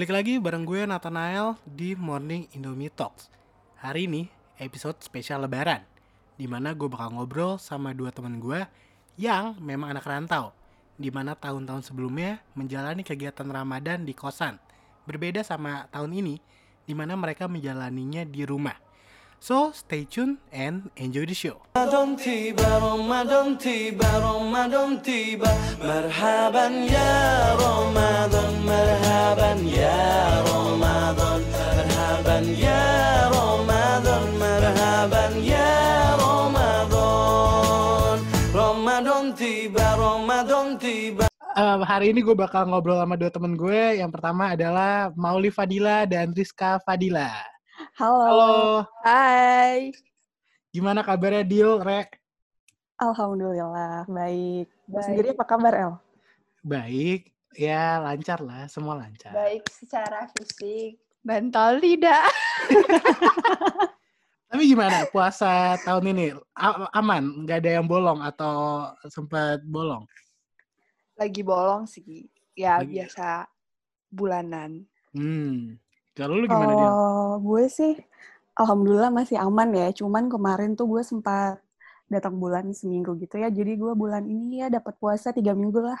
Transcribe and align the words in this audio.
Balik 0.00 0.16
lagi 0.16 0.34
bareng 0.40 0.64
gue 0.64 0.88
Nathanael 0.88 1.60
di 1.68 1.92
Morning 1.92 2.48
Indomie 2.56 2.88
Talks. 2.88 3.28
Hari 3.84 4.08
ini 4.08 4.32
episode 4.56 4.96
spesial 5.04 5.44
lebaran 5.44 5.84
Di 6.40 6.48
mana 6.48 6.72
gue 6.72 6.88
bakal 6.88 7.12
ngobrol 7.12 7.60
sama 7.60 7.92
dua 7.92 8.08
teman 8.08 8.40
gue 8.40 8.64
yang 9.20 9.60
memang 9.60 9.92
anak 9.92 10.08
rantau 10.08 10.56
Di 10.96 11.12
mana 11.12 11.36
tahun-tahun 11.36 11.84
sebelumnya 11.84 12.40
menjalani 12.56 13.04
kegiatan 13.04 13.44
Ramadan 13.44 14.08
di 14.08 14.16
kosan 14.16 14.56
Berbeda 15.04 15.44
sama 15.44 15.84
tahun 15.92 16.16
ini 16.16 16.40
Di 16.88 16.96
mana 16.96 17.12
mereka 17.20 17.44
menjalaninya 17.44 18.24
di 18.24 18.40
rumah 18.48 18.80
So 19.40 19.72
stay 19.72 20.04
tuned 20.04 20.36
and 20.52 20.92
enjoy 21.00 21.24
the 21.24 21.32
show. 21.32 21.64
Ramadan 21.72 22.12
tiba, 22.12 22.60
oh, 22.76 23.00
Ramadan 23.00 23.56
tiba, 23.56 24.04
oh, 24.20 24.44
Ramadan 24.44 25.00
tiba. 25.00 25.48
Marhaban 25.80 26.84
ya 26.84 27.08
Ramadan, 27.56 28.52
marhaban 28.68 29.64
ya 29.64 29.96
Ramadan, 30.44 31.40
marhaban 31.56 32.44
ya 32.52 32.84
Ramadan, 33.32 34.24
marhaban 34.36 35.32
ya 35.40 35.72
Ramadan. 36.20 38.16
Ramadan 38.52 39.24
tiba, 39.32 39.86
Ramadan 39.96 40.76
tiba. 40.76 41.32
Uh, 41.56 41.80
hari 41.88 42.12
ini 42.12 42.20
gue 42.20 42.36
bakal 42.36 42.68
ngobrol 42.68 43.00
sama 43.00 43.16
dua 43.16 43.32
temen 43.32 43.56
gue. 43.56 44.04
Yang 44.04 44.20
pertama 44.20 44.52
adalah 44.52 45.08
Mauli 45.16 45.48
Fadila 45.48 46.04
dan 46.04 46.36
Rizka 46.36 46.76
Fadila. 46.84 47.32
Halo. 48.00 48.24
Halo, 48.24 48.52
Hai. 49.04 49.92
gimana 50.72 51.04
kabarnya 51.04 51.44
Dio, 51.44 51.76
Re? 51.84 52.08
Alhamdulillah, 52.96 54.08
baik. 54.08 54.72
Baik. 54.88 55.04
sendiri 55.04 55.28
apa 55.36 55.44
kabar, 55.44 55.72
El? 55.76 55.92
Baik, 56.64 57.28
ya 57.52 58.00
lancar 58.00 58.40
lah, 58.40 58.64
semua 58.72 58.96
lancar. 58.96 59.36
baik 59.36 59.68
secara 59.68 60.32
fisik, 60.32 60.96
mental 61.20 61.76
tidak. 61.76 62.24
Tapi 64.48 64.62
gimana 64.64 65.04
puasa 65.12 65.76
tahun 65.84 66.16
ini? 66.16 66.26
A- 66.56 66.88
aman, 66.96 67.44
nggak 67.44 67.68
ada 67.68 67.70
yang 67.80 67.84
bolong 67.84 68.24
atau 68.24 68.88
sempat 69.12 69.60
bolong? 69.60 70.08
Lagi 71.20 71.44
bolong 71.44 71.84
sih. 71.84 72.32
Ya 72.56 72.80
Lagi- 72.80 72.96
biasa 72.96 73.44
bulanan. 74.08 74.88
Hmm, 75.12 75.76
kalau 76.20 76.36
lu 76.36 76.44
gimana 76.44 76.72
Dio? 76.76 76.90
Oh, 76.92 77.32
gue 77.40 77.64
sih 77.72 77.96
alhamdulillah 78.60 79.08
masih 79.08 79.40
aman 79.40 79.72
ya. 79.72 79.88
Cuman 79.96 80.28
kemarin 80.28 80.76
tuh 80.76 80.84
gue 80.84 81.00
sempat 81.00 81.56
datang 82.12 82.36
bulan 82.36 82.68
seminggu 82.76 83.16
gitu 83.16 83.40
ya. 83.40 83.48
Jadi 83.48 83.80
gue 83.80 83.92
bulan 83.96 84.28
ini 84.28 84.60
ya 84.60 84.68
dapat 84.68 85.00
puasa 85.00 85.32
tiga 85.32 85.56
minggu 85.56 85.80
lah. 85.80 86.00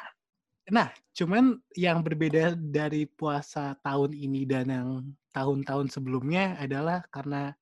Nah, 0.70 0.92
cuman 1.16 1.58
yang 1.74 2.04
berbeda 2.04 2.54
dari 2.54 3.08
puasa 3.08 3.74
tahun 3.82 4.14
ini 4.14 4.46
dan 4.46 4.66
yang 4.70 4.90
tahun-tahun 5.34 5.90
sebelumnya 5.90 6.60
adalah 6.60 7.02
karena 7.10 7.56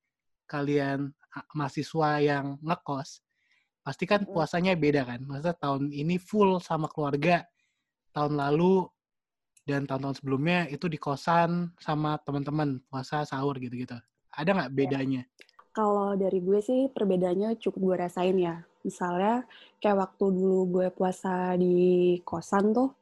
kalian 0.44 1.12
mahasiswa 1.56 2.20
yang 2.20 2.60
ngekos, 2.60 3.24
pasti 3.80 4.04
kan 4.04 4.28
puasanya 4.28 4.76
beda 4.76 5.08
kan. 5.08 5.20
Maksudnya 5.24 5.56
tahun 5.56 5.88
ini 5.88 6.20
full 6.20 6.60
sama 6.60 6.88
keluarga, 6.90 7.48
tahun 8.12 8.36
lalu 8.36 8.88
dan 9.68 9.84
tahun-tahun 9.84 10.24
sebelumnya 10.24 10.64
itu 10.72 10.88
di 10.88 10.96
kosan 10.96 11.76
sama 11.76 12.16
teman-teman 12.24 12.80
puasa 12.88 13.28
sahur 13.28 13.60
gitu-gitu. 13.60 14.00
Ada 14.32 14.56
nggak 14.56 14.72
bedanya? 14.72 15.28
Kalau 15.76 16.16
dari 16.16 16.40
gue 16.40 16.64
sih 16.64 16.88
perbedaannya 16.88 17.60
cukup 17.60 17.80
gue 17.84 17.96
rasain 18.08 18.36
ya. 18.40 18.64
Misalnya 18.80 19.44
kayak 19.76 20.08
waktu 20.08 20.24
dulu 20.32 20.60
gue 20.80 20.86
puasa 20.88 21.52
di 21.60 22.16
kosan 22.24 22.72
tuh, 22.72 22.96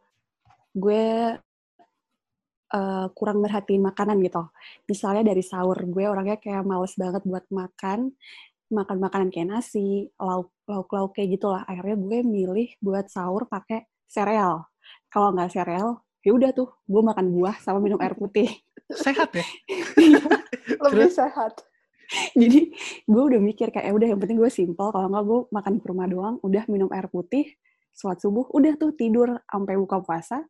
gue 0.75 1.39
eh, 2.75 3.07
kurang 3.15 3.39
merhatiin 3.47 3.87
makanan 3.87 4.19
gitu. 4.27 4.43
Misalnya 4.91 5.23
dari 5.31 5.47
sahur, 5.47 5.79
gue 5.79 6.05
orangnya 6.11 6.37
kayak 6.43 6.67
males 6.67 6.99
banget 6.99 7.23
buat 7.23 7.47
makan, 7.55 8.11
makan 8.75 8.99
makanan 8.99 9.29
kayak 9.31 9.49
nasi, 9.55 10.11
lauk 10.19 10.51
lauk 10.67 10.91
lauk 10.91 11.15
kayak 11.15 11.39
gitulah. 11.39 11.63
Akhirnya 11.71 11.95
gue 11.95 12.19
milih 12.27 12.69
buat 12.83 13.07
sahur 13.07 13.47
pakai 13.47 13.87
sereal. 14.11 14.67
Kalau 15.07 15.31
nggak 15.35 15.51
sereal, 15.55 16.06
ya 16.27 16.35
udah 16.35 16.51
tuh, 16.51 16.67
gue 16.91 17.03
makan 17.07 17.31
buah 17.31 17.63
sama 17.63 17.79
minum 17.79 18.03
air 18.03 18.19
putih. 18.19 18.51
Sehat 18.91 19.31
ya? 19.31 19.47
Lebih 20.83 21.07
Terus? 21.07 21.15
sehat. 21.15 21.63
Jadi 22.35 22.75
gue 23.07 23.23
udah 23.23 23.39
mikir 23.39 23.71
kayak, 23.71 23.87
"Eh, 23.87 23.95
udah 23.95 24.11
yang 24.11 24.19
penting 24.19 24.39
gue 24.43 24.51
simple. 24.51 24.91
Kalau 24.91 25.07
nggak 25.07 25.23
gue 25.23 25.41
makan 25.55 25.73
di 25.79 25.83
rumah 25.87 26.07
doang, 26.11 26.35
udah 26.43 26.67
minum 26.67 26.91
air 26.91 27.07
putih, 27.07 27.55
sholat 27.95 28.19
subuh, 28.19 28.51
udah 28.51 28.75
tuh 28.75 28.91
tidur 28.99 29.39
sampai 29.47 29.79
buka 29.79 30.03
puasa, 30.03 30.43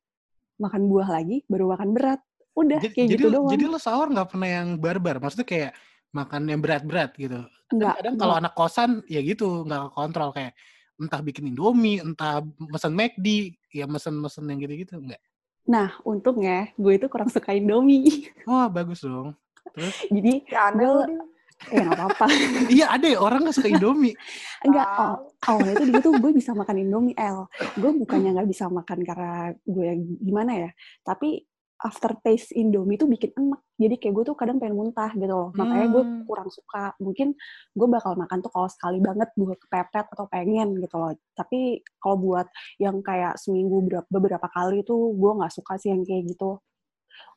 makan 0.56 0.88
buah 0.88 1.08
lagi, 1.12 1.44
baru 1.44 1.76
makan 1.76 1.92
berat. 1.92 2.20
Udah 2.56 2.80
Jadi, 2.80 2.96
kayak 2.96 3.08
jadi, 3.12 3.20
gitu 3.20 3.28
doang. 3.36 3.52
jadi 3.52 3.64
lo 3.68 3.76
sahur 3.76 4.08
nggak 4.08 4.28
pernah 4.32 4.48
yang 4.48 4.68
barbar? 4.80 5.20
Maksudnya 5.20 5.44
kayak 5.44 5.72
makan 6.16 6.42
yang 6.48 6.60
berat-berat 6.64 7.12
gitu? 7.20 7.44
Enggak. 7.66 7.98
kadang 7.98 8.14
kalau 8.14 8.34
anak 8.38 8.54
kosan 8.54 9.02
ya 9.10 9.18
gitu 9.26 9.66
nggak 9.66 9.90
kontrol 9.90 10.30
kayak 10.30 10.54
entah 11.02 11.18
bikin 11.18 11.50
indomie 11.50 11.98
entah 11.98 12.38
mesen 12.70 12.94
McD 12.94 13.58
ya 13.74 13.90
mesen-mesen 13.90 14.46
yang 14.46 14.62
gitu-gitu 14.62 15.02
enggak 15.02 15.18
Nah, 15.66 15.98
untungnya 16.02 16.70
gue 16.74 16.92
itu 16.94 17.06
kurang 17.06 17.26
suka 17.26 17.50
Indomie. 17.50 18.30
wah 18.46 18.70
bagus 18.76 19.02
dong 19.02 19.34
terus 19.74 19.94
Jadi, 20.08 20.46
Ya 20.46 20.70
Gue- 20.70 21.34
ya 21.72 21.88
nggak 21.88 21.96
apa-apa. 21.98 22.26
iya 22.76 22.86
ada 22.92 23.08
ya 23.08 23.16
orang 23.16 23.48
nggak 23.48 23.56
suka 23.56 23.72
indomie 23.72 24.12
Enggak, 24.66 24.86
oh, 24.86 25.14
awalnya 25.48 25.74
tuh 25.80 25.86
dulu 25.88 25.98
tuh 26.04 26.12
gue 26.20 26.32
bisa 26.36 26.52
makan 26.52 26.76
Indomie, 26.84 27.16
El. 27.16 27.48
Gue 27.80 27.90
bukannya 27.96 28.36
nggak 28.36 28.48
bisa 28.50 28.68
makan 28.68 28.98
karena 29.02 29.32
gue 29.64 29.88
gimana 30.20 30.52
ya, 30.52 30.70
tapi 31.00 31.46
aftertaste 31.76 32.56
Indomie 32.56 32.96
tuh 32.96 33.04
bikin 33.06 33.36
enak. 33.36 33.60
Jadi 33.76 33.94
kayak 34.00 34.14
gue 34.16 34.24
tuh 34.32 34.36
kadang 34.36 34.56
pengen 34.56 34.76
muntah 34.80 35.12
gitu 35.12 35.28
loh. 35.28 35.50
Makanya 35.52 35.86
gue 35.92 36.02
Hmm. 36.04 36.24
kurang 36.24 36.48
suka. 36.48 36.96
Mungkin 37.02 37.36
gue 37.76 37.86
bakal 37.92 38.16
makan 38.16 38.38
tuh 38.40 38.48
kalau 38.48 38.68
sekali 38.72 38.98
banget 39.04 39.28
gue 39.36 39.54
kepepet 39.60 40.06
atau 40.08 40.26
pengen 40.32 40.80
gitu 40.80 40.96
loh. 40.96 41.12
Tapi 41.36 41.84
kalau 42.00 42.16
buat 42.16 42.46
yang 42.80 43.04
kayak 43.04 43.36
seminggu 43.36 43.84
berapa, 43.84 44.08
beberapa 44.08 44.48
kali 44.48 44.80
tuh 44.88 45.12
gue 45.12 45.32
nggak 45.36 45.52
suka 45.52 45.76
sih 45.76 45.92
yang 45.92 46.00
kayak 46.06 46.24
gitu. 46.32 46.60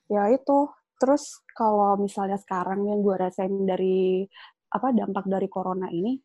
Ya 0.07 0.31
itu. 0.31 0.71
Terus 0.99 1.43
kalau 1.55 1.95
misalnya 1.99 2.35
sekarang 2.39 2.83
yang 2.87 2.99
gue 3.03 3.15
rasain 3.15 3.51
dari 3.67 4.27
apa 4.69 4.91
dampak 4.93 5.25
dari 5.27 5.47
corona 5.47 5.87
ini, 5.89 6.15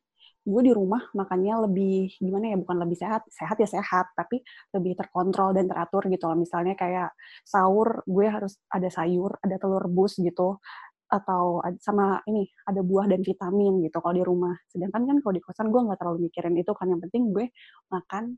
gue 0.45 0.63
di 0.63 0.73
rumah 0.77 1.01
makannya 1.17 1.65
lebih 1.69 2.21
gimana 2.21 2.53
ya 2.53 2.57
bukan 2.61 2.77
lebih 2.85 3.01
sehat 3.01 3.25
sehat 3.33 3.57
ya 3.57 3.69
sehat 3.69 4.13
tapi 4.13 4.45
lebih 4.77 4.93
terkontrol 5.01 5.57
dan 5.57 5.67
teratur 5.67 6.05
gitu 6.13 6.29
loh. 6.29 6.37
Misalnya 6.37 6.77
kayak 6.77 7.17
sahur 7.49 8.05
gue 8.05 8.27
harus 8.29 8.61
ada 8.69 8.89
sayur 8.93 9.41
ada 9.41 9.57
telur 9.57 9.81
rebus 9.89 10.21
gitu 10.21 10.61
atau 11.09 11.63
sama 11.81 12.21
ini 12.29 12.49
ada 12.67 12.81
buah 12.83 13.07
dan 13.09 13.25
vitamin 13.25 13.81
gitu 13.89 13.99
kalau 14.05 14.15
di 14.17 14.25
rumah. 14.25 14.55
Sedangkan 14.69 15.09
kan 15.09 15.17
kalau 15.25 15.35
di 15.35 15.43
kosan 15.43 15.73
gue 15.73 15.81
nggak 15.81 15.99
terlalu 16.01 16.29
mikirin 16.29 16.55
itu 16.61 16.73
kan 16.77 16.87
yang 16.93 17.01
penting 17.01 17.33
gue 17.33 17.49
makan 17.89 18.37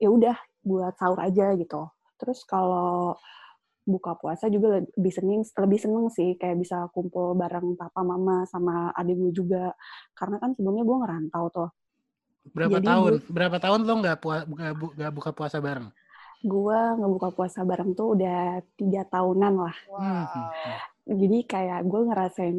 ya 0.00 0.08
udah 0.08 0.36
buat 0.64 0.96
sahur 0.96 1.20
aja 1.20 1.52
gitu. 1.60 1.92
Terus 2.16 2.40
kalau 2.48 3.20
buka 3.84 4.16
puasa 4.16 4.48
juga 4.48 4.80
lebih 4.80 5.12
seneng 5.12 5.44
lebih 5.44 5.80
seneng 5.80 6.06
sih 6.08 6.34
kayak 6.40 6.56
bisa 6.56 6.88
kumpul 6.90 7.36
bareng 7.36 7.76
papa 7.76 8.00
mama 8.00 8.48
sama 8.48 8.90
adik 8.96 9.16
gue 9.20 9.32
juga. 9.32 9.76
Karena 10.16 10.40
kan 10.40 10.56
sebelumnya 10.56 10.84
gue 10.88 10.96
ngerantau 11.04 11.44
tuh. 11.52 11.70
Berapa 12.52 12.76
Jadi 12.80 12.86
tahun 12.88 13.12
gue- 13.20 13.24
berapa 13.32 13.56
tahun 13.56 13.80
lo 13.84 13.94
nggak 14.04 14.18
pua- 14.20 14.44
nggak 14.44 14.74
bu- 14.76 14.92
nggak 14.96 15.12
buka 15.16 15.30
puasa 15.32 15.60
bareng? 15.60 15.88
Gue 16.44 16.76
ngebuka 17.00 17.32
puasa 17.32 17.64
bareng 17.64 17.96
tuh 17.96 18.12
udah 18.20 18.60
tiga 18.76 19.08
tahunan 19.08 19.54
lah. 19.64 19.76
Hmm, 19.88 20.24
Wow. 20.28 20.76
jadi 21.08 21.38
kayak 21.44 21.80
gue 21.88 22.00
ngerasain 22.04 22.58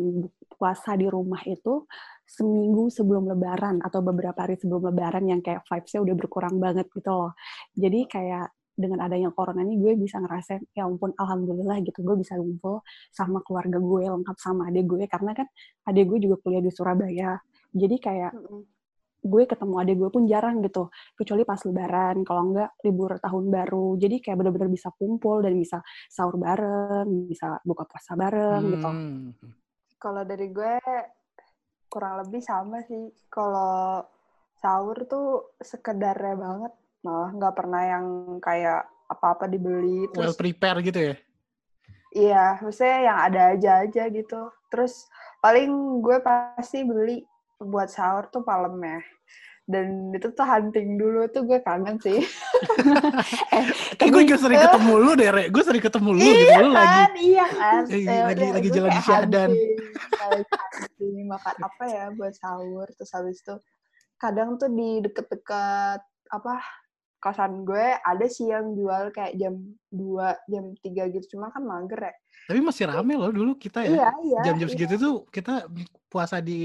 puasa 0.57 0.97
di 0.97 1.05
rumah 1.05 1.41
itu 1.45 1.85
seminggu 2.25 2.89
sebelum 2.89 3.29
lebaran 3.29 3.77
atau 3.85 4.01
beberapa 4.01 4.41
hari 4.41 4.57
sebelum 4.57 4.89
lebaran 4.89 5.29
yang 5.29 5.41
kayak 5.45 5.61
vibes-nya 5.69 6.01
udah 6.01 6.15
berkurang 6.17 6.57
banget 6.57 6.89
gitu 6.89 7.13
loh. 7.13 7.37
Jadi 7.77 8.09
kayak 8.09 8.49
dengan 8.75 9.07
adanya 9.07 9.31
corona 9.31 9.63
ini 9.63 9.79
gue 9.79 9.95
bisa 9.95 10.19
ngerasain 10.19 10.61
ya 10.75 10.83
ampun 10.83 11.15
alhamdulillah 11.15 11.79
gitu 11.81 12.03
gue 12.03 12.15
bisa 12.19 12.35
ngumpul 12.35 12.83
sama 13.09 13.39
keluarga 13.41 13.79
gue 13.79 14.03
lengkap 14.03 14.37
sama 14.37 14.67
adik 14.67 14.85
gue 14.85 15.03
karena 15.07 15.31
kan 15.31 15.47
adik 15.87 16.05
gue 16.11 16.19
juga 16.27 16.35
kuliah 16.43 16.61
di 16.61 16.71
Surabaya 16.71 17.39
jadi 17.71 17.95
kayak 17.97 18.33
gue 19.25 19.43
ketemu 19.49 19.73
adik 19.81 19.95
gue 19.97 20.09
pun 20.13 20.23
jarang 20.29 20.61
gitu 20.61 20.93
kecuali 21.17 21.41
pas 21.47 21.57
lebaran 21.65 22.21
kalau 22.21 22.53
enggak 22.53 22.69
libur 22.85 23.17
tahun 23.17 23.45
baru 23.49 23.97
jadi 23.97 24.15
kayak 24.21 24.37
bener-bener 24.37 24.69
bisa 24.69 24.93
kumpul 24.93 25.41
dan 25.41 25.57
bisa 25.57 25.81
sahur 26.11 26.37
bareng 26.37 27.07
bisa 27.25 27.57
buka 27.65 27.87
puasa 27.89 28.13
bareng 28.13 28.63
gitu 28.69 28.85
Hmm. 28.85 29.33
Kalau 30.05 30.21
dari 30.21 30.53
gue 30.53 30.77
kurang 31.89 32.21
lebih 32.21 32.43
sama 32.43 32.83
sih. 32.85 33.09
Kalau 33.31 34.05
sahur 34.59 35.07
tuh 35.09 35.57
sekedarnya 35.57 36.35
banget. 36.37 36.73
Malah 37.05 37.29
nggak 37.37 37.53
pernah 37.53 37.81
yang 37.85 38.05
kayak 38.41 38.81
apa-apa 39.05 39.45
dibeli. 39.45 40.09
well 40.17 40.33
Terus 40.33 40.37
prepare 40.41 40.81
gitu 40.81 40.99
ya 41.13 41.15
Iya, 42.15 42.45
maksudnya 42.63 42.97
yang 43.11 43.17
ada 43.19 43.41
aja 43.53 43.71
aja 43.83 44.03
gitu. 44.07 44.41
Terus 44.71 45.05
paling 45.43 45.67
gue 45.99 46.17
pasti 46.23 46.81
beli 46.87 47.21
buat 47.59 47.91
sahur 47.91 48.31
tuh 48.31 48.39
palemnya. 48.41 49.03
Dan 49.67 50.15
itu 50.15 50.31
tuh 50.31 50.47
hunting 50.47 50.95
dulu 50.95 51.27
tuh 51.27 51.43
gue 51.43 51.59
kangen 51.59 51.99
sih. 51.99 52.23
eh, 53.55 53.65
Kayak 53.99 54.11
gue 54.15 54.23
juga 54.31 54.39
sering 54.39 54.59
ketemu 54.63 54.93
lu 54.95 55.11
deh, 55.19 55.27
Re. 55.27 55.43
Gue 55.51 55.63
sering 55.67 55.83
ketemu 55.83 56.09
lu 56.15 56.23
gitu. 56.23 56.55
Lu 56.63 56.69
lagi 56.71 56.87
kan, 56.87 57.11
iya 57.19 57.45
kan. 57.51 57.81
Lagi- 57.83 58.07
Eh, 58.07 58.21
lagi- 58.31 58.53
lagi 58.55 58.69
jalan 58.71 58.89
di 58.89 59.01
hunting, 59.03 59.75
makan 61.27 61.55
apa 61.67 61.83
ya 61.89 62.03
buat 62.13 62.33
sahur 62.37 62.87
terus 62.95 63.11
habis 63.11 63.41
itu 63.41 63.55
kadang 64.15 64.55
tuh 64.55 64.69
di 64.71 65.03
deket-deket 65.03 65.99
apa 66.31 66.53
kosan 67.25 67.65
gue 67.65 67.97
ada 67.97 68.25
sih 68.29 68.53
yang 68.53 68.77
jual 68.77 69.09
kayak 69.09 69.33
jam 69.41 69.57
2, 69.89 70.37
jam 70.45 70.65
3 70.77 71.13
gitu 71.17 71.25
cuma 71.33 71.49
kan 71.49 71.65
mager 71.65 72.13
ya. 72.13 72.13
Tapi 72.45 72.61
masih 72.61 72.85
rame 72.85 73.17
loh 73.17 73.33
dulu 73.33 73.57
kita 73.57 73.81
ya. 73.81 73.89
Iya, 73.89 74.09
iya. 74.21 74.41
Jam-jam 74.45 74.69
iya. 74.69 74.73
segitu 74.77 74.93
tuh 75.01 75.15
kita 75.33 75.65
puasa 76.05 76.37
di 76.37 76.61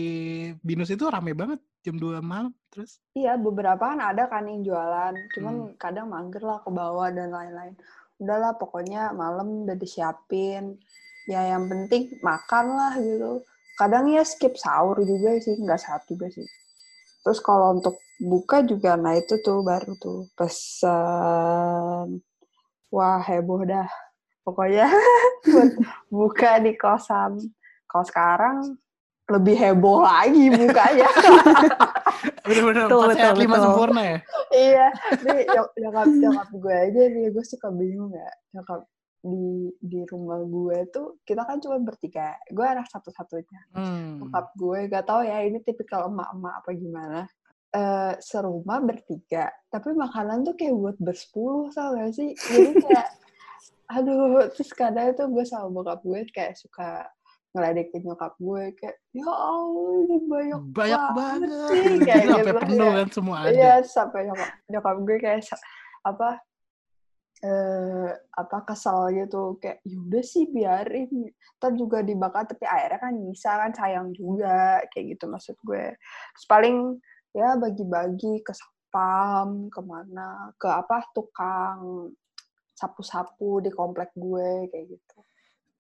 Binus 0.61 0.93
itu 0.93 1.09
rame 1.09 1.33
banget 1.33 1.65
jam 1.81 1.97
2 1.97 2.21
malam 2.21 2.53
terus. 2.69 3.01
Iya, 3.17 3.41
beberapa 3.41 3.81
kan 3.81 4.05
ada 4.05 4.29
kan 4.29 4.45
yang 4.45 4.61
jualan, 4.61 5.17
cuman 5.33 5.55
Hmm. 5.73 5.75
kadang 5.81 6.13
mager 6.13 6.45
lah 6.45 6.61
ke 6.61 6.69
bawah 6.69 7.09
dan 7.09 7.33
lain-lain. 7.33 7.75
Udahlah, 8.21 8.53
pokoknya 8.61 9.17
malam 9.17 9.65
udah 9.65 9.77
disiapin. 9.81 10.77
Ya 11.25 11.57
yang 11.57 11.73
penting 11.73 12.13
makan 12.21 12.77
lah 12.77 12.93
gitu. 13.01 13.41
Kadang 13.81 14.13
ya 14.13 14.21
skip 14.29 14.61
sahur 14.61 15.01
juga 15.01 15.41
sih, 15.41 15.57
nggak 15.57 15.81
sehat 15.81 16.05
juga 16.05 16.29
sih. 16.29 16.45
Terus 17.25 17.41
kalau 17.41 17.81
untuk 17.81 17.97
buka 18.23 18.61
juga, 18.61 18.95
nah 18.95 19.13
itu 19.13 19.35
tuh 19.39 19.61
baru 19.61 19.97
tuh 19.97 20.29
pesen. 20.33 22.21
Wah 22.89 23.21
heboh 23.21 23.63
dah. 23.63 23.89
Pokoknya 24.41 24.87
buat 25.47 25.71
buka 26.09 26.59
di 26.59 26.75
kosan. 26.75 27.39
Kalau 27.87 28.05
sekarang 28.05 28.57
lebih 29.27 29.57
heboh 29.57 30.03
lagi 30.03 30.51
bukanya. 30.51 31.07
Bener-bener 32.45 32.85
Betul, 32.85 33.01
pas 33.01 33.15
sehat 33.15 33.33
betul, 33.33 33.41
lima 33.41 33.55
betul. 33.55 33.65
sempurna 33.65 34.03
ya. 34.03 34.19
iya 34.51 34.87
nih 35.23 35.39
nyok- 35.47 35.75
nyokap 35.79 36.07
nyokap 36.11 36.49
gue 36.53 36.75
aja 36.75 37.01
nih 37.07 37.27
gue 37.31 37.45
suka 37.47 37.69
bingung 37.71 38.11
ya 38.11 38.27
nyokap 38.51 38.81
di 39.23 39.47
di 39.79 40.01
rumah 40.05 40.41
gue 40.43 40.79
tuh 40.91 41.07
kita 41.23 41.47
kan 41.47 41.63
cuma 41.63 41.79
bertiga 41.79 42.35
gue 42.49 42.67
anak 42.67 42.91
satu-satunya 42.91 43.61
Hmm. 43.71 44.19
nyokap 44.19 44.47
gue 44.53 44.79
gak 44.91 45.05
tahu 45.07 45.23
ya 45.23 45.39
ini 45.47 45.63
tipikal 45.63 46.11
emak-emak 46.11 46.55
apa 46.59 46.71
gimana 46.75 47.21
eh 47.71 48.15
serumah 48.19 48.83
bertiga 48.83 49.47
tapi 49.71 49.95
makanan 49.95 50.43
tuh 50.43 50.59
kayak 50.59 50.75
buat 50.75 50.97
bersepuluh 50.99 51.71
tau 51.71 51.95
gak 51.95 52.11
sih 52.19 52.35
jadi 52.35 52.71
kayak 52.83 53.09
aduh 53.95 54.47
terus 54.51 54.71
kadang 54.75 55.15
tuh 55.15 55.27
gue 55.31 55.45
sama 55.47 55.71
bokap 55.71 56.03
gue 56.03 56.23
kayak 56.31 56.59
suka 56.59 57.07
ngeledekin 57.51 58.07
nyokap 58.07 58.35
gue 58.39 58.63
kayak 58.79 58.97
ya 59.11 59.27
Allah 59.27 59.91
ini 60.07 60.17
banyak, 60.27 60.63
Banyak 60.71 61.03
banget 61.11 61.51
banget. 61.51 61.75
sih 61.75 61.95
Gitu, 61.99 62.07
kayak 62.07 62.25
sampai 62.31 62.53
gitu 62.55 62.61
penuh 62.63 62.87
ya. 62.87 62.95
kan 62.95 63.09
semua 63.11 63.37
ada. 63.43 63.51
Iya, 63.51 63.73
sampai 63.83 64.21
nyokap, 64.31 64.51
nyokap 64.71 64.97
gue 65.03 65.17
kayak 65.19 65.43
apa 66.07 66.29
eh 67.41 68.11
apa 68.37 68.57
kesel 68.69 69.01
gitu 69.17 69.57
kayak 69.59 69.81
yaudah 69.89 70.21
sih 70.23 70.45
biarin 70.53 71.09
ntar 71.57 71.73
juga 71.73 72.05
dibakar 72.05 72.45
tapi 72.45 72.69
airnya 72.69 73.01
kan 73.01 73.17
nyisa 73.17 73.51
kan 73.57 73.73
sayang 73.73 74.13
juga 74.13 74.85
kayak 74.93 75.17
gitu 75.17 75.25
maksud 75.25 75.57
gue 75.65 75.97
Terus 76.37 76.47
paling 76.47 77.01
ya 77.37 77.55
bagi-bagi 77.59 78.43
ke 78.43 78.53
sapam 78.55 79.71
ke 79.71 79.81
mana 79.83 80.51
ke 80.59 80.67
apa 80.67 81.07
tukang 81.15 82.11
sapu-sapu 82.75 83.61
di 83.61 83.71
komplek 83.71 84.11
gue 84.17 84.67
kayak 84.73 84.87
gitu 84.97 85.19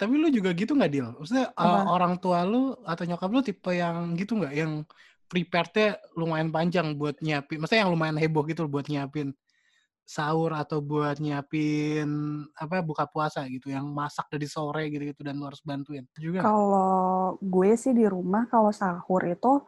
Tapi 0.00 0.17
lu 0.17 0.32
juga 0.32 0.56
gitu 0.56 0.73
nggak, 0.73 0.93
Dil? 0.97 1.12
Maksudnya 1.12 1.52
uh, 1.61 1.85
Apa? 1.85 1.93
orang 1.93 2.17
tua 2.17 2.41
lu 2.49 2.73
atau 2.88 3.05
nyokap 3.05 3.29
lu 3.37 3.44
tipe 3.44 3.69
yang 3.76 4.17
gitu 4.17 4.32
nggak? 4.41 4.56
Yang 4.56 4.88
prepare-nya 5.29 6.00
lumayan 6.17 6.49
panjang 6.49 6.97
buat 6.97 7.20
nyiapin. 7.20 7.61
Maksudnya 7.61 7.85
yang 7.85 7.93
lumayan 7.93 8.17
heboh 8.17 8.49
gitu 8.49 8.64
buat 8.64 8.88
nyiapin 8.88 9.37
sahur 10.08 10.50
atau 10.56 10.82
buat 10.82 11.23
nyiapin 11.23 12.08
apa 12.58 12.82
buka 12.82 13.06
puasa 13.06 13.46
gitu 13.46 13.70
yang 13.70 13.87
masak 13.93 14.26
dari 14.26 14.50
sore 14.50 14.91
gitu-gitu 14.91 15.23
dan 15.23 15.37
lu 15.37 15.46
harus 15.46 15.61
bantuin 15.62 16.03
juga? 16.17 16.49
Kalau 16.49 17.37
gue 17.38 17.70
sih 17.76 17.93
di 17.93 18.08
rumah 18.08 18.49
kalau 18.49 18.73
sahur 18.73 19.23
itu 19.29 19.61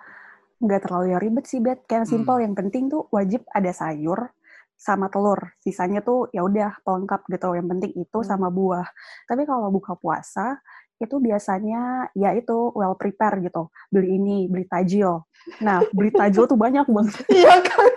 nggak 0.63 0.87
terlalu 0.87 1.07
yang 1.11 1.21
ribet 1.21 1.45
sih, 1.45 1.59
Bet. 1.59 1.83
Kayak 1.85 2.07
Hmm. 2.07 2.13
simple. 2.17 2.39
Yang 2.39 2.55
penting 2.57 2.85
tuh 2.89 3.11
wajib 3.11 3.43
ada 3.51 3.71
sayur 3.71 4.31
sama 4.75 5.07
telur. 5.07 5.53
Sisanya 5.59 6.01
tuh 6.01 6.31
ya 6.31 6.41
udah 6.41 6.79
pelengkap 6.81 7.27
gitu. 7.27 7.49
Yang 7.53 7.67
penting 7.69 7.93
itu 7.99 8.19
Hmm. 8.19 8.29
sama 8.29 8.49
buah. 8.49 8.87
Tapi 9.27 9.43
kalau 9.43 9.69
buka 9.69 9.95
puasa 9.95 10.63
itu 10.97 11.19
biasanya 11.19 12.15
ya 12.15 12.31
itu 12.31 12.71
well 12.73 12.95
prepare 12.95 13.43
gitu. 13.43 13.67
Beli 13.91 14.17
ini, 14.17 14.47
beli 14.47 14.65
tajil. 14.65 15.27
Nah, 15.59 15.83
beli 15.91 16.11
tajil 16.11 16.47
tuh 16.47 16.55
banyak 16.55 16.87
banget. 16.87 17.15
iya 17.35 17.59
kan 17.61 17.91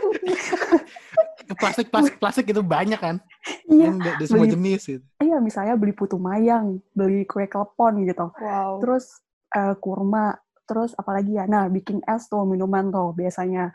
plastik 1.55 1.87
plastik 1.87 2.17
plastik 2.17 2.45
itu 2.47 2.59
banyak 2.59 2.97
kan 2.97 3.21
Iya. 3.69 3.93
yang 3.93 4.01
dari 4.01 4.25
semua 4.25 4.43
beli- 4.43 4.53
jenis 4.57 4.81
gitu. 4.89 5.05
Iya, 5.21 5.37
misalnya 5.37 5.77
beli 5.77 5.93
putu 5.93 6.17
mayang, 6.17 6.81
beli 6.91 7.23
kue 7.23 7.45
klepon 7.45 8.01
gitu. 8.01 8.33
wow 8.35 8.81
terus 8.81 9.21
eh, 9.53 9.77
kurma, 9.77 10.35
terus 10.65 10.91
apalagi 10.97 11.37
ya, 11.37 11.45
nah 11.45 11.69
bikin 11.69 12.01
es 12.03 12.25
tuh 12.25 12.43
minuman 12.43 12.89
tuh 12.89 13.13
biasanya. 13.13 13.69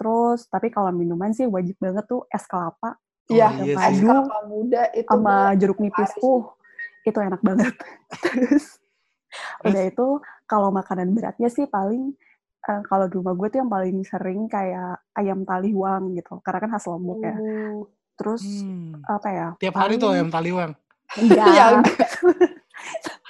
Terus 0.00 0.48
tapi 0.48 0.72
kalau 0.72 0.90
minuman 0.90 1.30
sih 1.30 1.46
wajib 1.46 1.76
banget 1.78 2.08
tuh 2.08 2.26
es 2.26 2.42
kelapa 2.48 2.96
iya 3.30 3.48
Oh, 3.48 3.64
iya 3.64 3.76
es 3.78 3.96
sih. 3.96 4.02
kelapa 4.02 4.36
muda 4.48 4.82
itu 4.96 5.08
sama 5.08 5.54
jeruk 5.54 5.78
nipis. 5.78 6.10
Uh, 6.18 6.42
itu 7.04 7.18
enak 7.20 7.40
banget. 7.40 7.74
terus 8.24 8.82
udah 9.64 9.82
itu 9.86 10.06
kalau 10.44 10.68
makanan 10.68 11.14
beratnya 11.14 11.48
sih 11.48 11.64
paling 11.64 12.12
eh, 12.62 12.80
kalau 12.86 13.06
di 13.08 13.16
rumah 13.16 13.32
gue 13.34 13.48
tuh 13.48 13.58
yang 13.62 13.70
paling 13.70 13.96
sering 14.04 14.44
kayak 14.46 15.00
ayam 15.16 15.42
taliwang 15.42 16.12
gitu, 16.14 16.38
karena 16.44 16.58
kan 16.62 16.70
khas 16.76 16.86
Lombok 16.90 17.20
ya. 17.22 17.36
Uh, 17.38 17.86
Terus 18.12 18.44
Hmm. 18.62 19.00
apa 19.08 19.28
ya? 19.32 19.48
Tiap 19.58 19.74
hari 19.74 19.96
tuh 19.96 20.12
ayam 20.14 20.28
taliwang. 20.28 20.76
Enggak. 21.16 21.82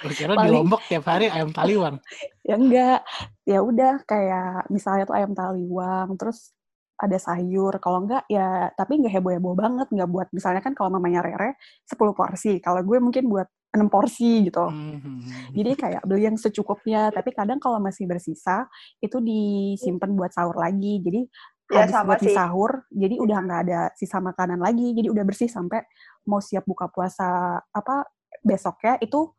Ya, 0.03 0.09
Lu 0.11 0.13
kira 0.13 0.33
di 0.35 0.49
Lombok 0.51 0.81
tiap 0.91 1.05
hari 1.07 1.31
ayam 1.31 1.49
taliwang. 1.55 1.95
ya 2.49 2.55
enggak. 2.59 2.99
Ya 3.47 3.59
udah 3.63 4.03
kayak 4.03 4.67
misalnya 4.67 5.07
tuh 5.07 5.15
ayam 5.15 5.31
taliwang 5.31 6.19
terus 6.19 6.51
ada 6.99 7.15
sayur. 7.15 7.79
Kalau 7.79 8.03
enggak 8.03 8.27
ya 8.27 8.67
tapi 8.75 8.99
enggak 8.99 9.15
heboh-heboh 9.19 9.55
banget. 9.55 9.87
Enggak 9.95 10.09
buat 10.11 10.27
misalnya 10.35 10.59
kan 10.59 10.75
kalau 10.75 10.91
mamanya 10.91 11.23
Rere 11.23 11.55
10 11.87 12.11
porsi. 12.11 12.59
Kalau 12.59 12.83
gue 12.83 12.97
mungkin 12.99 13.31
buat 13.31 13.47
6 13.73 13.89
porsi 13.89 14.45
gitu. 14.51 14.69
Hmm. 14.69 15.25
jadi 15.49 15.71
kayak 15.73 16.01
beli 16.05 16.27
yang 16.27 16.37
secukupnya. 16.37 17.09
Tapi 17.09 17.31
kadang 17.31 17.57
kalau 17.63 17.79
masih 17.79 18.05
bersisa 18.05 18.67
itu 18.99 19.17
disimpan 19.23 20.11
buat 20.13 20.35
sahur 20.35 20.59
lagi. 20.59 20.99
Jadi 20.99 21.25
Ya, 21.71 21.87
habis 21.87 21.95
sama 21.95 22.07
buat 22.13 22.19
di 22.21 22.29
sih. 22.29 22.35
sahur 22.35 22.71
jadi 22.91 23.15
udah 23.17 23.37
nggak 23.39 23.61
ada 23.65 23.79
sisa 23.95 24.19
makanan 24.19 24.59
lagi. 24.59 24.93
Jadi 24.93 25.07
udah 25.09 25.23
bersih 25.25 25.49
sampai 25.49 25.81
mau 26.27 26.43
siap 26.43 26.67
buka 26.67 26.91
puasa 26.91 27.57
apa 27.71 28.05
besoknya 28.43 28.99
itu 29.01 29.31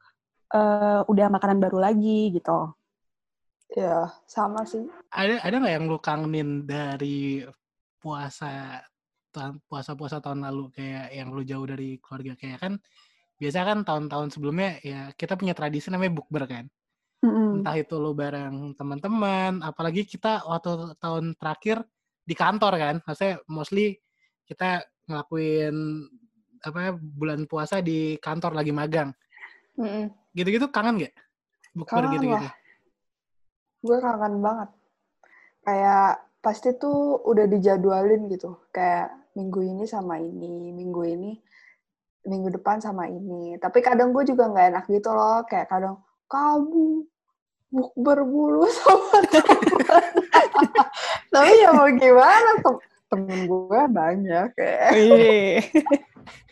eh, 0.55 1.01
udah 1.11 1.27
makanan 1.35 1.59
baru 1.59 1.79
lagi 1.83 2.31
gitu. 2.31 2.71
Ya 3.75 4.07
sama 4.31 4.63
sih. 4.63 4.87
Ada 5.11 5.43
ada 5.43 5.55
nggak 5.59 5.75
yang 5.75 5.85
lu 5.91 5.99
kangenin 5.99 6.63
dari 6.63 7.43
puasa 7.99 8.79
tahun 9.35 9.59
puasa 9.67 9.99
puasa 9.99 10.23
tahun 10.23 10.47
lalu? 10.47 10.71
Kayak 10.71 11.07
yang 11.11 11.29
lu 11.35 11.43
jauh 11.43 11.67
dari 11.67 11.99
keluarga? 11.99 12.39
Kayak 12.39 12.59
kan 12.63 12.73
biasa 13.35 13.67
kan 13.67 13.79
tahun-tahun 13.83 14.29
sebelumnya 14.31 14.79
ya 14.79 15.11
kita 15.19 15.35
punya 15.35 15.59
tradisi 15.59 15.91
namanya 15.91 16.15
bukber 16.15 16.47
kan? 16.47 16.67
Mm-mm. 17.25 17.65
entah 17.65 17.73
itu 17.81 17.97
lu 17.97 18.13
bareng 18.13 18.77
teman-teman 18.77 19.65
apalagi 19.65 20.05
kita 20.05 20.45
waktu 20.45 20.93
tahun 21.01 21.33
terakhir 21.41 21.83
di 22.23 22.35
kantor 22.37 22.73
kan? 22.79 22.95
Maksudnya 23.03 23.41
mostly 23.49 23.97
kita 24.45 24.85
ngelakuin 25.09 25.75
apa 26.65 26.97
bulan 26.97 27.45
puasa 27.49 27.81
di 27.81 28.17
kantor 28.21 28.57
lagi 28.57 28.73
magang 28.73 29.13
Mm-mm. 29.75 30.07
gitu-gitu 30.35 30.67
kangen 30.71 31.03
gak 31.03 31.15
bukber 31.75 32.07
gitu-gitu. 32.15 32.49
gue 33.85 33.97
kangen 34.01 34.41
banget. 34.41 34.71
Kayak 35.67 36.25
pasti 36.41 36.73
tuh 36.79 37.21
udah 37.27 37.45
dijadwalin 37.51 38.31
gitu. 38.33 38.57
Kayak 38.73 39.13
minggu 39.35 39.61
ini 39.61 39.85
sama 39.85 40.23
ini 40.23 40.71
minggu 40.73 41.03
ini 41.05 41.33
minggu 42.25 42.49
depan 42.57 42.81
sama 42.81 43.11
ini. 43.11 43.61
Tapi 43.61 43.85
kadang 43.85 44.15
gue 44.17 44.25
juga 44.25 44.49
nggak 44.49 44.67
enak 44.73 44.85
gitu 44.89 45.11
loh. 45.13 45.45
Kayak 45.45 45.69
kadang 45.69 46.01
kamu 46.31 47.05
bukber 47.75 48.19
mulu 48.25 48.65
sama 48.81 49.19
teman. 49.29 50.05
Tapi 51.35 51.53
ya 51.61 51.71
mau 51.75 51.91
gimana? 51.91 52.51
Tem 52.63 52.77
temen 53.11 53.41
gue 53.47 53.81
banyak 53.95 54.47
kayak 54.57 54.91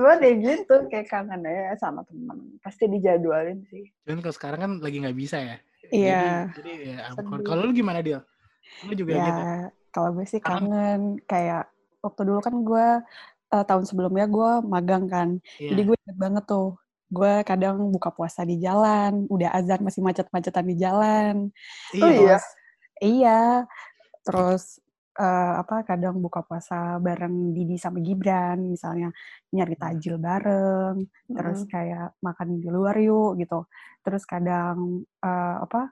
cuma 0.00 0.16
deh 0.16 0.32
gitu 0.34 0.74
kayak 0.88 1.06
kangen 1.06 1.44
ya 1.44 1.76
sama 1.76 2.00
temen 2.02 2.56
pasti 2.58 2.88
dijadwalin 2.88 3.60
sih 3.68 3.84
cuman 4.02 4.24
kalau 4.24 4.32
sekarang 4.32 4.58
kan 4.58 4.72
lagi 4.80 4.96
nggak 4.98 5.18
bisa 5.18 5.36
ya 5.38 5.56
Iya. 5.90 6.22
jadi, 6.54 6.54
jadi 6.56 6.72
ya 6.86 6.96
ampun. 7.10 7.40
Kalau 7.42 7.66
lu 7.66 7.72
gimana 7.72 8.00
dia 8.00 8.24
lu 8.86 8.92
juga 8.94 9.10
ya 9.12 9.24
gitu 9.26 9.42
kalau 9.90 10.08
gue 10.14 10.24
sih 10.24 10.38
Kangen. 10.38 10.70
kangen 10.70 11.00
kayak 11.26 11.68
waktu 11.98 12.20
dulu 12.22 12.40
kan 12.40 12.54
gue 12.62 12.86
eh, 13.50 13.64
tahun 13.66 13.84
sebelumnya 13.84 14.24
gue 14.24 14.50
magang 14.64 15.04
kan 15.04 15.28
Iya. 15.58 15.74
jadi 15.74 15.80
gue 15.84 15.96
inget 16.00 16.16
banget 16.16 16.44
tuh 16.46 16.78
gue 17.10 17.32
kadang 17.42 17.90
buka 17.90 18.08
puasa 18.08 18.46
di 18.46 18.56
jalan 18.56 19.26
udah 19.26 19.50
azan 19.50 19.82
masih 19.82 20.00
macet-macetan 20.00 20.62
di 20.64 20.76
jalan 20.78 21.50
iya 21.90 22.04
Oh 22.06 22.08
iya? 22.08 22.18
Terus- 22.38 22.54
iya 23.02 23.40
terus 24.22 24.62
eh, 25.18 25.52
apa 25.62 25.82
kadang 25.88 26.22
buka 26.22 26.46
puasa 26.46 27.02
bareng 27.02 27.50
Didi 27.56 27.76
sama 27.80 27.98
Gibran 27.98 28.70
misalnya 28.70 29.10
nyari 29.50 29.74
tajil 29.74 30.16
bareng 30.22 30.96
terus 31.26 31.66
kayak 31.66 32.14
makan 32.22 32.48
di 32.62 32.68
luar 32.70 32.96
yuk 33.00 33.40
gitu. 33.42 33.66
Terus 34.04 34.22
kadang 34.28 35.06
eh, 35.24 35.56
apa 35.64 35.90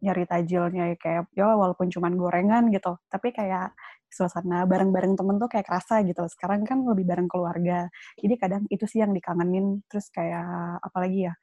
nyari 0.00 0.24
tajilnya 0.24 0.84
ya 0.94 0.96
kayak 0.96 1.24
ya 1.36 1.46
walaupun 1.56 1.88
cuman 1.92 2.12
gorengan 2.16 2.64
gitu. 2.74 2.96
Tapi 3.10 3.28
kayak 3.34 3.74
suasana 4.10 4.66
bareng-bareng 4.66 5.14
temen 5.18 5.36
tuh 5.38 5.48
kayak 5.52 5.66
kerasa 5.70 6.02
gitu. 6.02 6.26
Sekarang 6.30 6.66
kan 6.66 6.82
lebih 6.82 7.06
bareng 7.06 7.28
keluarga. 7.30 7.86
Jadi 8.18 8.34
kadang 8.40 8.62
itu 8.72 8.84
sih 8.88 9.00
yang 9.04 9.12
dikangenin. 9.14 9.82
Terus 9.90 10.08
kayak 10.10 10.80
apalagi 10.82 11.30
ya 11.30 11.34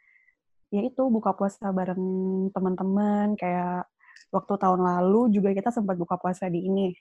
ya 0.67 0.81
itu 0.83 1.03
buka 1.07 1.31
puasa 1.31 1.71
bareng 1.71 2.03
teman-teman 2.51 3.39
kayak 3.39 3.87
waktu 4.35 4.53
tahun 4.59 4.81
lalu 4.83 5.31
juga 5.31 5.55
kita 5.55 5.71
sempat 5.71 5.95
buka 5.95 6.19
puasa 6.19 6.51
di 6.51 6.67
ini 6.67 6.91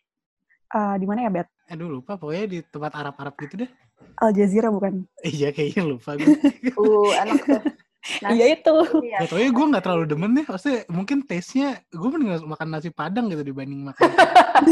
Eh, 0.67 0.95
di 0.99 1.07
mana 1.07 1.21
ya 1.23 1.31
Bet 1.31 1.49
Aduh 1.67 1.91
lupa 1.91 2.15
pokoknya 2.15 2.45
di 2.47 2.59
tempat 2.63 2.95
Arab-Arab 2.95 3.35
gitu 3.43 3.67
deh. 3.67 3.71
Al 4.19 4.31
Jazeera 4.31 4.69
bukan 4.69 5.03
Iya 5.21 5.51
kayaknya 5.51 5.83
lupa 5.87 6.15
gue. 6.15 6.27
Uh, 6.79 7.11
enak 7.17 7.43
tuh. 7.43 7.63
iya 8.39 8.55
itu 8.55 8.75
Iya. 9.03 9.19
Gak 9.27 9.29
tau 9.35 9.39
ya 9.43 9.49
gue 9.51 9.65
gak 9.75 9.83
terlalu 9.83 10.05
demen 10.07 10.31
deh. 10.31 10.47
Maksudnya 10.47 10.87
mungkin 10.87 11.27
taste-nya 11.27 11.83
gue 11.91 12.09
mending 12.09 12.47
makan 12.47 12.69
nasi 12.71 12.91
padang 12.91 13.27
gitu 13.27 13.43
dibanding 13.43 13.83
makan. 13.87 14.11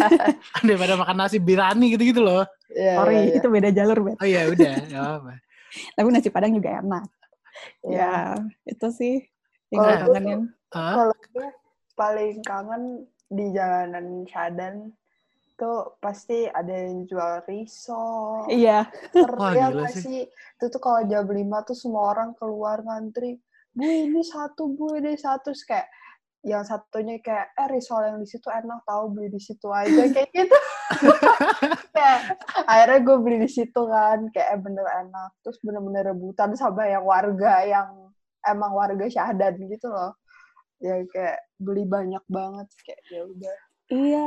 daripada 0.67 0.95
makan 0.95 1.17
nasi 1.19 1.39
birani 1.43 1.91
gitu-gitu 1.95 2.23
loh. 2.23 2.47
Iya, 2.71 2.93
sorry 2.99 3.15
iya, 3.15 3.23
iya. 3.27 3.35
itu 3.39 3.47
beda 3.51 3.69
jalur 3.71 3.99
Bet 4.03 4.17
Oh 4.19 4.27
iya 4.27 4.43
udah, 4.47 4.75
gak 4.87 5.05
apa. 5.19 5.33
tapi 5.99 6.09
nasi 6.11 6.29
padang 6.31 6.55
juga 6.55 6.79
enak 6.79 7.05
Iya. 7.87 8.11
ya 8.11 8.15
itu 8.67 8.87
sih 8.91 9.15
yang 9.71 9.79
Kalau 9.79 9.91
gue 9.91 9.95
gue 9.95 10.03
kangenin 10.11 10.41
Kalau 10.71 11.17
gue 11.31 11.49
paling 11.95 12.35
kangen 12.43 12.83
di 13.31 13.45
jalanan 13.51 14.07
Syadan 14.27 14.75
tuh 15.54 15.99
pasti 16.02 16.46
ada 16.50 16.70
yang 16.70 17.06
jual 17.06 17.46
risol. 17.46 18.50
iya 18.50 18.90
Wah, 19.38 19.54
ya 19.54 19.70
gila 19.70 19.87
nggak 19.87 19.94
sih. 19.94 20.02
sih? 20.02 20.20
Itu 20.58 20.64
tuh 20.70 20.80
kalau 20.82 21.06
jam 21.06 21.26
5 21.26 21.68
tuh 21.68 21.76
semua 21.78 22.14
orang 22.14 22.34
keluar 22.34 22.82
ngantri. 22.82 23.38
Bu 23.75 23.87
ini 23.87 24.23
satu, 24.23 24.70
bu 24.70 24.99
ini 24.99 25.14
satu. 25.18 25.50
Terus 25.50 25.62
kayak 25.66 25.88
yang 26.44 26.61
satunya 26.66 27.16
kayak 27.25 27.56
eh 27.56 27.68
risol 27.73 28.04
yang 28.04 28.18
di 28.20 28.28
situ 28.28 28.52
enak 28.52 28.84
tahu 28.84 29.16
beli 29.16 29.32
di 29.32 29.40
situ 29.40 29.66
aja 29.73 30.02
kayak 30.14 30.30
gitu. 30.34 30.58
kayak 31.96 32.20
akhirnya 32.68 32.99
gue 33.00 33.16
beli 33.23 33.38
di 33.46 33.50
situ 33.50 33.80
kan 33.88 34.28
kayak 34.34 34.49
eh, 34.54 34.61
bener 34.61 34.87
enak. 35.06 35.30
Terus 35.42 35.58
bener-bener 35.62 36.12
rebutan 36.12 36.50
sama 36.58 36.84
yang 36.90 37.06
warga 37.06 37.62
yang 37.64 37.88
emang 38.44 38.73
warga 38.75 39.06
Syahdan 39.06 39.54
gitu 39.70 39.88
loh. 39.88 40.18
Ya 40.82 41.00
kayak 41.08 41.38
beli 41.62 41.87
banyak 41.87 42.23
banget 42.26 42.68
kayak 42.82 43.00
ya 43.08 43.23
udah. 43.25 43.56
iya 43.92 44.26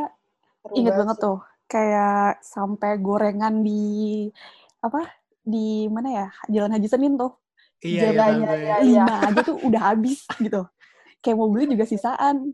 seru 0.68 0.78
Ingat 0.84 0.94
banget 1.00 1.16
sih. 1.18 1.24
tuh, 1.26 1.38
kayak 1.68 2.22
sampai 2.44 2.92
gorengan 3.00 3.64
di 3.64 4.28
apa 4.84 5.08
di 5.48 5.88
mana 5.88 6.10
ya 6.12 6.28
Jalan 6.52 6.76
Haji 6.76 6.88
Senin 6.92 7.16
tuh 7.16 7.34
iya, 7.80 8.12
iya, 8.12 8.12
Iya, 8.12 8.20
tahu 8.20 8.40
iya, 8.44 8.54
iya. 8.60 8.76
lima 8.84 9.16
aja 9.32 9.40
tuh 9.48 9.58
udah 9.64 9.82
habis 9.94 10.28
gitu. 10.38 10.62
Kayak 11.24 11.36
mau 11.40 11.50
beli 11.50 11.72
juga 11.72 11.86
sisaan. 11.88 12.52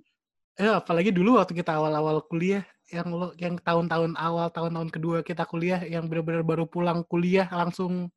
Eh, 0.60 0.70
apalagi 0.70 1.10
dulu 1.10 1.41
waktu 1.41 1.58
kita 1.58 1.74
awal-awal 1.74 2.22
kuliah, 2.29 2.62
yang 2.93 3.10
lo, 3.10 3.34
yang 3.41 3.58
tahun-tahun 3.58 4.13
awal, 4.13 4.53
tahun-tahun 4.53 4.89
kedua 4.93 5.25
kita 5.25 5.50
kuliah, 5.50 5.82
yang 5.82 6.05
benar-benar 6.05 6.46
baru 6.46 6.70
pulang 6.70 7.01
kuliah 7.10 7.50
langsung 7.50 8.13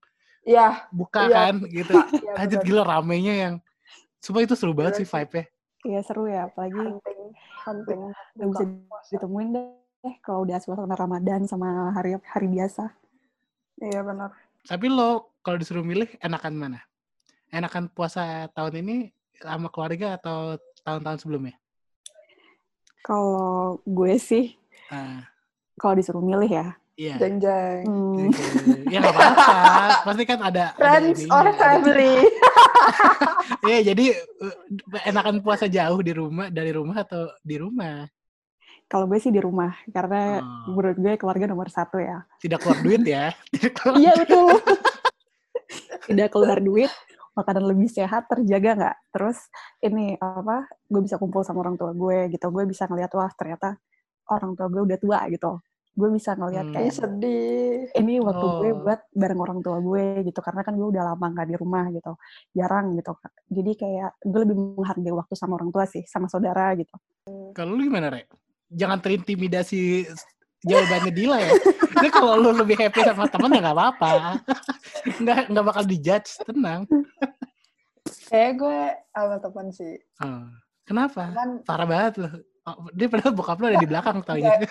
Iya, 0.47 0.87
buka 0.95 1.27
Iya, 1.27 1.35
kan, 1.35 1.55
gitu. 1.67 1.95
iya 2.23 2.33
Anjir 2.41 2.61
bener. 2.63 2.67
gila 2.69 2.83
ramenya 2.87 3.35
yang, 3.35 3.55
sumpah 4.23 4.45
itu 4.45 4.55
seru 4.55 4.77
banget 4.77 4.93
Gila 4.95 5.01
sih 5.03 5.09
vibe-nya. 5.09 5.45
Iya 5.87 6.01
seru 6.05 6.25
ya, 6.27 6.41
apalagi 6.51 6.79
hunting, 6.83 7.21
hunting. 7.65 8.01
nggak 8.37 8.49
bisa 8.53 8.63
ditemuin 9.17 9.49
deh 9.55 9.86
kalau 10.21 10.45
udah 10.45 10.59
suasana 10.59 10.95
Ramadan 10.95 11.45
sama 11.45 11.91
hari 11.91 12.15
hari 12.23 12.49
biasa. 12.49 12.91
Iya 13.79 14.01
benar. 14.01 14.31
Tapi 14.65 14.87
lo 14.89 15.31
kalau 15.41 15.57
disuruh 15.57 15.83
milih 15.83 16.09
enakan 16.19 16.55
mana? 16.55 16.81
Enakan 17.49 17.87
puasa 17.87 18.51
tahun 18.51 18.83
ini 18.83 18.97
sama 19.39 19.69
keluarga 19.69 20.17
atau 20.17 20.57
tahun-tahun 20.83 21.19
sebelumnya? 21.23 21.55
Kalau 23.03 23.79
gue 23.87 24.19
sih, 24.19 24.59
Ah, 24.87 25.27
kalau 25.79 25.95
disuruh 25.95 26.23
milih 26.23 26.47
ya, 26.51 26.67
iya. 26.95 27.15
Jeng 27.19 27.39
jeng. 27.39 27.87
hmm, 27.87 28.31
ya 28.91 28.99
nggak 28.99 29.15
apa-apa. 29.15 29.47
Pasti 30.11 30.23
kan 30.27 30.39
ada 30.43 30.65
ada 30.71 30.79
Friends 30.79 31.23
ininya, 31.23 31.35
or 31.35 31.47
ada- 31.47 31.59
family? 31.59 32.15
Iya, 33.67 33.79
jadi 33.95 34.05
eh, 34.15 34.55
enakan 35.07 35.43
puasa 35.43 35.67
jauh 35.67 35.99
di 36.03 36.15
rumah 36.15 36.51
dari 36.51 36.71
rumah 36.71 37.03
atau 37.03 37.31
di 37.43 37.57
rumah? 37.59 38.07
Kalau 38.87 39.05
gue 39.05 39.19
sih 39.19 39.31
di 39.31 39.39
rumah 39.39 39.75
karena 39.89 40.39
Oh. 40.39 40.73
menurut 40.73 40.97
gue 40.97 41.15
keluarga 41.17 41.45
nomor 41.45 41.67
satu 41.69 41.99
ya. 41.99 42.23
Tidak 42.39 42.59
keluar 42.59 42.79
duit 42.81 43.03
ya. 43.03 43.35
Iya 43.99 44.13
betul. 44.17 44.57
Tidak 46.07 46.29
keluar 46.31 46.59
duit, 46.59 46.91
makanan 47.35 47.67
lebih 47.67 47.89
sehat, 47.89 48.31
terjaga 48.31 48.71
nggak? 48.77 48.97
Terus 49.11 49.39
ini 49.81 50.15
apa? 50.17 50.71
Gue 50.87 51.03
bisa 51.03 51.19
kumpul 51.19 51.43
sama 51.43 51.61
orang 51.61 51.75
tua 51.75 51.91
gue 51.93 52.31
gitu. 52.31 52.47
Gue 52.49 52.63
bisa 52.65 52.87
ngeliat 52.87 53.11
wah 53.13 53.31
ternyata 53.33 53.75
orang 54.29 54.55
tua 54.55 54.67
gue 54.69 54.83
udah 54.85 54.99
tua 54.99 55.19
gitu. 55.27 55.59
Gue 55.91 56.13
bisa 56.13 56.37
ngeliat 56.37 56.63
Hmm. 56.63 56.75
kayak 56.77 56.87
Ih 56.87 56.95
sedih. 56.95 57.77
ini 57.97 58.21
waktu 58.21 58.47
gue 58.61 58.71
Oh. 58.71 58.81
buat 58.85 59.01
bareng 59.11 59.41
orang 59.41 59.59
tua 59.61 59.79
gue 59.81 60.05
gitu 60.23 60.39
karena 60.39 60.61
kan 60.61 60.77
gue 60.77 60.87
udah 60.87 61.03
lama 61.03 61.27
nggak 61.27 61.49
di 61.49 61.57
rumah 61.57 61.89
gitu 61.89 62.13
jarang 62.53 62.93
gitu 62.93 63.17
jadi 63.49 63.73
kayak 63.73 64.11
gue 64.21 64.41
lebih 64.45 64.57
menghargai 64.77 65.15
waktu 65.17 65.35
sama 65.35 65.57
orang 65.57 65.73
tua 65.73 65.89
sih 65.89 66.05
sama 66.05 66.29
saudara 66.29 66.77
gitu 66.77 66.93
Kalau 67.57 67.73
lu 67.73 67.89
gimana, 67.89 68.13
Rek? 68.13 68.29
Jangan 68.69 68.99
terintimidasi 68.99 70.07
jawabannya 70.63 71.13
Dila 71.15 71.39
ya. 71.39 71.53
Ini 71.97 72.09
kalau 72.11 72.35
lu 72.37 72.51
lebih 72.53 72.75
happy 72.77 73.01
sama 73.03 73.27
temen 73.27 73.55
ya 73.55 73.61
nggak 73.63 73.77
apa-apa. 73.77 74.11
Nggak, 75.23 75.41
nggak 75.55 75.65
bakal 75.65 75.85
dijudge, 75.87 76.35
tenang. 76.43 76.83
Kayak 78.27 78.53
gue 78.59 78.81
sama 79.15 79.37
teman 79.39 79.67
sih. 79.71 79.95
Oh, 80.19 80.51
Kenapa? 80.83 81.31
Kan 81.31 81.51
Parah 81.63 81.87
banget 81.87 82.15
loh. 82.19 82.33
Oh, 82.67 82.91
dia 82.91 83.07
padahal 83.07 83.31
bokap 83.31 83.59
lu 83.59 83.71
ada 83.71 83.79
di 83.79 83.87
belakang 83.87 84.19
tau 84.27 84.35
Nggak. 84.35 84.59
gitu. 84.59 84.67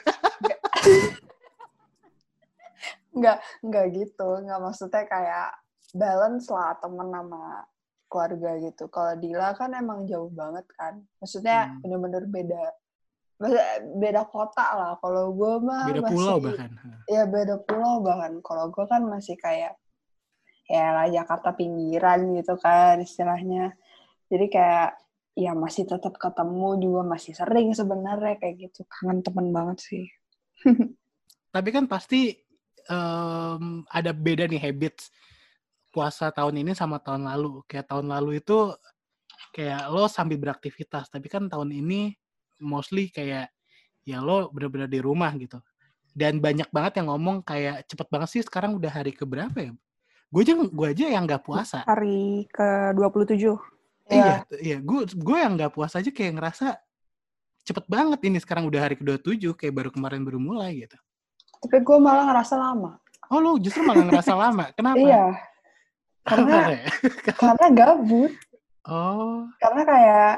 nggak 3.15 3.37
nggak 3.63 3.85
gitu. 3.95 4.29
Nggak 4.43 4.59
maksudnya 4.59 5.03
kayak 5.07 5.47
balance 5.95 6.51
lah 6.51 6.75
temen 6.83 7.07
sama 7.07 7.63
keluarga 8.11 8.51
gitu. 8.59 8.83
Kalau 8.91 9.13
Dila 9.15 9.49
kan 9.55 9.71
emang 9.71 10.03
jauh 10.03 10.27
banget 10.29 10.67
kan. 10.75 10.99
Maksudnya 11.23 11.71
Hmm. 11.71 11.79
bener-bener 11.79 12.23
beda 12.27 12.63
beda 13.99 14.23
kota 14.27 14.65
lah. 14.75 14.91
Kalau 14.99 15.35
gue 15.35 15.53
mah 15.63 15.85
Beda 15.91 16.01
masih, 16.07 16.15
pulau 16.15 16.37
bahkan. 16.39 16.69
ya 17.05 17.23
beda 17.27 17.55
pulau 17.63 17.99
bahkan 18.01 18.33
kalau 18.41 18.71
gue 18.71 18.85
kan 18.87 19.01
masih 19.05 19.35
kayak 19.35 19.75
ya 20.65 20.85
lah 20.95 21.07
Jakarta 21.11 21.53
pinggiran 21.53 22.33
gitu 22.33 22.57
kan 22.57 22.97
istilahnya 22.97 23.77
jadi 24.33 24.45
kayak 24.49 24.89
ya 25.37 25.51
masih 25.53 25.85
tetap 25.85 26.17
ketemu 26.17 26.81
juga 26.81 27.01
masih 27.05 27.37
sering 27.37 27.69
sebenarnya 27.75 28.39
kayak 28.41 28.55
gitu 28.71 28.81
kangen 28.89 29.21
temen 29.21 29.53
banget 29.53 29.77
sih 29.77 30.05
Tapi 31.55 31.69
kan 31.71 31.87
pasti 31.87 32.35
em, 32.91 33.63
ada 33.87 34.11
beda 34.11 34.43
nih 34.43 34.59
habits 34.59 35.07
puasa 35.95 36.27
tahun 36.27 36.59
ini 36.59 36.75
sama 36.75 36.99
tahun 36.99 37.31
lalu. 37.31 37.63
Kayak 37.63 37.95
tahun 37.95 38.11
lalu 38.11 38.43
itu 38.43 38.75
kayak 39.55 39.87
lo 39.87 40.11
sambil 40.11 40.35
beraktivitas, 40.35 41.07
tapi 41.07 41.31
kan 41.31 41.47
tahun 41.47 41.71
ini 41.71 42.11
mostly 42.59 43.09
kayak 43.11 43.51
ya 44.05 44.17
lo 44.21 44.49
bener-bener 44.53 44.87
di 44.89 44.99
rumah 45.01 45.31
gitu. 45.35 45.59
Dan 46.15 46.39
banyak 46.39 46.71
banget 46.71 47.03
yang 47.03 47.11
ngomong 47.11 47.43
kayak 47.43 47.83
cepet 47.91 48.07
banget 48.07 48.29
sih 48.31 48.43
sekarang 48.45 48.77
udah 48.79 48.87
hari 48.87 49.11
keberapa 49.11 49.55
ya? 49.59 49.71
Gue 50.31 50.41
aja 50.43 50.53
gue 50.55 50.87
aja 50.87 51.05
yang 51.11 51.23
nggak 51.27 51.43
puasa. 51.43 51.83
hari 51.83 52.47
ke 52.51 52.95
27 52.95 53.35
Iya, 54.05 54.45
iya. 54.61 54.77
Gue 54.79 55.09
gue 55.09 55.37
yang 55.37 55.57
nggak 55.57 55.73
puasa 55.73 55.99
aja 55.99 56.13
kayak 56.13 56.37
ngerasa 56.37 56.77
cepet 57.65 57.85
banget 57.89 58.19
ini 58.29 58.37
sekarang 58.37 58.69
udah 58.69 58.77
hari 58.85 58.95
ke-27 59.01 59.57
kayak 59.57 59.73
baru 59.73 59.89
kemarin 59.89 60.21
baru 60.21 60.37
mulai 60.37 60.85
gitu. 60.85 60.97
tapi 61.65 61.81
gue 61.81 61.97
malah 61.97 62.29
ngerasa 62.29 62.61
lama 62.61 63.01
Oh 63.33 63.41
lo 63.41 63.57
justru 63.57 63.81
malah 63.81 64.05
ngerasa 64.05 64.37
lama. 64.37 64.69
Kenapa? 64.77 65.01
iya 65.01 65.33
karena 66.25 66.57
ya? 66.73 66.85
karena 67.41 67.67
gabut 67.73 68.33
Oh, 68.85 69.49
karena 69.57 69.81
kayak 69.81 70.33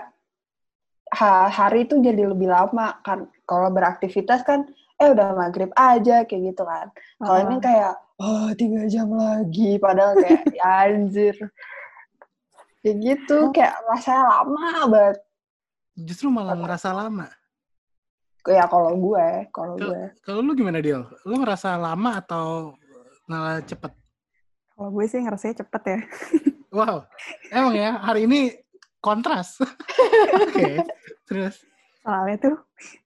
hari 1.14 1.88
itu 1.88 2.00
jadi 2.04 2.28
lebih 2.28 2.52
lama 2.52 3.00
kan. 3.04 3.28
Kalau 3.48 3.72
beraktivitas 3.72 4.44
kan 4.44 4.68
eh 4.98 5.14
udah 5.14 5.38
maghrib 5.38 5.70
aja 5.78 6.26
kayak 6.26 6.54
gitu 6.54 6.64
kan. 6.66 6.90
Kalau 7.22 7.40
ini 7.48 7.58
kayak 7.62 7.94
oh 8.18 8.50
tiga 8.58 8.90
jam 8.90 9.14
lagi 9.14 9.78
padahal 9.78 10.18
kayak 10.18 10.44
ya, 10.58 10.90
anjir. 10.90 11.36
Kayak 12.82 12.98
gitu 13.04 13.38
kayak 13.54 13.76
rasanya 13.88 14.24
lama 14.26 14.68
banget. 14.90 15.18
Justru 15.98 16.28
malah 16.30 16.58
ngerasa 16.58 16.92
lama. 16.94 17.28
ya 18.48 18.64
kalau 18.72 18.96
gue 18.96 19.28
kalau 19.52 19.76
gue. 19.76 20.02
Kalau 20.24 20.40
lu 20.40 20.56
gimana 20.56 20.80
Diel? 20.80 21.04
Lu 21.28 21.36
ngerasa 21.36 21.76
lama 21.76 22.24
atau 22.24 22.80
malah 23.28 23.60
cepet? 23.60 23.92
kalau 24.78 24.94
gue 24.94 25.06
sih 25.10 25.20
ngerasanya 25.26 25.66
cepet 25.66 25.84
ya. 25.90 26.00
Wow, 26.68 27.10
emang 27.50 27.74
ya 27.74 27.98
hari 27.98 28.30
ini 28.30 28.54
kontras. 29.08 29.64
Oke, 30.44 30.84
terus 31.24 31.64
soalnya 32.04 32.36
tuh 32.40 32.56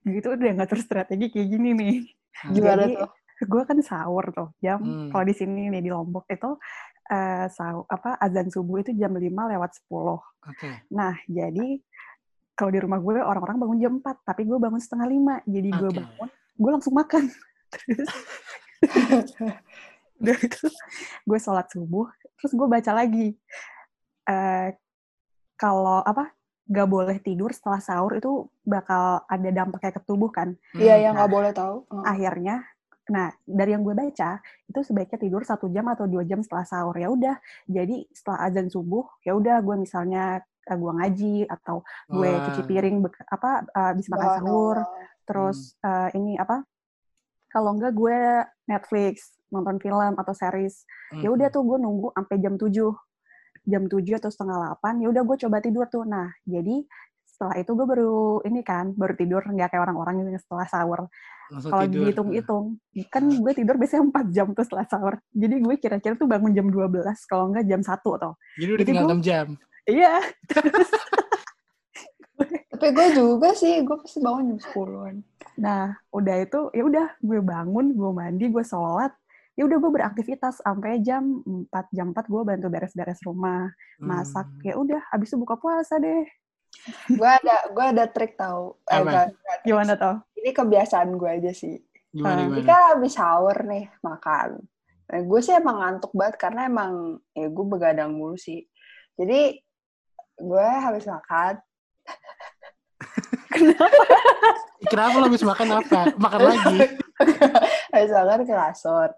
gitu 0.06 0.34
udah 0.34 0.62
ngatur 0.62 0.78
strategi 0.78 1.26
kayak 1.30 1.48
gini 1.50 1.70
nih 1.74 1.94
Gimana 2.54 2.86
Jadi, 2.86 2.94
tuh? 2.98 3.10
gue 3.42 3.62
kan 3.66 3.78
sahur 3.82 4.24
tuh 4.30 4.48
jam 4.58 4.78
Hmm. 4.78 5.10
kalau 5.10 5.24
di 5.26 5.34
sini 5.34 5.66
nih 5.70 5.82
di 5.82 5.90
Lombok 5.90 6.26
itu 6.30 6.54
eh 7.06 7.50
sahur, 7.50 7.82
apa 7.90 8.14
azan 8.18 8.46
subuh 8.46 8.78
itu 8.78 8.94
jam 8.94 9.10
5 9.10 9.26
lewat 9.50 9.70
10. 9.84 10.22
Oke. 10.48 10.70
Nah, 10.94 11.18
jadi 11.26 11.82
kalau 12.54 12.70
di 12.70 12.78
rumah 12.78 13.02
gue 13.02 13.18
orang-orang 13.18 13.58
bangun 13.58 13.78
jam 13.82 13.92
4, 13.98 14.22
tapi 14.22 14.46
gue 14.46 14.54
bangun 14.56 14.78
setengah 14.78 15.10
5. 15.10 15.34
Jadi 15.44 15.68
gue 15.74 15.90
Oke. 15.90 15.98
bangun, 15.98 16.28
gue 16.32 16.70
langsung 16.70 16.94
makan. 16.94 17.24
Terus 17.74 18.08
udah 20.22 20.36
itu 20.38 20.66
gue 21.26 21.38
sholat 21.42 21.66
subuh, 21.74 22.06
terus 22.38 22.52
gue 22.54 22.68
baca 22.70 22.92
lagi. 22.94 23.34
Eh 24.24 24.68
kalau 25.62 26.02
apa 26.02 26.34
gak 26.66 26.88
boleh 26.88 27.18
tidur 27.18 27.50
setelah 27.50 27.78
sahur 27.78 28.12
itu 28.12 28.32
bakal 28.64 29.04
ada 29.26 29.48
dampaknya 29.50 29.92
ke 29.92 30.00
tubuh 30.00 30.30
kan. 30.30 30.58
Iya, 30.74 30.94
Hmm. 30.94 31.04
yang 31.04 31.14
nggak 31.14 31.30
boleh 31.30 31.52
tahu. 31.52 31.76
Oh. 31.86 32.02
akhirnya 32.02 32.66
nah 33.04 33.28
dari 33.42 33.74
yang 33.74 33.82
gue 33.82 33.92
baca 33.92 34.38
itu 34.64 34.78
sebaiknya 34.80 35.18
tidur 35.18 35.42
satu 35.42 35.66
jam 35.68 35.82
atau 35.86 36.06
dua 36.06 36.22
jam 36.22 36.38
setelah 36.38 36.62
sahur 36.62 36.94
ya 36.94 37.10
udah 37.10 37.34
jadi 37.68 38.06
setelah 38.08 38.46
azan 38.46 38.70
subuh 38.70 39.02
ya 39.20 39.34
udah 39.34 39.58
gue 39.58 39.74
misalnya 39.76 40.38
eh, 40.62 40.78
gue 40.78 40.92
ngaji 40.94 41.36
atau 41.46 41.82
gue 42.06 42.30
Wah. 42.30 42.46
cuci 42.46 42.62
piring 42.62 43.02
apa 43.26 43.50
eh, 43.68 43.92
bisa 43.92 44.08
makan 44.08 44.30
sahur 44.38 44.76
terus 45.20 45.58
eh, 45.80 46.08
ini 46.14 46.38
apa 46.38 46.62
kalau 47.48 47.74
enggak 47.74 47.90
gue 47.92 48.18
Netflix 48.64 49.34
nonton 49.50 49.76
film 49.76 50.14
atau 50.14 50.32
series 50.32 50.86
ya 51.12 51.28
udah 51.28 51.50
Mhm. 51.50 51.54
tuh 51.58 51.62
gue 51.64 51.78
nunggu 51.78 52.08
sampai 52.14 52.36
jam 52.38 52.54
7 52.54 52.86
jam 53.62 53.86
7 53.86 54.18
atau 54.18 54.28
setengah 54.28 54.56
8 54.76 55.02
ya 55.02 55.08
udah 55.08 55.22
gue 55.22 55.36
coba 55.38 55.56
tidur 55.58 55.86
tuh. 55.86 56.02
Nah 56.02 56.30
jadi 56.42 56.82
setelah 57.24 57.58
itu 57.58 57.70
gue 57.72 57.86
baru 57.86 58.14
ini 58.42 58.60
kan 58.62 58.92
baru 58.92 59.14
tidur 59.14 59.42
nggak 59.42 59.70
kayak 59.70 59.82
orang-orang 59.82 60.14
yang 60.22 60.38
setelah 60.38 60.66
sahur. 60.66 61.06
Kalau 61.52 61.84
dihitung-hitung 61.84 62.64
kan 63.06 63.24
gue 63.28 63.52
tidur 63.52 63.76
biasanya 63.76 64.08
4 64.08 64.28
jam 64.30 64.46
tuh 64.50 64.64
setelah 64.64 64.86
sahur. 64.86 65.14
Jadi 65.30 65.54
gue 65.58 65.74
kira-kira 65.76 66.14
tuh 66.14 66.24
bangun 66.24 66.52
jam 66.52 66.66
12 66.66 66.88
kalau 67.26 67.52
enggak 67.52 67.64
jam 67.66 67.80
1 67.80 67.92
tuh 68.00 68.34
Jadi 68.56 68.70
udah 68.70 68.80
Jadi 68.80 68.88
tinggal 68.88 69.04
gua- 69.04 69.16
6 69.16 69.20
jam. 69.20 69.46
iya. 69.84 70.14
Tapi 72.72 72.88
gue 72.90 73.08
juga 73.14 73.54
sih, 73.54 73.84
gue 73.86 73.94
pasti 73.94 74.18
bangun 74.18 74.54
jam 74.54 74.58
10-an. 74.58 75.16
nah 75.52 75.92
udah 76.08 76.36
itu 76.40 76.72
ya 76.72 76.82
udah 76.82 77.06
gue 77.20 77.38
bangun 77.44 77.92
gue 77.92 78.10
mandi 78.10 78.48
gue 78.48 78.64
sholat 78.64 79.12
ya 79.52 79.68
udah 79.68 79.78
gue 79.78 79.90
beraktivitas 79.92 80.60
sampai 80.60 81.00
jam 81.00 81.44
4 81.68 81.68
jam 81.92 82.10
4 82.10 82.24
gue 82.24 82.42
bantu 82.42 82.66
beres-beres 82.68 83.20
rumah 83.20 83.68
masak 83.98 84.48
Hmm. 84.48 84.64
ya 84.64 84.74
udah 84.74 85.00
habis 85.08 85.28
itu 85.28 85.36
buka 85.36 85.56
puasa 85.56 85.96
deh 85.96 86.24
Gue 87.06 87.28
ada 87.28 87.68
gue 87.68 87.84
ada 87.84 88.08
trik 88.08 88.32
tahu. 88.32 88.72
Eh, 88.88 89.28
gimana 89.60 89.92
tuh 89.92 90.24
Ini 90.40 90.56
kebiasaan 90.56 91.20
gue 91.20 91.28
aja 91.28 91.52
sih. 91.52 91.76
Gimana, 92.08 92.32
Ah, 92.32 92.48
gimana? 92.48 92.64
Kan 92.64 92.82
habis 92.96 93.12
sahur 93.12 93.56
nih, 93.68 93.92
makan. 94.00 94.56
Nah, 95.12 95.20
gue 95.20 95.40
sih 95.44 95.52
emang 95.52 95.84
ngantuk 95.84 96.16
banget 96.16 96.40
karena 96.40 96.72
emang 96.72 96.92
ya 97.36 97.52
gue 97.52 97.64
begadang 97.68 98.16
mulu 98.16 98.40
sih. 98.40 98.64
Jadi 99.20 99.60
gue 100.40 100.66
habis 100.80 101.04
makan, 101.04 101.60
Kenapa 104.90 105.14
lo 105.20 105.26
habis 105.28 105.44
makan 105.44 105.68
apa? 105.76 106.00
Makan 106.16 106.40
lagi. 106.40 106.78
habis 107.92 108.10
makan 108.10 108.42
ke 108.48 108.54
kasur. 108.56 109.08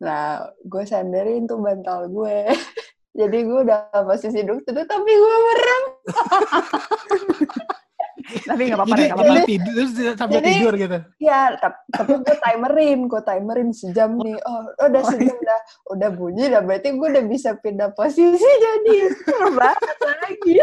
Nah, 0.00 0.48
gue 0.64 0.82
sandarin 0.88 1.46
tuh 1.46 1.60
bantal 1.60 2.08
gue. 2.10 2.50
Jadi 3.20 3.38
gue 3.46 3.60
udah 3.62 3.94
posisi 4.02 4.42
duduk 4.42 4.84
tapi 4.90 5.10
gue 5.14 5.36
merem. 5.46 5.84
tapi 8.24 8.62
nggak 8.66 8.78
apa-apa 8.78 8.94
Jadi, 8.94 9.04
nggak 9.04 9.16
apa-apa 9.20 9.42
tidur 9.44 9.72
terus 9.74 9.92
sampai 10.16 10.36
Jadi- 10.40 10.48
tidur 10.50 10.74
gitu. 10.74 10.98
Ya, 11.18 11.40
tapi, 11.56 11.76
tapi 11.90 12.12
gue 12.18 12.36
timerin, 12.40 12.98
gue 13.04 13.22
timerin 13.22 13.70
sejam 13.70 14.10
nih. 14.16 14.36
Oh, 14.42 14.62
udah 14.80 15.02
sejam 15.04 15.34
udah 15.34 15.60
udah 15.92 16.08
bunyi, 16.10 16.42
udah 16.48 16.60
berarti 16.60 16.88
gue 16.90 17.08
udah 17.10 17.24
bisa 17.24 17.50
pindah 17.56 17.92
posisi 17.92 18.50
jadi 18.56 18.96
banget 19.52 19.96
lagi. 20.00 20.54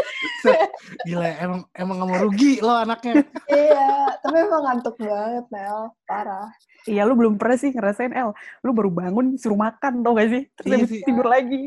Gila, 1.04 1.30
emang 1.38 1.60
emang 1.72 1.96
gak 1.98 2.08
mau 2.08 2.20
rugi 2.20 2.54
lo 2.60 2.74
anaknya. 2.76 3.22
iya, 3.48 3.90
tapi 4.20 4.38
emang 4.40 4.62
ngantuk 4.66 4.96
banget, 4.98 5.46
Mel. 5.50 5.80
Parah. 6.04 6.50
Iya, 6.84 7.06
lu 7.06 7.14
belum 7.14 7.38
pernah 7.38 7.56
sih 7.56 7.70
ngerasain 7.70 8.10
El. 8.10 8.34
Lu 8.62 8.74
baru 8.74 8.90
bangun 8.90 9.38
suruh 9.38 9.56
makan, 9.56 10.02
tau 10.02 10.18
gak 10.18 10.30
sih? 10.30 10.44
Terus 10.58 10.66
Iya 10.66 10.76
habis 10.78 10.90
sih. 10.90 11.02
tidur 11.06 11.28
lagi. 11.30 11.62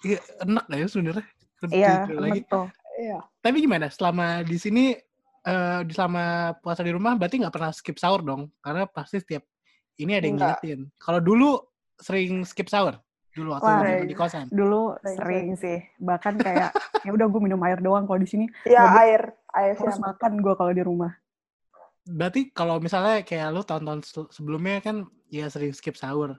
Iya, 0.00 0.18
enak 0.40 0.64
gak 0.64 0.78
ya 0.78 0.86
sebenarnya? 0.86 1.24
Iya, 1.64 1.92
Tidur 2.04 2.20
lagi. 2.20 2.40
betul. 2.44 2.64
Iya. 2.94 3.18
Tapi 3.40 3.56
gimana? 3.58 3.86
Selama 3.88 4.26
di 4.40 4.56
sini 4.56 4.84
eh 5.44 5.80
di 5.84 5.92
selama 5.92 6.56
puasa 6.58 6.80
di 6.80 6.92
rumah 6.92 7.12
berarti 7.20 7.36
nggak 7.36 7.52
pernah 7.54 7.70
skip 7.70 8.00
sahur 8.00 8.24
dong? 8.24 8.48
Karena 8.64 8.88
pasti 8.88 9.20
setiap 9.20 9.44
ini 10.00 10.16
ada 10.16 10.24
yang 10.26 10.36
ngingetin. 10.40 10.80
Kalau 10.96 11.20
dulu 11.20 11.60
sering 12.00 12.42
skip 12.48 12.66
sahur 12.66 12.98
dulu 13.34 13.50
waktu 13.50 13.66
Wah. 13.66 13.82
di- 13.82 14.08
di 14.10 14.14
kosan. 14.14 14.46
Dulu 14.46 14.94
Sering, 15.02 15.18
sering 15.18 15.48
sih. 15.58 15.78
Bahkan 15.98 16.34
kayak, 16.38 16.70
ya 17.06 17.10
udah 17.10 17.26
gue 17.26 17.40
minum 17.42 17.58
air 17.66 17.82
doang 17.82 18.06
kalau 18.06 18.22
di 18.22 18.30
sini. 18.30 18.46
Ya, 18.62 18.86
air. 18.94 19.34
Air 19.50 19.74
sih 19.74 19.82
Harus 19.90 19.98
makan 19.98 20.38
gue 20.38 20.54
kalau 20.54 20.70
di 20.70 20.82
rumah. 20.86 21.10
Berarti 22.06 22.54
kalau 22.54 22.78
misalnya 22.78 23.26
kayak 23.26 23.50
lu 23.50 23.66
tahun-tahun 23.66 24.00
se- 24.06 24.30
sebelumnya 24.30 24.78
kan 24.78 25.02
ya 25.34 25.50
sering 25.50 25.74
skip 25.74 25.98
sahur. 25.98 26.38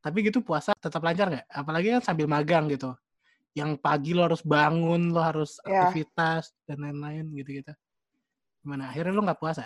Tapi 0.00 0.22
gitu 0.22 0.38
puasa 0.40 0.70
tetap 0.78 1.02
lancar 1.02 1.34
nggak? 1.34 1.46
Apalagi 1.50 1.98
kan 1.98 2.02
sambil 2.14 2.30
magang 2.30 2.70
gitu. 2.70 2.94
Yang 3.50 3.82
pagi 3.82 4.14
lo 4.14 4.30
harus 4.30 4.46
bangun, 4.46 5.10
lo 5.10 5.18
harus 5.20 5.58
Ya. 5.66 5.90
aktivitas 5.90 6.54
dan 6.62 6.78
lain-lain 6.86 7.26
gitu-gitu. 7.34 7.74
Gimana? 8.60 8.92
Akhirnya 8.92 9.12
lo 9.12 9.22
nggak 9.24 9.40
puasa? 9.40 9.64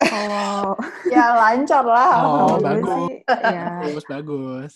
Kalau 0.00 0.76
Ya, 1.14 1.32
lancar 1.32 1.84
lah. 1.84 2.12
Oh, 2.24 2.56
bagus. 2.60 2.90
sih, 2.90 3.14
ya 3.28 3.64
Bagus, 3.84 4.04
bagus. 4.08 4.72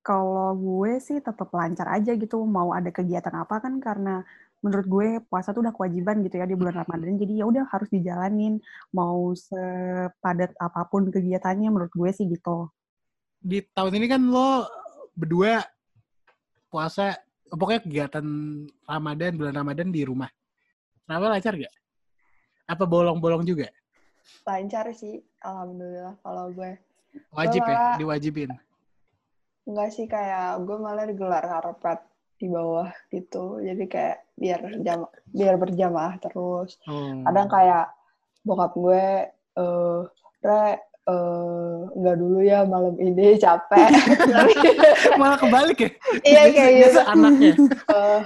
kalau 0.00 0.56
gue 0.56 0.96
sih 0.96 1.20
tetap 1.20 1.52
lancar 1.52 1.86
aja 1.92 2.16
gitu. 2.16 2.40
Mau 2.48 2.72
ada 2.72 2.88
kegiatan 2.88 3.34
apa 3.36 3.60
kan 3.60 3.78
karena 3.78 4.24
menurut 4.60 4.86
gue 4.88 5.08
puasa 5.28 5.52
tuh 5.52 5.60
udah 5.64 5.72
kewajiban 5.76 6.24
gitu 6.24 6.40
ya 6.40 6.48
di 6.48 6.56
bulan 6.56 6.82
Ramadan. 6.84 7.20
Jadi 7.20 7.32
ya 7.38 7.44
udah 7.46 7.64
harus 7.68 7.88
dijalanin. 7.92 8.58
Mau 8.96 9.36
sepadat 9.36 10.56
apa 10.56 10.88
pun 10.88 11.12
kegiatannya 11.12 11.68
menurut 11.68 11.92
gue 11.92 12.10
sih 12.16 12.26
gitu. 12.26 12.72
Di 13.40 13.60
tahun 13.72 13.92
ini 14.00 14.06
kan 14.08 14.20
lo 14.24 14.64
berdua 15.12 15.60
puasa, 16.72 17.16
pokoknya 17.48 17.82
kegiatan 17.84 18.24
Ramadan, 18.88 19.32
bulan 19.36 19.54
Ramadan 19.54 19.88
di 19.92 20.00
rumah. 20.04 20.28
Kenapa 21.04 21.28
lancar 21.28 21.54
gak? 21.60 21.74
Apa 22.70 22.86
bolong-bolong 22.86 23.42
juga? 23.42 23.66
Lancar 24.46 24.86
sih, 24.94 25.18
alhamdulillah 25.42 26.14
kalau 26.22 26.54
gue. 26.54 26.78
Wajib 27.34 27.66
ya, 27.66 27.74
malah- 27.74 27.98
diwajibin. 27.98 28.50
Enggak 29.66 29.90
sih 29.90 30.06
kayak 30.06 30.62
gue 30.62 30.76
malah 30.78 31.04
digelar 31.10 31.42
karpet 31.42 31.98
di 32.38 32.46
bawah 32.46 32.94
gitu. 33.10 33.58
Jadi 33.58 33.84
kayak 33.90 34.22
biar 34.38 34.60
jam 34.86 35.02
biar 35.34 35.58
berjamaah 35.58 36.14
terus. 36.22 36.78
Oh. 36.86 37.26
Kadang 37.26 37.50
kayak 37.50 37.90
bokap 38.46 38.72
gue 38.78 39.04
eh 39.58 40.00
re 40.40 40.64
eh 41.10 41.76
enggak 41.98 42.16
dulu 42.22 42.38
ya 42.40 42.62
malam 42.62 42.94
ini 43.02 43.34
capek. 43.34 43.90
Malah 45.20 45.38
kebalik 45.42 45.78
ya? 45.82 45.90
iya 46.22 46.42
kayak 46.54 46.72
gitu. 46.86 47.00
anaknya. 47.02 47.52
Eh, 47.90 48.20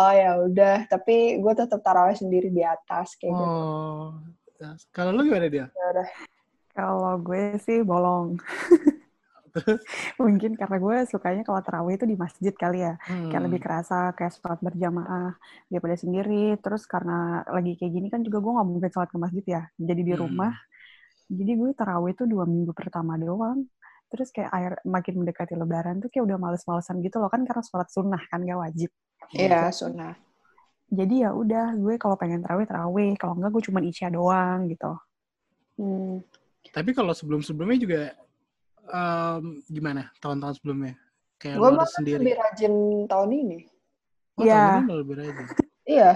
oh 0.00 0.12
ya 0.16 0.30
udah, 0.40 0.76
tapi 0.88 1.36
gue 1.36 1.52
tetap 1.52 1.84
tarawih 1.84 2.16
sendiri 2.16 2.48
di 2.48 2.64
atas 2.64 3.20
kayak 3.20 3.36
gitu. 3.36 3.60
Oh. 3.60 4.16
Kalau 4.90 5.12
lu 5.12 5.28
gimana 5.28 5.46
dia? 5.46 5.66
Ya 5.68 5.84
udah. 5.92 6.08
Kalau 6.72 7.14
gue 7.20 7.60
sih 7.60 7.84
bolong. 7.84 8.40
Mungkin 10.22 10.54
karena 10.54 10.76
gue 10.78 10.96
sukanya 11.10 11.42
kalau 11.42 11.58
terawih 11.58 11.98
itu 11.98 12.06
di 12.06 12.14
masjid 12.14 12.54
kali 12.54 12.86
ya. 12.86 12.94
Kayak 13.02 13.34
Hmm. 13.34 13.46
lebih 13.50 13.60
kerasa, 13.60 14.14
kayak 14.14 14.38
sholat 14.38 14.60
berjamaah 14.62 15.34
daripada 15.66 15.96
sendiri. 15.98 16.54
Terus 16.62 16.86
karena 16.86 17.42
lagi 17.44 17.74
kayak 17.74 17.92
gini 17.92 18.06
kan 18.08 18.22
juga 18.22 18.38
gue 18.38 18.52
nggak 18.54 18.68
mungkin 18.68 18.90
sholat 18.94 19.10
ke 19.10 19.18
masjid 19.18 19.44
ya. 19.44 19.62
Jadi 19.74 20.00
di 20.06 20.12
Hmm. 20.14 20.22
rumah. 20.22 20.54
Jadi 21.30 21.52
gue 21.54 21.70
tarawih 21.74 22.14
itu 22.14 22.24
dua 22.26 22.46
minggu 22.46 22.70
pertama 22.74 23.18
doang. 23.18 23.66
Terus 24.10 24.34
kayak 24.34 24.50
air 24.50 24.72
makin 24.82 25.22
mendekati 25.22 25.54
lebaran 25.54 26.02
tuh 26.02 26.10
kayak 26.10 26.26
udah 26.26 26.36
males-malesan 26.36 26.98
gitu 27.00 27.22
loh 27.22 27.30
kan 27.30 27.46
karena 27.46 27.62
sholat 27.62 27.88
sunnah 27.88 28.18
kan 28.26 28.42
gak 28.42 28.58
wajib. 28.58 28.90
Iya, 29.30 29.70
sunnah. 29.70 30.18
Jadi 30.90 31.22
ya 31.22 31.30
udah 31.30 31.78
gue 31.78 31.94
kalau 31.94 32.18
pengen 32.18 32.42
tarawih 32.42 32.66
tarawih, 32.66 33.14
kalau 33.14 33.38
enggak 33.38 33.54
gue 33.54 33.62
cuma 33.70 33.78
isya 33.78 34.10
doang 34.10 34.66
gitu. 34.66 34.90
Hmm. 35.78 36.18
Tapi 36.74 36.90
kalau 36.90 37.14
sebelum-sebelumnya 37.14 37.78
juga 37.78 38.00
em, 38.90 39.62
gimana 39.70 40.10
tahun-tahun 40.18 40.58
sebelumnya? 40.58 40.98
Kayak 41.38 41.56
Gue 41.62 41.70
malah 41.70 41.88
sendiri. 41.88 42.18
lebih 42.20 42.34
rajin 42.36 42.74
tahun 43.06 43.30
ini. 43.32 43.58
Oh, 44.34 44.42
Iya. 44.42 44.58
tahun 44.58 44.74
ini 44.82 44.90
lo 44.90 44.96
lebih 45.06 45.14
rajin. 45.22 45.46
Iya, 45.86 46.10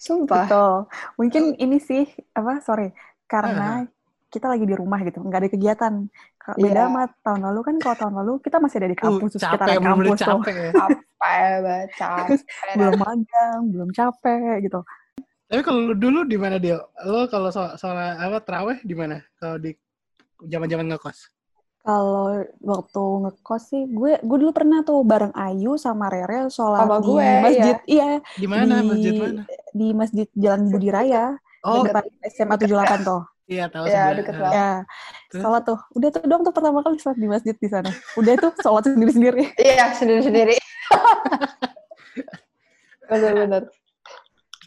sumpah. 0.00 0.44
Betul. 0.48 0.74
Mungkin 1.20 1.42
ini 1.60 1.76
sih 1.78 2.04
apa 2.32 2.64
sorry 2.64 2.96
karena 3.28 3.84
kita 4.36 4.46
lagi 4.46 4.64
di 4.64 4.76
rumah 4.76 5.00
gitu, 5.00 5.18
nggak 5.18 5.40
ada 5.40 5.48
kegiatan. 5.48 5.92
Ka- 6.36 6.54
Beda 6.54 6.68
Iya. 6.70 6.84
sama 6.86 7.02
tahun 7.24 7.40
lalu 7.48 7.60
kan 7.64 7.74
kalau 7.80 7.96
tahun 7.96 8.14
lalu 8.20 8.32
kita 8.44 8.56
masih 8.60 8.76
ada 8.78 8.88
di 8.88 8.96
Uh, 8.96 9.02
kampus, 9.02 9.30
kita 9.34 9.46
capek, 9.56 9.76
kampus 9.80 10.06
tuh. 10.14 10.28
capek 10.36 10.54
ya. 10.54 10.72
Capek 10.72 11.00
banget, 11.16 11.88
capek. 11.96 12.38
belum 12.78 12.94
magang, 13.00 13.60
belum 13.72 13.88
capek 13.90 14.52
gitu. 14.60 14.80
Tapi 15.46 15.62
kalau 15.62 15.80
lu 15.80 15.94
dulu 15.94 16.20
di 16.22 16.36
mana 16.36 16.56
dia? 16.58 16.76
Lo 17.02 17.24
kalau 17.26 17.48
soal, 17.48 17.74
soal 17.74 17.96
apa 17.96 18.42
terawih 18.42 18.78
di 18.82 18.92
mana? 18.92 19.22
Kalau 19.38 19.56
di 19.56 19.72
zaman-zaman 20.42 20.90
ngekos? 20.90 21.32
Kalau 21.80 22.34
waktu 22.60 23.02
ngekos 23.22 23.62
sih, 23.64 23.86
gue 23.86 24.18
gue 24.18 24.36
dulu 24.36 24.50
pernah 24.50 24.82
tuh 24.82 25.06
bareng 25.06 25.30
Ayu 25.32 25.78
sama 25.78 26.10
Rere 26.10 26.50
sholat 26.50 26.82
Sama 26.82 26.98
di 26.98 27.06
gue, 27.06 27.28
masjid. 27.40 27.76
Iya, 27.86 28.08
Di 28.34 28.46
mana? 28.50 28.74
Masjid 28.82 29.12
mana? 29.14 29.42
Di 29.70 29.88
masjid 29.94 30.26
Jalan 30.34 30.66
Budi 30.66 30.90
Raya, 30.90 31.38
Oh, 31.62 31.82
depan 31.82 32.02
SMA 32.26 32.54
78 32.58 33.02
tuh. 33.02 33.22
Iya 33.46 33.64
tahu 33.70 33.84
Ya, 33.86 33.90
sebelah. 33.90 34.14
deket 34.18 34.34
banget. 34.36 34.54
Ya, 34.54 34.70
Terus? 35.30 35.42
sholat 35.42 35.62
tuh. 35.64 35.78
Udah 35.94 36.08
tuh 36.10 36.22
dong 36.26 36.42
tuh 36.42 36.54
pertama 36.54 36.78
kali 36.82 36.96
sholat 36.98 37.18
di 37.18 37.28
masjid 37.30 37.54
di 37.54 37.68
sana. 37.70 37.90
Udah 38.14 38.32
tuh 38.36 38.50
sholat 38.60 38.82
sendiri-sendiri. 38.90 39.42
Iya, 39.62 39.86
sendiri-sendiri. 39.94 40.56
Bener-bener. 43.10 43.62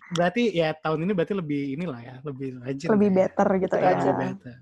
Berarti 0.09 0.43
ya 0.57 0.73
tahun 0.73 1.05
ini 1.05 1.13
berarti 1.13 1.33
lebih 1.37 1.61
inilah 1.77 2.01
ya, 2.01 2.15
lebih 2.25 2.57
rajin. 2.65 2.89
Lebih 2.89 3.09
ya. 3.09 3.15
better 3.23 3.47
gitu 3.61 3.73
Lebih 3.77 3.85
ya. 3.85 3.89
rajin, 3.93 4.13
better. 4.17 4.55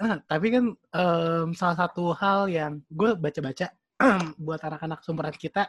Nah, 0.00 0.16
tapi 0.24 0.46
kan 0.48 0.64
em, 0.72 1.48
salah 1.52 1.76
satu 1.76 2.16
hal 2.16 2.48
yang 2.48 2.80
gue 2.88 3.12
baca-baca 3.20 3.68
buat 4.40 4.60
anak-anak 4.64 5.04
sumberan 5.04 5.36
kita 5.36 5.68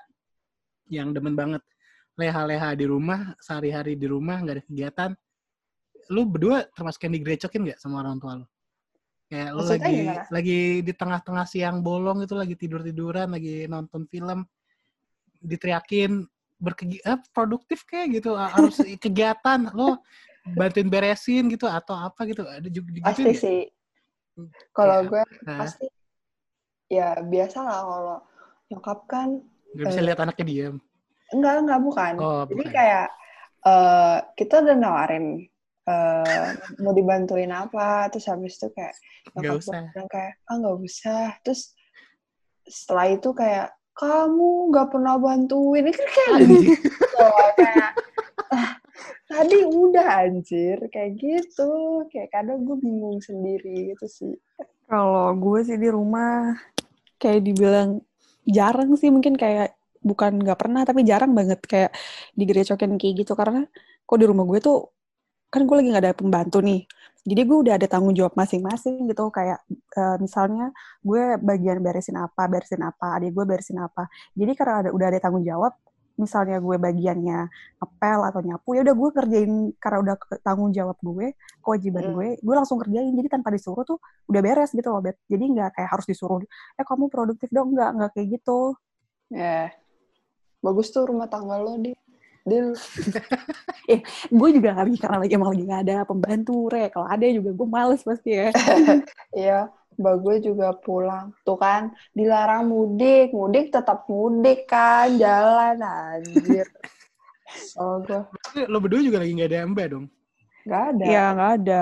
yang 0.87 1.11
demen 1.11 1.35
banget 1.35 1.59
leha-leha 2.15 2.71
di 2.75 2.87
rumah, 2.87 3.35
sehari-hari 3.43 3.99
di 3.99 4.07
rumah, 4.07 4.39
nggak 4.39 4.55
ada 4.55 4.63
kegiatan. 4.67 5.11
Lu 6.09 6.25
berdua 6.25 6.65
termasuk 6.73 7.05
yang 7.05 7.13
digrecokin 7.19 7.61
nggak 7.69 7.79
sama 7.81 8.01
orang 8.01 8.17
tua 8.17 8.33
lu? 8.41 8.45
Kayak 9.31 9.49
lu 9.55 9.63
Maksudnya 9.63 9.79
lagi 9.87 9.99
gimana? 10.01 10.23
lagi 10.27 10.59
di 10.83 10.93
tengah-tengah 10.95 11.45
siang 11.47 11.77
bolong 11.79 12.19
itu 12.25 12.35
lagi 12.35 12.55
tidur-tiduran, 12.57 13.31
lagi 13.31 13.69
nonton 13.69 14.03
film, 14.09 14.43
diteriakin 15.41 16.25
berkegi 16.61 17.01
eh, 17.01 17.17
produktif 17.33 17.83
kayak 17.89 18.21
gitu 18.21 18.37
harus 18.37 18.77
kegiatan 19.03 19.71
lo 19.73 19.97
bantuin 20.57 20.89
beresin 20.89 21.49
gitu 21.49 21.65
atau 21.65 21.93
apa 21.97 22.21
gitu 22.29 22.45
ada 22.45 22.69
juga 22.69 22.89
gitu 22.93 23.05
Pasti 23.05 23.31
sih. 23.33 23.59
Kalau 24.73 24.97
Iya. 25.01 25.09
gue 25.09 25.23
Nah, 25.45 25.57
pasti 25.57 25.85
ya 26.91 27.15
biasa 27.23 27.57
lah 27.63 27.79
kalau 27.87 28.17
nyokap 28.69 28.99
kan 29.07 29.29
nggak 29.75 29.87
bisa 29.87 30.01
eh, 30.01 30.05
lihat 30.05 30.19
anaknya 30.19 30.45
diam 30.45 30.75
enggak 31.33 31.53
enggak 31.63 31.79
bukan. 31.81 32.13
oh 32.19 32.43
Jadi 32.51 32.53
bukan 32.57 32.73
kayak 32.75 33.05
eh 33.61 34.17
kita 34.37 34.53
udah 34.65 34.75
nawarin 34.75 35.25
eh 35.81 36.49
mau 36.77 36.93
dibantuin 36.93 37.49
apa, 37.49 38.05
terus 38.13 38.29
habis 38.29 38.61
itu 38.61 38.69
kayak 38.69 38.93
nggak 39.33 39.43
nyokap 39.49 39.73
gue 39.73 39.89
bilang 39.89 40.09
kayak 40.09 40.33
ah 40.45 40.55
nggak 40.61 40.77
usah. 40.77 41.27
Terus 41.41 41.61
setelah 42.69 43.07
itu 43.09 43.29
kayak 43.33 43.67
kamu 43.97 44.71
nggak 44.71 44.87
pernah 44.93 45.15
bantuin, 45.17 45.83
ini 45.83 45.91
kan 45.91 46.07
kayak 46.13 46.39
gitu 46.47 47.25
kayak 47.57 47.91
"Ah, 48.51 48.71
tadi 49.25 49.57
udah 49.65 50.07
anjir. 50.27 50.77
Kayak 50.93 51.11
gitu, 51.17 51.71
kayak 52.13 52.29
kadang 52.29 52.61
gue 52.67 52.77
bingung 52.77 53.17
sendiri 53.23 53.95
gitu 53.95 54.05
sih. 54.05 54.33
Kalau 54.85 55.33
gue 55.33 55.59
sih 55.65 55.79
di 55.79 55.89
rumah 55.89 56.55
kayak 57.17 57.41
dibilang 57.41 58.03
jarang 58.45 58.93
sih 58.99 59.09
mungkin 59.09 59.33
kayak 59.33 59.73
bukan 60.01 60.41
nggak 60.41 60.57
pernah 60.57 60.81
tapi 60.81 61.05
jarang 61.05 61.31
banget 61.37 61.61
kayak 61.65 61.91
digerecokin 62.37 63.01
kayak 63.01 63.25
gitu. 63.25 63.33
Karena 63.33 63.65
kok 64.05 64.19
di 64.19 64.25
rumah 64.29 64.45
gue 64.45 64.59
tuh 64.61 64.91
kan 65.51 65.61
gue 65.67 65.75
lagi 65.75 65.87
nggak 65.91 66.03
ada 66.07 66.13
pembantu 66.15 66.57
nih. 66.63 66.81
Jadi 67.21 67.41
gue 67.45 67.57
udah 67.67 67.73
ada 67.77 67.85
tanggung 67.85 68.17
jawab 68.17 68.33
masing-masing 68.33 69.05
gitu 69.05 69.29
kayak 69.29 69.61
eh, 69.93 70.17
misalnya 70.17 70.73
gue 71.05 71.37
bagian 71.37 71.77
beresin 71.85 72.17
apa 72.17 72.49
beresin 72.49 72.81
apa 72.81 73.19
adik 73.19 73.35
gue 73.35 73.45
beresin 73.45 73.77
apa. 73.77 74.09
Jadi 74.33 74.51
karena 74.57 74.73
ada 74.87 74.89
udah 74.95 75.07
ada 75.11 75.19
tanggung 75.21 75.45
jawab 75.45 75.75
misalnya 76.19 76.57
gue 76.61 76.77
bagiannya 76.77 77.39
ngepel 77.81 78.19
atau 78.29 78.41
nyapu 78.45 78.77
ya 78.77 78.81
udah 78.85 78.93
gue 78.93 79.09
kerjain 79.15 79.53
karena 79.81 79.97
udah 80.05 80.15
tanggung 80.45 80.69
jawab 80.69 80.97
gue 81.01 81.33
kewajiban 81.65 82.03
Hmm. 82.09 82.15
gue 82.17 82.27
gue 82.41 82.55
langsung 82.57 82.77
kerjain. 82.81 83.13
Jadi 83.13 83.27
tanpa 83.29 83.53
disuruh 83.53 83.83
tuh 83.85 83.99
udah 84.31 84.41
beres 84.41 84.71
gitu 84.73 84.87
loh 84.89 85.01
Bet. 85.05 85.17
jadi 85.29 85.43
nggak 85.45 85.69
kayak 85.77 85.89
harus 85.93 86.05
disuruh 86.09 86.41
eh 86.79 86.85
kamu 86.87 87.05
produktif 87.11 87.53
dong. 87.53 87.75
Nggak 87.75 87.89
nggak 88.01 88.09
kayak 88.17 88.27
gitu. 88.41 88.59
Ya, 89.31 89.71
bagus 90.59 90.89
tuh 90.91 91.05
rumah 91.07 91.29
tangga 91.31 91.57
lo 91.61 91.77
di. 92.45 92.49
Dil. 92.49 92.67
gue 94.39 94.49
juga 94.55 94.69
nggak 94.73 94.85
lagi 94.87 94.97
karena 94.97 95.17
lagi 95.21 95.33
emang 95.37 95.49
lagi 95.53 95.63
nggak 95.67 95.83
ada 95.85 95.97
pembantu 96.07 96.57
re 96.71 96.89
kalau 96.89 97.07
ada 97.07 97.25
juga 97.29 97.49
gue 97.53 97.67
males 97.67 98.01
pasti 98.01 98.29
ya 98.33 98.49
Iya, 99.41 99.59
mbak 99.99 100.15
gue 100.23 100.35
juga 100.51 100.73
pulang. 100.75 101.31
Tuh 101.47 101.55
kan, 101.59 101.93
dilarang 102.11 102.67
mudik. 102.67 103.31
Mudik 103.31 103.71
tetap 103.71 104.09
mudik 104.09 104.67
kan, 104.67 105.15
jalan 105.15 105.79
anjir. 105.79 106.67
Oh, 107.75 107.99
gue 107.99 108.23
lo 108.55 108.79
berdua 108.79 109.03
juga 109.03 109.19
lagi 109.19 109.35
nggak 109.35 109.49
ada 109.51 109.67
mbak 109.67 109.87
dong 109.91 110.05
nggak 110.63 110.83
ada. 110.95 111.03
ya 111.03 111.23
nggak 111.35 111.51
ada 111.59 111.81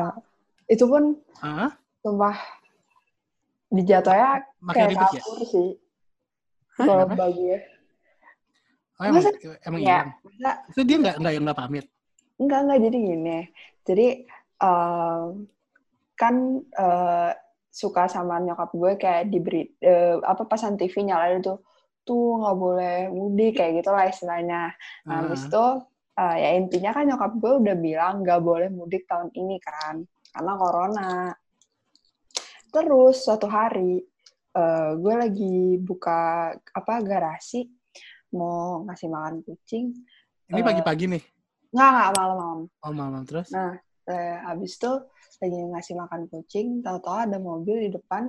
Itu 0.65 0.85
pun 0.89 1.13
ah 1.45 1.69
sumpah 2.01 2.37
dijatuhnya 3.69 4.49
kayak 4.73 4.97
ya 4.97 5.05
kabur 5.13 5.39
sih. 5.45 5.77
Hah? 6.77 6.85
Kalau 6.89 7.05
mbak 7.05 7.29
gue. 7.37 7.57
Oh, 8.99 9.03
emang 9.07 9.23
Masa- 9.23 9.39
emang 9.63 9.79
Ya, 9.81 9.87
hilang 10.03 10.09
masa 10.11 10.51
itu 10.69 10.81
dia 10.85 10.97
nggak 10.99 11.15
nggak 11.17 11.33
nggak 11.47 11.59
pamit 11.59 11.85
Enggak, 12.39 12.59
enggak. 12.63 12.79
Jadi 12.87 12.97
gini. 13.03 13.39
Jadi, 13.83 14.07
em, 14.63 15.23
kan 16.15 16.35
eh, 16.63 17.31
suka 17.67 18.07
sama 18.07 18.39
nyokap 18.39 18.71
gue 18.71 18.91
kayak 18.95 19.27
diberi, 19.27 19.67
eh, 19.83 20.15
apa, 20.23 20.47
pasan 20.47 20.79
TV 20.79 21.03
nyalain 21.03 21.43
tuh, 21.43 21.59
tuh 22.07 22.39
nggak 22.39 22.57
boleh 22.59 22.97
mudik, 23.11 23.59
kayak 23.59 23.83
gitu 23.83 23.91
lah 23.91 24.07
istilahnya. 24.07 24.71
Nah, 25.03 25.15
habis 25.19 25.43
Ah. 25.43 25.47
itu, 25.51 25.65
eh, 26.15 26.35
ya 26.43 26.49
intinya 26.59 26.91
kan 26.95 27.03
nyokap 27.11 27.31
gue 27.43 27.51
udah 27.59 27.75
bilang 27.75 28.23
nggak 28.23 28.39
boleh 28.39 28.69
mudik 28.71 29.03
tahun 29.03 29.35
ini 29.35 29.59
kan, 29.59 30.03
karena 30.31 30.53
corona. 30.55 31.11
Terus, 32.71 33.15
suatu 33.25 33.47
hari, 33.49 33.99
eh, 34.55 34.91
gue 34.95 35.13
lagi 35.17 35.55
buka, 35.81 36.53
apa, 36.55 36.93
garasi, 37.03 37.65
mau 38.33 38.85
ngasih 38.85 39.09
makan 39.09 39.41
kucing. 39.41 39.93
ini 40.49 40.59
Eh, 40.61 40.65
pagi-pagi 40.65 41.05
nih 41.09 41.23
Nggak, 41.69 41.89
nggak, 41.93 42.09
malam-malam. 42.17 42.59
oh 42.65 42.93
malam 42.93 43.21
terus 43.29 43.47
Nah, 43.53 43.77
eh, 44.09 44.35
habis 44.41 44.73
itu 44.77 44.91
lagi 45.39 45.59
ngasih 45.69 45.95
makan 45.95 46.21
kucing, 46.27 46.67
tahu-tahu 46.81 47.17
ada 47.29 47.37
mobil 47.37 47.85
di 47.85 47.89
depan 47.93 48.27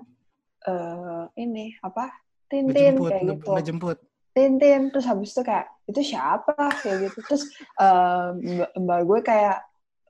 eh 0.61 1.25
ini 1.41 1.73
apa? 1.81 2.13
Tintin 2.51 2.99
ngejemput 3.01 3.11
kayak 3.11 3.25
gitu. 3.33 3.51
ngejemput 3.57 3.97
Tintin 4.31 4.83
terus 4.93 5.07
habis 5.09 5.33
itu 5.33 5.43
kayak 5.43 5.67
itu 5.89 6.01
siapa 6.05 6.55
kayak 6.85 6.97
gitu. 7.09 7.19
Terus 7.25 7.43
eh, 7.81 8.29
mbak, 8.37 8.71
mbak 8.77 9.01
gue 9.09 9.21
kayak 9.25 9.57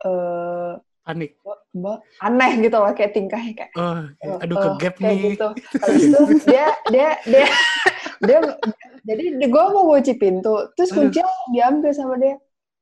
eh 0.02 0.72
panik 1.06 1.30
mbak, 1.40 1.58
mbak 1.72 1.98
aneh 2.18 2.50
gitu 2.60 2.76
loh 2.76 2.92
kayak 2.92 3.12
tingkahnya 3.14 3.52
kayak 3.54 3.72
oh 3.78 4.02
eh, 4.26 4.42
aduh 4.42 4.56
eh, 4.58 4.62
ke 4.64 4.68
gap 4.82 4.94
kayak 4.98 5.06
nih 5.06 5.18
gitu. 5.32 5.48
Habis 5.78 6.02
itu 6.10 6.20
dia 6.50 6.66
dia 6.90 7.08
dia 7.30 7.46
dia 8.26 8.38
jadi 9.10 9.46
gue 9.50 9.64
mau 9.74 9.84
kunci 9.90 10.12
pintu, 10.14 10.54
terus 10.78 10.90
kuncinya 10.94 11.26
diambil 11.50 11.90
sama 11.90 12.14
dia. 12.20 12.36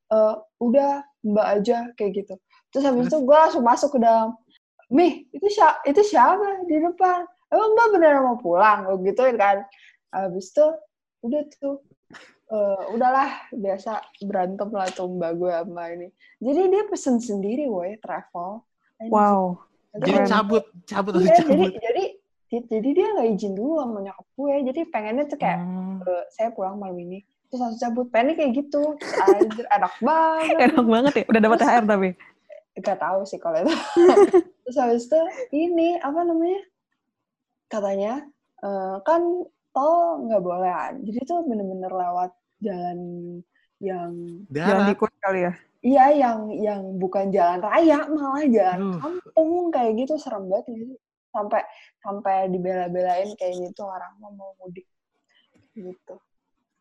Eh, 0.09 0.35
udah 0.61 1.05
mbak 1.25 1.47
aja 1.61 1.77
kayak 1.97 2.25
gitu. 2.25 2.35
Terus 2.73 2.85
habis 2.85 3.09
itu 3.09 3.19
gue 3.25 3.37
langsung 3.37 3.65
masuk 3.65 3.97
ke 3.97 3.99
dalam. 4.05 4.37
Mih, 4.89 5.29
itu 5.33 5.47
siapa? 5.53 5.85
Itu 5.85 6.01
siapa 6.05 6.65
di 6.69 6.77
depan? 6.81 7.25
Emang 7.53 7.71
mbak 7.77 7.87
beneran 7.97 8.23
mau 8.25 8.39
pulang? 8.41 8.89
Gue 8.89 9.13
gituin 9.13 9.37
kan. 9.37 9.65
Habis 10.13 10.53
itu 10.53 10.67
udah 11.25 11.43
tuh. 11.61 11.79
eh, 12.49 12.85
udahlah 12.97 13.29
biasa 13.53 14.01
berantem 14.25 14.73
lah 14.73 14.89
tuh 14.89 15.05
mbak 15.13 15.37
gue 15.37 15.53
sama 15.53 15.85
ini. 15.93 16.09
Jadi 16.41 16.61
dia 16.73 16.83
pesen 16.89 17.21
sendiri 17.21 17.69
woi 17.69 18.01
travel. 18.01 18.65
Wow 19.13 19.69
jadi 19.97 20.21
cabut 20.29 20.65
cabut 20.85 21.13
atau 21.17 21.23
Iya, 21.25 21.35
cabut 21.41 21.71
jadi 21.73 21.79
jadi 21.81 22.05
dia 22.49 23.07
nggak 23.15 23.29
izin 23.37 23.53
dulu 23.53 23.79
sama 23.79 23.99
nyokap 24.01 24.27
gue. 24.33 24.55
Jadi 24.73 24.81
pengennya 24.89 25.25
tuh 25.29 25.39
kayak 25.39 25.59
Hmm. 25.61 26.01
"Eh, 26.03 26.25
saya 26.33 26.49
pulang 26.51 26.81
malam 26.81 26.97
ini. 26.97 27.21
Terus 27.49 27.61
langsung 27.61 27.81
cabut. 27.81 28.07
Pengennya 28.09 28.35
kayak 28.37 28.53
gitu. 28.57 28.83
Terus, 28.97 29.17
Anjir, 29.21 29.67
enak 29.77 29.95
banget. 30.01 30.57
enak 30.69 30.87
banget 30.87 31.13
ya 31.15 31.25
udah 31.29 31.41
dapat 31.41 31.59
THR 31.59 31.85
tapi 31.85 32.11
Gak 32.79 32.99
tahu 33.03 33.21
sih 33.27 33.39
kalau 33.39 33.59
itu. 33.59 33.75
Terus 34.65 34.77
habis 34.79 35.05
itu 35.09 35.21
ini 35.51 35.99
apa 35.99 36.21
namanya? 36.23 36.61
Katanya 37.69 38.13
eh, 38.59 38.97
kan 39.03 39.23
tol 39.71 40.25
nggak 40.25 40.43
boleh. 40.43 40.73
Jadi 41.05 41.19
tuh 41.25 41.45
bener-bener 41.45 41.91
lewat 41.91 42.31
jalan 42.59 42.99
yang 43.79 44.11
jalan 44.51 44.91
ikut 44.91 45.07
kali 45.23 45.47
ya 45.47 45.53
iya 45.79 46.11
yang 46.11 46.51
yang 46.51 46.99
bukan 46.99 47.31
jalan 47.31 47.63
raya 47.63 48.03
malah 48.11 48.43
jalan 48.51 48.91
Aduh. 48.91 48.99
kampung 48.99 49.51
kayak 49.71 49.93
gitu 49.95 50.19
serem 50.19 50.51
banget 50.51 50.67
gitu. 50.75 50.95
Sampai 51.39 51.63
sampai 52.03 52.37
dibela-belain 52.51 53.31
kayak 53.39 53.71
gitu 53.71 53.87
orang 53.87 54.11
mau 54.19 54.35
mau 54.35 54.51
mudik 54.59 54.91
gitu. 55.79 56.19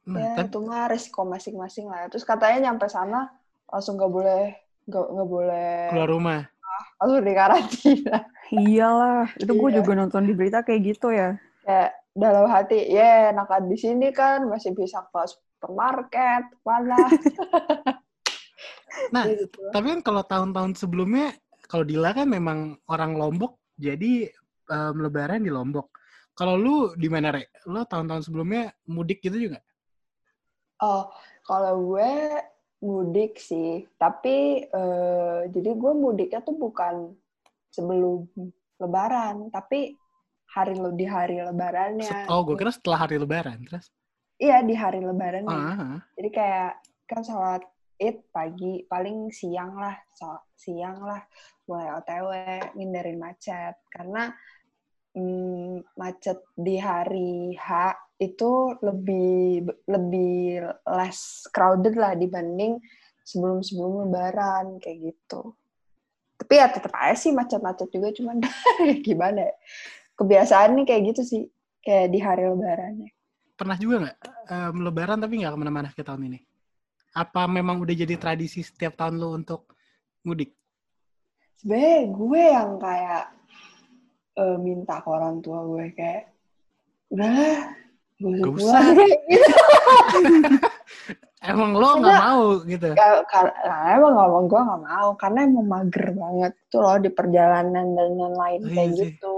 nah, 0.10 0.42
ya 0.42 0.50
itu 0.50 0.58
mah 0.58 0.90
resiko 0.90 1.22
masing-masing 1.30 1.86
lah. 1.86 2.10
Terus 2.10 2.26
katanya 2.26 2.74
nyampe 2.74 2.90
sana 2.90 3.30
langsung 3.70 4.02
nggak 4.02 4.10
boleh 4.10 4.58
nggak 4.88 5.06
nggak 5.14 5.30
boleh 5.30 5.70
keluar 5.94 6.10
rumah 6.10 6.42
langsung 6.98 7.22
di 7.22 7.34
karantina. 7.36 8.18
iyalah 8.50 9.28
itu 9.36 9.52
gue 9.52 9.70
Iya. 9.70 9.78
juga 9.84 9.92
nonton 9.94 10.24
di 10.24 10.34
berita 10.34 10.64
kayak 10.64 10.82
gitu 10.96 11.12
ya 11.12 11.36
Kayak 11.68 11.92
dalam 12.16 12.48
hati, 12.50 12.80
ya 12.88 13.36
enakan 13.36 13.68
di 13.68 13.78
sini 13.78 14.08
kan 14.10 14.48
masih 14.48 14.72
bisa 14.74 15.04
ke 15.12 15.20
supermarket, 15.28 16.48
mana 16.64 16.98
nah 19.14 19.28
gitu. 19.28 19.62
tapi 19.70 19.86
kan 19.94 20.02
kalau 20.02 20.24
tahun-tahun 20.26 20.80
sebelumnya 20.80 21.36
kalau 21.68 21.84
Dila 21.84 22.16
kan 22.16 22.26
memang 22.26 22.80
orang 22.88 23.20
Lombok 23.20 23.60
jadi 23.76 24.32
em, 24.68 24.96
lebaran 25.00 25.44
di 25.44 25.52
Lombok. 25.52 25.92
Kalau 26.38 26.54
lu 26.54 26.94
di 26.94 27.10
mana, 27.10 27.34
Re? 27.34 27.50
Lu 27.66 27.82
tahun-tahun 27.82 28.30
sebelumnya 28.30 28.70
mudik 28.86 29.26
gitu 29.26 29.50
juga? 29.50 29.58
Oh, 30.78 31.10
kalau 31.42 31.74
gue 31.82 32.12
mudik 32.86 33.42
sih, 33.42 33.90
tapi 33.98 34.62
eh, 34.70 35.40
jadi 35.50 35.70
gue 35.74 35.94
mudiknya 35.98 36.46
tuh 36.46 36.54
bukan 36.54 37.18
sebelum 37.74 38.30
Lebaran, 38.78 39.50
tapi 39.50 39.98
hari 40.54 40.78
di 40.94 41.06
hari 41.10 41.42
Lebarannya. 41.42 42.30
Oh, 42.30 42.46
gue 42.46 42.54
kira 42.54 42.70
setelah 42.70 43.10
hari 43.10 43.18
lebaran. 43.18 43.58
Terus? 43.66 43.90
Iya 44.38 44.62
di 44.62 44.78
hari 44.78 45.02
Lebarannya. 45.02 45.50
Ah, 45.50 45.98
ah. 45.98 46.00
Jadi 46.14 46.30
kayak 46.30 46.72
kan 47.10 47.26
sholat 47.26 47.66
id 47.98 48.30
pagi, 48.30 48.86
paling 48.86 49.34
siang 49.34 49.74
lah, 49.82 49.98
siang 50.54 51.02
lah, 51.02 51.26
mulai 51.66 51.90
OTW, 51.98 52.30
ngindarin 52.78 53.18
macet. 53.18 53.74
Karena 53.90 54.30
mm, 55.18 55.98
macet 55.98 56.38
di 56.54 56.78
hari 56.78 57.58
H 57.58 57.98
itu 58.22 58.78
lebih 58.86 59.66
lebih 59.90 60.62
less 60.86 61.50
crowded 61.50 61.98
lah 61.98 62.14
dibanding 62.14 62.78
sebelum-sebelum 63.26 64.08
Lebaran 64.08 64.78
kayak 64.78 65.14
gitu. 65.14 65.58
Tapi 66.38 66.54
ya 66.54 66.70
tetap 66.70 66.94
aja 66.94 67.18
sih 67.18 67.34
macet-macet 67.34 67.90
juga, 67.90 68.14
cuman 68.14 68.46
gimana 69.08 69.50
ya? 69.50 69.54
Kebiasaan 70.18 70.78
nih 70.78 70.86
kayak 70.86 71.04
gitu 71.14 71.22
sih, 71.26 71.44
kayak 71.82 72.14
di 72.14 72.20
hari 72.22 72.46
Lebarannya. 72.46 73.10
Pernah 73.58 73.78
juga 73.82 74.06
nggak 74.06 74.18
em, 74.54 74.76
lebaran 74.86 75.18
tapi 75.18 75.34
nggak 75.42 75.54
ke 75.54 75.58
mana-mana 75.58 75.90
ke 75.90 76.06
tahun 76.06 76.30
ini? 76.30 76.40
Apa 77.18 77.50
memang 77.50 77.82
udah 77.82 77.96
jadi 77.98 78.14
tradisi 78.22 78.62
setiap 78.62 78.94
tahun 78.94 79.18
lu 79.18 79.34
untuk 79.34 79.74
mudik? 80.22 80.54
sebenarnya 81.58 82.00
gue 82.14 82.44
yang 82.54 82.72
kayak 82.78 83.26
eh, 84.38 84.58
minta 84.58 85.02
ke 85.02 85.08
orang 85.08 85.42
tua 85.42 85.60
gue 85.66 85.86
kayak 85.92 86.24
udahlah 87.10 87.74
gue 88.18 88.50
usah 88.50 88.82
pulang 88.82 88.98
gitu. 89.30 89.52
Emang 91.40 91.72
lo 91.72 92.02
nggak 92.02 92.18
mau 92.20 92.44
gitu? 92.66 92.90
Ka- 92.94 93.24
ka- 93.24 93.56
Nah, 93.64 93.94
emang 93.94 94.14
ngomong 94.14 94.46
gue 94.46 94.58
nggak 94.60 94.84
mau 94.84 95.10
karena 95.16 95.40
emang 95.44 95.68
mager 95.68 96.06
banget 96.12 96.54
tuh 96.68 96.82
loh 96.82 96.98
di 96.98 97.10
perjalanan 97.10 97.94
dan 97.94 98.10
lain-lain 98.18 98.62
Oh, 98.64 98.70
kayak 98.70 98.90
iya 98.90 98.96
sih. 98.96 99.06
gitu 99.14 99.38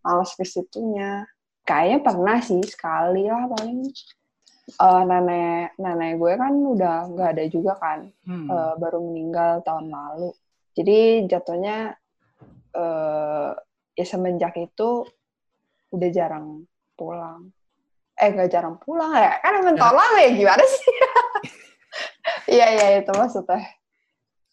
males 0.00 0.30
ke 0.32 0.44
situnya 0.44 1.26
kayaknya 1.62 1.98
pernah 2.00 2.38
sih 2.38 2.62
sekali 2.62 3.26
lah 3.26 3.46
paling 3.48 3.90
Eh, 4.66 5.02
nenek 5.04 5.78
nenek 5.78 6.18
gue 6.18 6.32
kan 6.34 6.50
udah 6.50 7.06
nggak 7.06 7.38
ada 7.38 7.44
juga 7.46 7.74
kan 7.76 8.10
Hmm. 8.22 8.46
eh, 8.46 8.72
baru 8.76 8.98
meninggal 9.00 9.62
tahun 9.62 9.86
lalu. 9.88 10.34
Jadi 10.74 10.98
jatuhnya 11.26 11.94
eh 12.72 13.50
ya 13.98 14.04
semenjak 14.06 14.54
itu 14.60 14.88
udah 15.94 16.08
jarang 16.16 16.46
pulang. 16.98 17.52
Eh 18.22 18.28
nggak 18.32 18.50
jarang 18.54 18.76
pulang 18.84 19.12
ya? 19.12 19.32
Kan 19.44 19.52
emang 19.60 19.76
tahun 19.80 19.96
lalu 20.00 20.16
ya 20.24 20.30
gimana 20.40 20.64
sih? 20.64 20.84
Iya 22.52 22.66
iya 22.74 22.86
itu 23.02 23.12
maksudnya. 23.20 23.60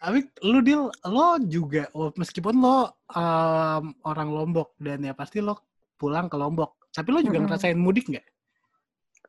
Tapi 0.03 0.19
lu 0.51 0.59
deal 0.67 0.83
lo 1.15 1.27
juga 1.55 1.83
meskipun 2.19 2.55
lo 2.63 2.77
em, 3.15 3.83
orang 4.09 4.29
Lombok 4.35 4.69
dan 4.85 4.99
ya 5.07 5.13
pasti 5.15 5.39
lo 5.47 5.55
pulang 5.99 6.27
ke 6.31 6.35
Lombok. 6.41 6.71
Tapi 6.95 7.09
lo 7.13 7.19
juga 7.23 7.39
Mm-mm. 7.39 7.47
ngerasain 7.47 7.79
mudik 7.79 8.05
nggak? 8.11 8.25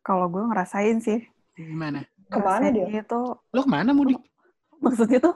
Kalau 0.07 0.27
gue 0.33 0.43
ngerasain 0.49 0.99
sih. 1.07 1.21
Gimana? 1.59 2.01
Ke 2.33 2.39
mana 2.47 2.67
dia? 2.75 2.87
Itu 2.91 3.21
Lo 3.55 3.61
ke 3.65 3.71
mana 3.75 3.91
mudik? 3.99 4.21
maksudnya 4.85 5.19
tuh 5.25 5.35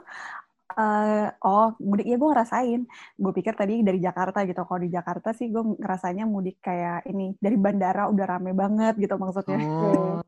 eh 0.71 1.29
oh 1.43 1.73
mudik. 1.81 2.05
Ya 2.05 2.17
gue 2.17 2.29
ngerasain. 2.29 2.81
Gue 3.17 3.33
pikir 3.33 3.55
tadi 3.55 3.81
dari 3.81 3.99
Jakarta 3.99 4.45
gitu. 4.45 4.61
Kalau 4.61 4.81
di 4.81 4.91
Jakarta 4.91 5.33
sih 5.33 5.49
gue 5.49 5.63
ngerasanya 5.81 6.25
mudik 6.25 6.61
kayak 6.61 7.07
ini 7.07 7.33
dari 7.37 7.57
bandara 7.57 8.07
udah 8.07 8.27
rame 8.29 8.53
banget 8.53 8.95
gitu 8.97 9.17
maksudnya. 9.17 9.59
Oh, 9.59 10.21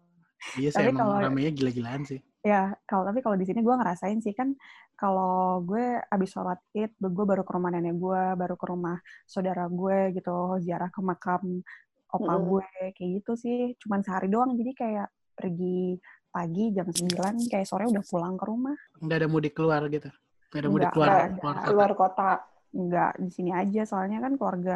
iya 0.56 0.72
sih 0.72 0.80
Tapi 0.80 0.90
emang 0.90 1.00
kalau- 1.04 1.20
ramenya 1.20 1.52
gila-gilaan 1.52 2.04
sih. 2.04 2.20
ya 2.40 2.72
kalau 2.88 3.04
tapi 3.04 3.20
kalau 3.20 3.36
di 3.36 3.44
sini 3.44 3.60
gue 3.60 3.74
ngerasain 3.76 4.16
sih 4.24 4.32
kan 4.32 4.56
kalau 4.96 5.60
gue 5.60 6.00
abis 6.00 6.32
sholat 6.32 6.56
id 6.72 6.88
gue 6.96 7.24
baru 7.28 7.44
ke 7.44 7.52
rumah 7.52 7.68
nenek 7.68 8.00
gue 8.00 8.22
baru 8.32 8.56
ke 8.56 8.64
rumah 8.64 8.96
saudara 9.28 9.68
gue 9.68 10.16
gitu 10.16 10.56
ziarah 10.56 10.88
ke 10.88 11.04
makam 11.04 11.60
opa 12.08 12.32
Mm-mm. 12.32 12.48
gue 12.48 12.64
kayak 12.96 13.10
gitu 13.20 13.32
sih. 13.36 13.76
Cuman 13.76 14.00
sehari 14.00 14.32
doang 14.32 14.56
jadi 14.56 14.72
kayak 14.72 15.08
pergi 15.36 16.00
pagi 16.32 16.72
jam 16.72 16.88
9 16.88 17.12
kayak 17.44 17.66
sore 17.68 17.84
udah 17.84 18.00
pulang 18.02 18.34
ke 18.34 18.44
rumah. 18.48 18.76
Nggak 18.98 19.18
ada 19.20 19.28
mudik 19.28 19.52
keluar 19.52 19.84
gitu. 19.86 20.08
Nggak 20.50 20.60
ada 20.62 20.70
mudik 20.70 20.90
keluar. 20.94 21.10
keluar 21.14 21.30
kota. 21.42 21.66
Keluar 21.66 21.92
kota. 21.96 22.30
nggak 22.70 23.12
di 23.26 23.30
sini 23.34 23.50
aja 23.50 23.82
soalnya 23.82 24.22
kan 24.22 24.38
keluarga 24.38 24.74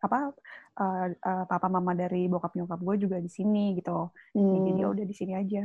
apa 0.00 0.32
eh, 0.80 1.06
eh, 1.12 1.44
papa 1.44 1.68
mama 1.68 1.92
dari 1.92 2.24
bokap 2.24 2.56
nyokap 2.56 2.80
gue 2.80 2.96
juga 3.04 3.16
di 3.20 3.28
sini 3.28 3.76
gitu 3.76 4.08
jadi 4.32 4.80
ya 4.80 4.86
Hmm. 4.88 4.94
udah 4.96 5.04
di 5.04 5.12
sini 5.12 5.32
aja 5.36 5.62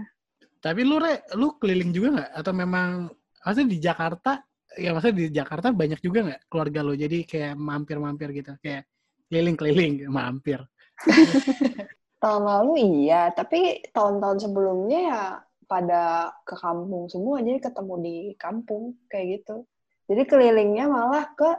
Tapi 0.64 0.82
lu 0.88 0.96
re, 1.04 1.14
lu 1.36 1.60
keliling 1.60 1.92
juga 1.92 2.08
nggak? 2.16 2.30
Atau 2.40 2.54
memang 2.56 3.12
maksudnya 3.44 3.70
di 3.76 3.80
Jakarta? 3.84 4.32
Ya 4.80 4.90
maksudnya 4.96 5.18
di 5.22 5.28
Jakarta 5.40 5.68
banyak 5.76 6.00
juga 6.02 6.20
nggak 6.28 6.42
keluarga 6.50 6.80
lo? 6.88 6.94
Jadi 6.96 7.18
kayak 7.28 7.54
mampir-mampir 7.60 8.30
gitu, 8.40 8.52
kayak 8.64 8.88
keliling-keliling, 9.30 9.94
mampir. 10.08 10.60
Tahun 12.24 12.44
lalu 12.48 12.74
iya, 13.04 13.28
tapi 13.36 13.84
tahun-tahun 13.92 14.38
sebelumnya 14.48 15.00
ya 15.12 15.24
pada 15.74 16.30
ke 16.46 16.54
kampung 16.54 17.10
semua, 17.10 17.42
jadi 17.42 17.58
ketemu 17.58 17.94
di 18.06 18.18
kampung 18.38 18.94
kayak 19.10 19.42
gitu. 19.42 19.66
Jadi 20.06 20.22
kelilingnya 20.30 20.86
malah 20.86 21.34
ke 21.34 21.50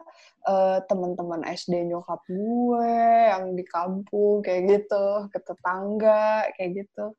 eh, 0.46 0.79
teman-teman 0.87 1.42
SD 1.42 1.90
nyokap 1.90 2.22
gue 2.31 2.94
yang 3.35 3.59
di 3.59 3.64
kampung 3.66 4.38
kayak 4.46 4.62
gitu, 4.70 5.27
ke 5.35 5.38
tetangga 5.42 6.46
kayak 6.55 6.87
gitu. 6.87 7.18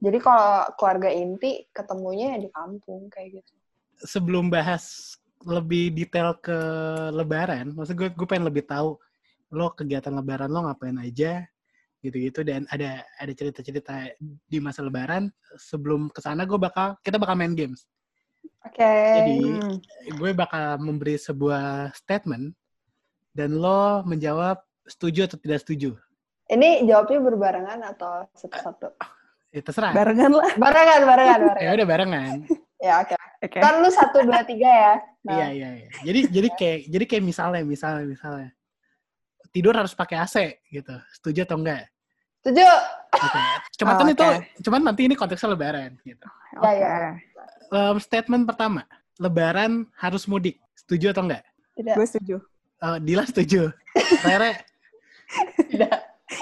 Jadi 0.00 0.18
kalau 0.20 0.68
keluarga 0.76 1.08
inti 1.08 1.64
ketemunya 1.72 2.36
ya 2.36 2.38
di 2.44 2.50
kampung 2.52 3.08
kayak 3.08 3.40
gitu. 3.40 3.54
Sebelum 4.04 4.52
bahas 4.52 5.16
lebih 5.40 5.96
detail 5.96 6.36
ke 6.36 6.58
Lebaran, 7.16 7.72
maksud 7.72 7.96
gue 7.96 8.12
gue 8.12 8.26
pengen 8.28 8.52
lebih 8.52 8.68
tahu 8.68 9.00
lo 9.56 9.72
kegiatan 9.72 10.12
Lebaran 10.12 10.52
lo 10.52 10.68
ngapain 10.68 11.00
aja, 11.00 11.48
gitu-gitu 12.00 12.40
dan 12.42 12.64
ada 12.68 13.04
ada 13.16 13.32
cerita-cerita 13.32 14.12
di 14.20 14.58
masa 14.58 14.80
Lebaran. 14.80 15.28
Sebelum 15.56 16.08
ke 16.08 16.20
sana 16.20 16.44
gue 16.44 16.56
bakal 16.56 16.96
kita 17.00 17.16
bakal 17.16 17.36
main 17.36 17.52
games. 17.52 17.84
Oke. 18.60 18.84
Jadi 19.16 19.36
Hmm. 19.56 19.76
gue 20.16 20.30
bakal 20.32 20.76
memberi 20.76 21.16
sebuah 21.16 21.92
statement 21.92 22.52
dan 23.32 23.56
lo 23.56 24.00
menjawab 24.02 24.60
setuju 24.84 25.28
atau 25.28 25.38
tidak 25.38 25.60
setuju. 25.60 25.96
Ini 26.46 26.82
jawabnya 26.82 27.20
berbarengan 27.22 27.78
atau 27.86 28.26
satu-satu? 28.34 28.90
Ya, 29.50 29.60
terserah. 29.60 29.90
barengan 29.90 30.30
lah 30.30 30.50
Barengan, 30.54 31.00
barengan, 31.04 31.38
ya 31.42 31.46
barengan. 31.46 31.74
udah 31.74 31.86
barengan. 31.88 32.36
Ya 32.80 32.96
oke. 33.04 33.12
oke 33.44 33.60
Kan 33.60 33.84
lu 33.84 33.92
satu 33.92 34.24
dua 34.24 34.40
tiga 34.40 34.64
ya. 34.72 34.94
Nah, 35.20 35.36
Iya 35.36 35.46
iya 35.52 35.68
iya. 35.76 35.88
Jadi 36.00 36.20
jadi 36.32 36.48
kayak 36.56 36.78
jadi 36.88 37.04
kayak 37.04 37.24
misalnya 37.28 37.60
misalnya 37.60 38.08
misalnya 38.08 38.48
tidur 39.50 39.74
harus 39.74 39.92
pakai 39.92 40.16
AC 40.18 40.36
gitu. 40.70 40.94
Setuju 41.14 41.42
atau 41.46 41.58
enggak? 41.58 41.86
Setuju. 42.40 42.64
Oke. 43.10 43.40
Cuman 43.76 43.94
Oh, 43.94 43.98
kan 44.00 44.08
itu 44.08 44.26
cuman 44.64 44.80
nanti 44.80 45.02
ini 45.04 45.14
konteksnya 45.14 45.52
lebaran 45.52 45.98
gitu. 46.02 46.26
Ya, 46.62 46.70
ya. 46.72 46.94
Em, 47.70 47.96
statement 48.00 48.48
pertama, 48.48 48.82
lebaran 49.18 49.84
harus 49.94 50.24
mudik. 50.24 50.56
Setuju 50.74 51.12
atau 51.12 51.26
enggak? 51.28 51.44
Tidak. 51.76 51.94
gue 51.96 52.06
setuju 52.06 52.36
Eh, 52.80 52.98
Dila 53.04 53.24
setuju. 53.28 53.68
Rere 54.26 54.56
Tidak. 55.68 55.96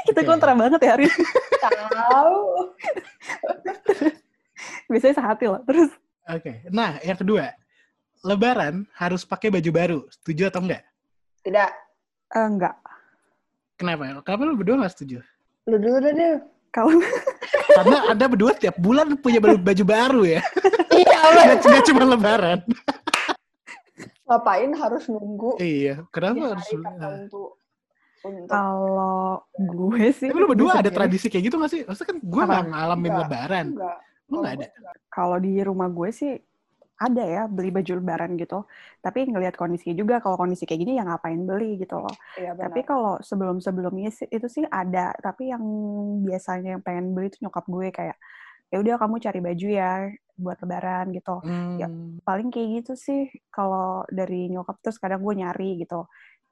kita 0.07 0.21
Oke. 0.23 0.29
kontra 0.29 0.55
banget 0.55 0.81
ya 0.81 0.91
hari 0.95 1.05
ini. 1.11 1.25
Tahu. 1.59 2.39
biasanya 4.91 5.15
sehati 5.15 5.45
loh 5.49 5.61
terus 5.65 5.91
Oke. 6.29 6.61
Nah, 6.69 7.01
yang 7.01 7.17
kedua, 7.17 7.49
lebaran 8.21 8.85
harus 8.93 9.25
pakai 9.25 9.49
baju 9.49 9.71
baru. 9.73 9.99
Setuju 10.13 10.53
atau 10.53 10.61
enggak? 10.61 10.85
Tidak. 11.41 11.71
eh, 12.29 12.45
enggak 12.45 12.77
Kenapa? 13.79 14.21
Kenapa 14.27 14.43
lu 14.43 14.59
berdua 14.59 14.83
nggak 14.83 14.93
setuju? 14.93 15.23
Lu 15.71 15.79
dulu 15.79 15.97
deh, 16.03 16.13
Del. 16.13 16.37
kalau 16.69 16.99
Karena 17.73 17.99
Anda 18.11 18.27
berdua 18.27 18.53
tiap 18.53 18.77
bulan 18.77 19.15
punya 19.17 19.39
baju 19.39 19.57
baju 19.57 19.85
baru 19.87 20.23
ya. 20.27 20.41
Iya, 20.91 21.19
Nggak 21.33 21.57
nggak 21.63 21.85
cuma 21.87 22.03
lebaran. 22.05 22.59
Ngapain 24.29 24.71
harus 24.77 25.05
nunggu 25.09 25.57
Iya. 25.57 26.05
Kenapa 26.11 26.53
harus? 26.53 26.67
tertentu 26.69 27.43
untuk 28.19 28.51
kalau 28.51 29.39
gue 29.55 30.11
sih 30.11 30.27
Tapi 30.27 30.37
lu 30.37 30.51
berdua 30.51 30.83
ada 30.83 30.91
tradisi 30.91 31.31
kayak 31.31 31.45
gitu 31.49 31.57
gak 31.57 31.71
sih? 31.71 31.87
Maksudnya 31.87 32.09
kan 32.11 32.19
gue 32.19 32.43
Apa? 32.43 32.51
nggak 32.51 32.65
ngalamin 32.69 33.07
Enggak. 33.07 33.21
lebaran. 33.25 33.67
enggak. 33.73 33.97
Lu 34.29 34.35
nggak 34.43 34.55
ada? 34.59 34.67
kalau 35.09 35.37
di 35.39 35.53
rumah 35.63 35.89
gue 35.89 36.11
sih 36.11 36.33
ada 36.99 37.23
ya 37.23 37.43
beli 37.47 37.71
baju 37.71 37.93
lebaran 38.03 38.35
gitu 38.35 38.67
tapi 38.99 39.31
ngelihat 39.31 39.55
kondisi 39.55 39.95
juga 39.95 40.19
kalau 40.19 40.35
kondisi 40.35 40.67
kayak 40.67 40.81
gini 40.83 40.99
ya 40.99 41.07
ngapain 41.07 41.39
beli 41.47 41.79
gitu 41.79 42.03
loh 42.03 42.11
Iya 42.39 42.55
benar. 42.55 42.65
Tapi 42.71 42.81
kalau 42.87 43.13
sebelum-sebelumnya 43.19 44.11
itu 44.31 44.47
sih 44.51 44.65
ada, 44.69 45.15
tapi 45.19 45.51
yang 45.51 45.65
biasanya 46.23 46.79
yang 46.79 46.83
pengen 46.85 47.15
beli 47.15 47.31
itu 47.33 47.39
nyokap 47.43 47.65
gue 47.67 47.89
kayak 47.91 48.17
ya 48.69 48.77
udah 48.79 48.95
kamu 49.01 49.17
cari 49.19 49.41
baju 49.41 49.69
ya 49.69 49.93
buat 50.39 50.59
lebaran 50.63 51.07
gitu. 51.17 51.37
Hmm. 51.43 51.77
Ya. 51.81 51.89
Paling 52.23 52.49
kayak 52.55 52.69
gitu 52.83 52.93
sih 52.95 53.27
kalau 53.51 54.05
dari 54.13 54.53
nyokap 54.53 54.79
terus 54.85 55.01
kadang 55.01 55.23
gue 55.25 55.35
nyari 55.35 55.83
gitu. 55.83 56.07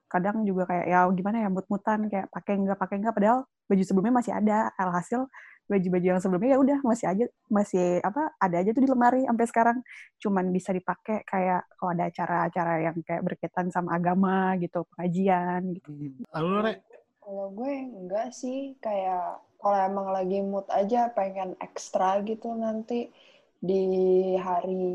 kadang 0.06 0.46
juga 0.46 0.70
kayak 0.70 0.86
ya 0.86 1.02
gimana 1.10 1.42
ya 1.42 1.50
mut-mutan 1.50 2.06
kayak 2.06 2.30
pakai 2.30 2.62
nggak 2.62 2.78
pakai 2.78 3.02
nggak 3.02 3.10
padahal 3.10 3.42
baju 3.66 3.82
sebelumnya 3.82 4.14
masih 4.22 4.32
ada 4.38 4.70
alhasil 4.78 5.26
baju-baju 5.66 6.06
yang 6.16 6.20
sebelumnya 6.22 6.54
ya 6.54 6.58
udah 6.62 6.78
masih 6.86 7.06
aja 7.10 7.24
masih 7.50 7.98
apa 8.02 8.34
ada 8.38 8.56
aja 8.62 8.70
tuh 8.70 8.82
di 8.82 8.90
lemari 8.90 9.22
sampai 9.26 9.46
sekarang 9.46 9.78
cuman 10.22 10.44
bisa 10.54 10.70
dipakai 10.70 11.26
kayak 11.26 11.66
kalau 11.74 11.90
ada 11.92 12.04
acara-acara 12.06 12.74
yang 12.86 12.96
kayak 13.02 13.22
berkaitan 13.26 13.68
sama 13.74 13.98
agama 13.98 14.54
gitu 14.62 14.86
pengajian 14.94 15.74
gitu 15.74 15.90
Lalu 16.32 16.54
Re, 16.62 16.74
Kalau 17.26 17.46
gue 17.50 17.72
enggak 17.90 18.28
sih, 18.30 18.78
kayak 18.78 19.42
kalau 19.58 19.78
emang 19.82 20.08
lagi 20.14 20.38
mood 20.44 20.66
aja 20.70 21.10
pengen 21.10 21.58
ekstra 21.58 22.22
gitu 22.22 22.54
nanti 22.54 23.10
di 23.56 23.82
hari 24.38 24.86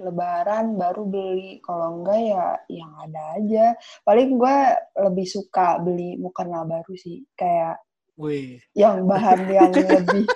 lebaran 0.00 0.80
baru 0.80 1.04
beli. 1.04 1.60
Kalau 1.60 2.00
enggak 2.00 2.20
ya 2.24 2.46
yang 2.72 2.92
ada 3.04 3.22
aja. 3.36 3.66
Paling 4.06 4.40
gue 4.40 4.56
lebih 4.96 5.26
suka 5.28 5.76
beli 5.82 6.16
mukena 6.16 6.64
baru 6.64 6.94
sih, 6.96 7.26
kayak 7.36 7.76
wih, 8.18 8.58
yang 8.74 9.06
bahan 9.06 9.38
yang 9.56 9.70
lebih 9.70 10.26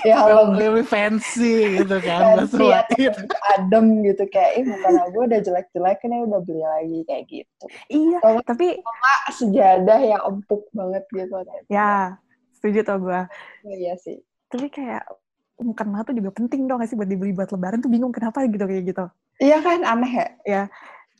ya 0.00 0.16
lebih, 0.22 0.36
lebih 0.46 0.68
lebih 0.70 0.86
fancy 0.86 1.52
gitu 1.76 1.96
kan, 1.98 2.46
fancy 2.46 2.62
gitu. 2.94 3.20
adem 3.50 3.86
gitu 4.02 4.22
kayak 4.28 4.52
ih 4.54 4.64
mukena 4.64 5.02
gue 5.08 5.22
udah 5.24 5.40
jelek-jelek 5.40 5.98
ini 6.04 6.16
udah 6.22 6.40
beli 6.40 6.62
lagi 6.62 6.98
kayak 7.02 7.24
gitu. 7.26 7.64
iya 7.88 8.18
Kalau 8.18 8.40
tapi 8.40 8.78
Ah, 8.80 9.28
sejadah 9.30 9.98
yang 9.98 10.22
empuk 10.22 10.68
banget 10.70 11.02
gitu. 11.10 11.34
ya 11.66 12.14
setuju 12.52 12.80
tau 12.82 13.00
gue 13.00 13.20
Oh, 13.60 13.74
iya 13.74 13.96
sih. 13.96 14.20
tapi 14.46 14.68
kayak 14.68 15.04
mukena 15.56 16.00
tuh 16.00 16.14
juga 16.14 16.30
penting 16.30 16.64
dong 16.64 16.78
gak 16.78 16.88
sih 16.88 16.96
buat 16.96 17.04
dibeli 17.04 17.30
buat 17.30 17.48
lebaran 17.48 17.80
tuh 17.80 17.88
bingung 17.88 18.08
kenapa 18.10 18.44
gitu 18.44 18.62
kayak 18.62 18.84
gitu 18.86 19.04
Iya 19.36 19.58
kan 19.58 19.80
aneh 19.82 20.12
ya? 20.42 20.68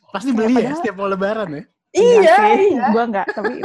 Pasti 0.07 0.29
Kayak 0.29 0.37
beli 0.39 0.53
ya 0.53 0.57
padahal- 0.63 0.79
setiap 0.79 0.95
mau 0.95 1.07
lebaran 1.07 1.49
ya. 1.51 1.63
Iya, 1.91 2.35
iya. 2.55 2.85
gue 2.89 3.03
enggak 3.03 3.27
tapi 3.35 3.59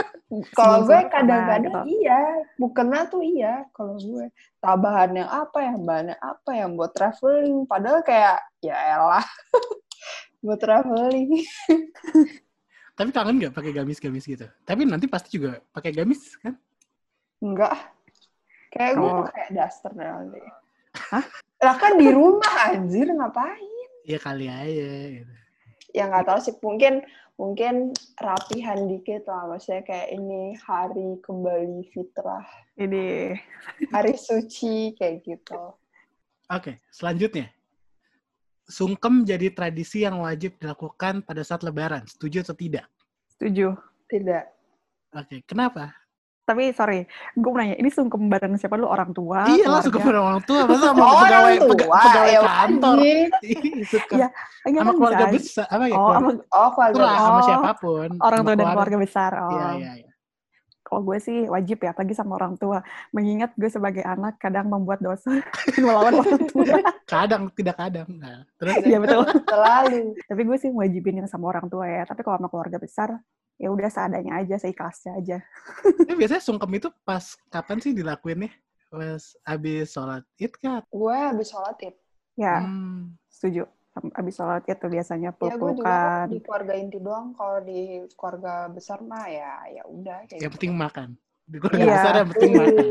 Kalau 0.51 0.83
gue 0.83 0.99
kadang-kadang 1.07 1.87
gitu. 1.87 2.03
iya, 2.03 2.19
mukena 2.59 3.07
tuh 3.07 3.23
iya. 3.23 3.63
Kalau 3.71 3.95
gue 3.95 4.27
tambahan 4.59 5.15
yang 5.15 5.31
apa, 5.31 5.59
yang 5.63 5.79
bahannya 5.87 6.19
apa, 6.19 6.51
yang 6.51 6.75
buat 6.75 6.91
traveling. 6.91 7.63
Padahal 7.71 8.03
kayak 8.03 8.43
ya 8.59 8.75
elah, 8.75 9.23
buat 10.45 10.59
traveling. 10.59 11.39
Tapi 12.99 13.11
kangen 13.15 13.39
nggak 13.39 13.55
pakai 13.55 13.71
gamis-gamis 13.71 14.27
gitu? 14.27 14.51
Tapi 14.67 14.83
nanti 14.83 15.07
pasti 15.07 15.39
juga 15.39 15.63
pakai 15.71 15.95
gamis 15.95 16.35
kan? 16.43 16.59
Enggak. 17.39 17.79
Kayak 18.75 18.93
gue 18.99 19.07
Kalau- 19.07 19.31
kayak 19.31 19.51
daster 19.55 19.93
nanti. 19.95 20.43
Hah? 21.15 21.25
Lah 21.63 21.77
kan 21.79 21.95
di 21.95 22.09
rumah 22.11 22.75
anjir 22.75 23.07
ngapain? 23.07 23.89
Ya 24.03 24.19
kali 24.19 24.51
aja. 24.51 24.91
Gitu. 25.23 25.35
Ya 25.95 26.11
nggak 26.11 26.27
tahu 26.27 26.39
sih 26.43 26.55
mungkin 26.59 27.07
mungkin 27.37 27.93
rapihan 28.17 28.89
dikit 28.89 29.29
lah 29.29 29.45
maksudnya 29.49 29.85
kayak 29.85 30.09
ini 30.13 30.57
hari 30.65 31.21
kembali 31.21 31.85
fitrah, 31.93 32.45
ini 32.81 33.37
hari 33.93 34.17
suci 34.17 34.97
kayak 34.97 35.21
gitu. 35.25 35.77
Oke, 36.49 36.81
selanjutnya. 36.89 37.53
Sungkem 38.67 39.23
jadi 39.23 39.55
tradisi 39.55 40.03
yang 40.03 40.27
wajib 40.27 40.59
dilakukan 40.59 41.23
pada 41.23 41.43
saat 41.47 41.63
lebaran. 41.63 42.03
Setuju 42.09 42.43
atau 42.43 42.57
tidak? 42.59 42.87
setuju 43.37 43.77
Tidak. 44.09 44.45
Oke, 45.13 45.45
kenapa? 45.45 45.93
Tapi 46.47 46.71
sorry 46.71 47.05
gue 47.33 47.45
mau 47.45 47.59
nanya 47.59 47.75
ini 47.75 47.91
sungkem 47.91 48.23
bareng 48.25 48.55
siapa 48.55 48.75
lu 48.75 48.87
orang 48.87 49.11
tua 49.11 49.51
iya 49.51 49.67
langsung 49.67 49.91
ke 49.91 49.99
keluarga? 49.99 50.23
orang 50.23 50.41
tua. 50.41 50.61
Masa 50.63 50.85
sama 50.87 51.03
Oh, 51.03 51.19
pegawai, 51.19 51.35
orang 51.43 51.59
tua, 51.59 51.71
pega- 51.75 51.91
pegawai 51.99 52.31
ya 52.31 52.41
kantor. 52.41 52.97
Iya, 54.09 54.29
Enggak 54.63 54.81
sama 54.81 54.87
kan 54.87 54.97
keluarga 54.97 55.25
bisa. 55.27 55.37
besar. 55.37 55.67
Apa 55.69 55.85
ya? 55.85 55.95
oh 55.95 56.07
keluarga, 56.07 56.17
sama 56.17 56.31
Oh, 56.57 56.71
keluarga 56.71 57.19
sama 57.19 57.35
Oh, 57.35 57.43
siapa 57.43 57.71
pun. 57.77 58.09
orang 58.21 58.39
Sama 58.39 58.47
tua 58.47 58.55
dan 58.57 58.67
keluarga 58.71 58.97
besar 58.97 59.31
oh 59.37 59.51
Iya, 59.51 59.67
iya, 59.77 59.93
iya. 59.99 60.11
kalau 60.81 61.03
gue 61.03 61.19
sih 61.19 61.39
wajib 61.47 61.79
ya 61.81 61.91
apalagi 61.91 62.15
sama 62.15 62.33
orang 62.35 62.55
tua 62.55 62.79
mengingat 63.11 63.51
gue 63.53 63.67
sebagai 63.67 64.03
anak 64.03 64.39
kadang 64.39 64.67
membuat 64.67 64.99
dosa 65.01 65.35
dan 65.35 65.83
melawan 65.83 66.15
orang 66.17 66.47
tua 66.47 66.63
Kadang, 67.07 67.51
tidak 67.53 67.75
kadang. 67.77 68.07
Nah, 68.17 68.47
terus 68.57 68.75
Iya 68.81 68.99
betul 68.99 69.27
Selalu. 69.45 70.15
tapi 70.23 70.43
gue 70.43 70.57
sih 70.57 70.71
wajibin 70.71 71.19
yang 71.19 71.27
sama 71.27 71.51
orang 71.51 71.67
tua 71.67 71.87
ya 71.87 72.03
tapi 72.03 72.23
kalau 72.23 72.35
sama 72.37 72.49
keluarga 72.49 72.79
besar 72.79 73.19
ya 73.57 73.69
udah 73.69 73.89
seadanya 73.89 74.41
aja 74.41 74.57
seikhlasnya 74.57 75.17
aja 75.17 75.39
Tapi 75.83 76.13
biasanya 76.15 76.43
sungkem 76.45 76.71
itu 76.77 76.89
pas 77.03 77.25
kapan 77.49 77.81
sih 77.81 77.93
dilakuinnya? 77.93 78.53
Pas 78.87 79.23
abis 79.43 79.91
sholat 79.91 80.23
id 80.37 80.53
kan? 80.57 80.85
Gue 80.87 81.17
habis 81.17 81.49
sholat 81.51 81.77
id. 81.81 81.97
ya 82.37 82.61
Hmm. 82.61 83.17
setuju 83.27 83.65
abis 84.13 84.35
sholat 84.37 84.61
itu 84.63 84.87
biasanya 84.87 85.33
Ya 85.33 85.57
gue 85.57 85.73
di 86.29 86.39
keluarga 86.45 86.73
inti 86.77 87.01
doang. 87.01 87.33
Kalau 87.33 87.65
di 87.65 88.05
keluarga 88.13 88.69
besar 88.69 89.01
mah 89.01 89.25
ya 89.25 89.65
ya 89.73 89.83
udah 89.89 90.29
Yang 90.29 90.37
gitu. 90.37 90.53
penting 90.61 90.73
makan. 90.77 91.09
Di 91.49 91.57
keluarga 91.57 91.81
Iya. 91.81 91.93
besar 91.97 92.13
yang 92.15 92.29
penting 92.29 92.53
makan. 92.53 92.87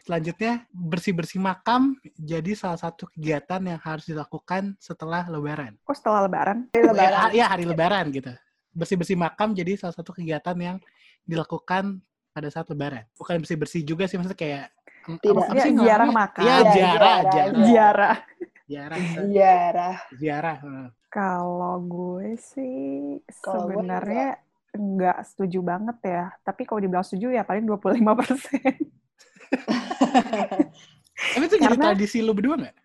Selanjutnya, 0.00 0.52
bersih-bersih 0.72 1.40
makam 1.40 1.82
jadi 2.16 2.56
salah 2.56 2.80
satu 2.80 3.04
kegiatan 3.12 3.60
yang 3.60 3.80
harus 3.80 4.08
dilakukan 4.08 4.76
setelah 4.80 5.28
lebaran. 5.28 5.76
kok 5.76 5.92
setelah 5.92 6.24
lebaran 6.24 6.68
Hari 6.72 6.84
lebaran. 6.88 7.28
Ya, 7.28 7.36
ya, 7.36 7.46
hari 7.52 7.64
lebaran 7.68 8.04
gitu. 8.08 8.32
Bersih-bersih 8.74 9.16
makam 9.16 9.54
jadi 9.54 9.78
salah 9.78 9.94
satu 9.94 10.10
kegiatan 10.10 10.56
yang 10.58 10.76
dilakukan 11.24 12.02
pada 12.34 12.48
saat 12.50 12.66
lebaran. 12.68 13.06
Bukan 13.14 13.40
bersih-bersih 13.40 13.86
juga 13.86 14.10
sih, 14.10 14.18
maksudnya 14.18 14.38
kayak... 14.38 14.66
Tidak. 15.04 15.36
apa 15.36 15.52
ya 15.52 15.64
sih 15.68 15.76
ziarah 15.76 16.08
makam 16.08 16.44
Iya, 16.48 16.56
Iya, 16.56 16.64
ziarah, 16.72 16.72
ziarah, 16.72 17.20
ziarah. 17.28 17.60
ziarah 17.68 18.16
Ziarah. 18.64 19.00
Ziarah. 19.28 19.96
Ziarah. 20.16 20.56
heeh. 20.64 20.88
Kalau 21.12 21.76
gue 21.84 22.34
sih 22.40 23.20
sebenarnya 23.28 24.40
nggak 24.74 25.18
setuju 25.28 25.60
banget 25.62 25.98
ya. 26.02 26.24
Tapi 26.42 26.64
kalau 26.66 26.80
dibilang 26.82 27.04
setuju 27.06 27.30
ya 27.36 27.44
paling 27.44 27.68
25 27.68 28.18
persen. 28.18 28.72
Tapi 31.14 31.44
itu 31.46 31.56
jadi 31.60 31.76
tradisi 31.78 32.18
lu 32.24 32.34
berdua 32.34 32.58
nggak? 32.58 32.76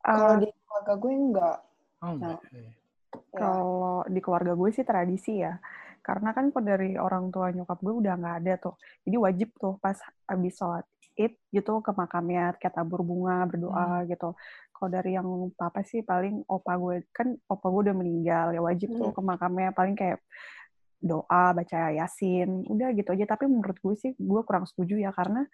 Kalau 0.00 0.32
di 0.40 0.48
keluarga 0.48 0.94
gue 0.96 1.12
enggak. 1.12 1.58
Oh, 2.00 2.10
enggak. 2.16 2.40
Ya. 3.34 3.38
Kalau 3.40 4.04
di 4.08 4.20
keluarga 4.24 4.52
gue 4.56 4.70
sih 4.72 4.86
tradisi 4.86 5.40
ya. 5.40 5.56
Karena 6.00 6.32
kan 6.32 6.48
dari 6.64 6.96
orang 6.96 7.28
tua 7.28 7.52
nyokap 7.52 7.78
gue 7.84 7.94
udah 8.00 8.14
nggak 8.16 8.36
ada 8.44 8.54
tuh. 8.56 8.74
Jadi 9.04 9.16
wajib 9.20 9.48
tuh 9.60 9.76
pas 9.82 9.96
habis 10.24 10.56
sholat 10.56 10.86
id 11.18 11.34
gitu 11.50 11.82
ke 11.82 11.90
makamnya 11.92 12.54
kayak 12.56 12.78
tabur 12.78 13.02
bunga 13.04 13.44
berdoa 13.44 14.06
gitu. 14.08 14.32
Kalau 14.72 14.88
dari 14.88 15.18
yang 15.18 15.26
papa 15.58 15.82
sih 15.82 16.06
paling 16.06 16.46
opa 16.46 16.78
gue 16.78 16.96
kan 17.10 17.34
opa 17.50 17.66
gue 17.68 17.80
udah 17.90 17.96
meninggal 17.98 18.46
ya 18.54 18.60
wajib 18.62 18.94
tuh 18.94 19.10
ke 19.10 19.20
makamnya 19.20 19.74
paling 19.74 19.98
kayak 19.98 20.22
doa 20.98 21.54
baca 21.54 21.94
yasin 21.94 22.66
udah 22.66 22.90
gitu 22.90 23.14
aja 23.14 23.34
tapi 23.34 23.46
menurut 23.46 23.78
gue 23.78 23.94
sih 23.94 24.12
gue 24.18 24.42
kurang 24.42 24.66
setuju 24.66 24.98
ya 24.98 25.14
karena 25.14 25.46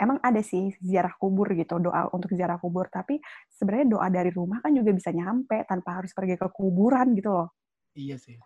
emang 0.00 0.16
ada 0.18 0.40
sih 0.40 0.72
ziarah 0.80 1.12
kubur 1.14 1.52
gitu 1.52 1.76
doa 1.76 2.08
untuk 2.10 2.32
ziarah 2.32 2.56
kubur 2.56 2.88
tapi 2.88 3.20
sebenarnya 3.52 3.86
doa 3.92 4.08
dari 4.08 4.32
rumah 4.32 4.58
kan 4.58 4.72
juga 4.72 4.90
bisa 4.90 5.12
nyampe 5.12 5.62
tanpa 5.68 6.00
harus 6.00 6.10
pergi 6.10 6.34
ke 6.34 6.48
kuburan 6.48 7.12
gitu 7.12 7.30
loh 7.30 7.48
Iya 7.92 8.16
sih. 8.16 8.40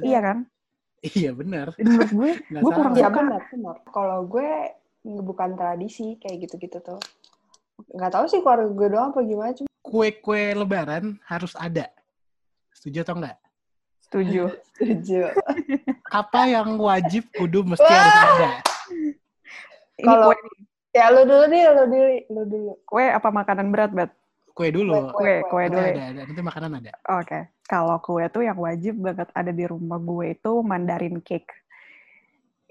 iya 0.00 0.22
kan 0.22 0.38
Iya 1.16 1.32
benar. 1.32 1.72
Menurut 1.80 2.12
gue 2.12 2.30
Nggak 2.52 2.60
gue 2.60 2.72
kurang. 2.76 2.92
Ya 2.92 3.08
benar. 3.08 3.40
Kalau 3.88 4.20
gue 4.28 4.48
bukan 5.00 5.56
tradisi 5.56 6.20
kayak 6.20 6.44
gitu-gitu 6.44 6.76
tuh. 6.78 7.00
Nggak 7.88 8.12
tahu 8.12 8.24
sih 8.28 8.44
keluarga 8.44 8.68
gue 8.68 8.88
doang 8.92 9.08
apa 9.08 9.24
gimana. 9.24 9.56
Cuma 9.56 9.68
Kue-kue 9.80 10.52
lebaran 10.52 11.16
harus 11.24 11.56
ada. 11.56 11.88
Setuju 12.76 13.00
atau 13.02 13.16
enggak? 13.16 13.40
setuju 14.04 14.42
setuju. 14.76 15.32
Apa 16.04 16.52
yang 16.52 16.76
wajib 16.76 17.30
kudu 17.32 17.64
mesti 17.64 17.80
harus 17.80 18.16
ada? 18.20 18.50
ini 19.96 20.04
Kalau- 20.04 20.28
kue, 20.28 20.36
Ya 20.90 21.06
lu 21.08 21.22
dulu 21.22 21.44
nih, 21.46 21.62
lu 21.66 21.84
dulu, 21.86 22.06
lu 22.28 22.42
dulu. 22.44 22.72
kue 22.82 23.06
apa 23.06 23.28
makanan 23.28 23.70
berat 23.70 23.90
bet 23.90 24.10
Kue 24.50 24.68
dulu. 24.68 25.12
kue 25.12 25.46
kue 25.46 25.62
Ada, 25.62 25.70
dulu 25.70 25.86
ada, 25.88 26.02
ada. 26.04 26.20
Nanti 26.26 26.42
makanan 26.42 26.70
ada. 26.76 26.90
oke 27.08 27.38
kalau 27.64 27.96
kue 27.98 28.24
tuh 28.28 28.42
yang 28.42 28.58
wajib 28.58 28.98
banget 28.98 29.30
ada 29.30 29.50
di 29.50 29.64
rumah 29.64 29.96
gue 29.96 30.34
itu 30.34 30.52
mandarin 30.60 31.18
cake 31.20 31.46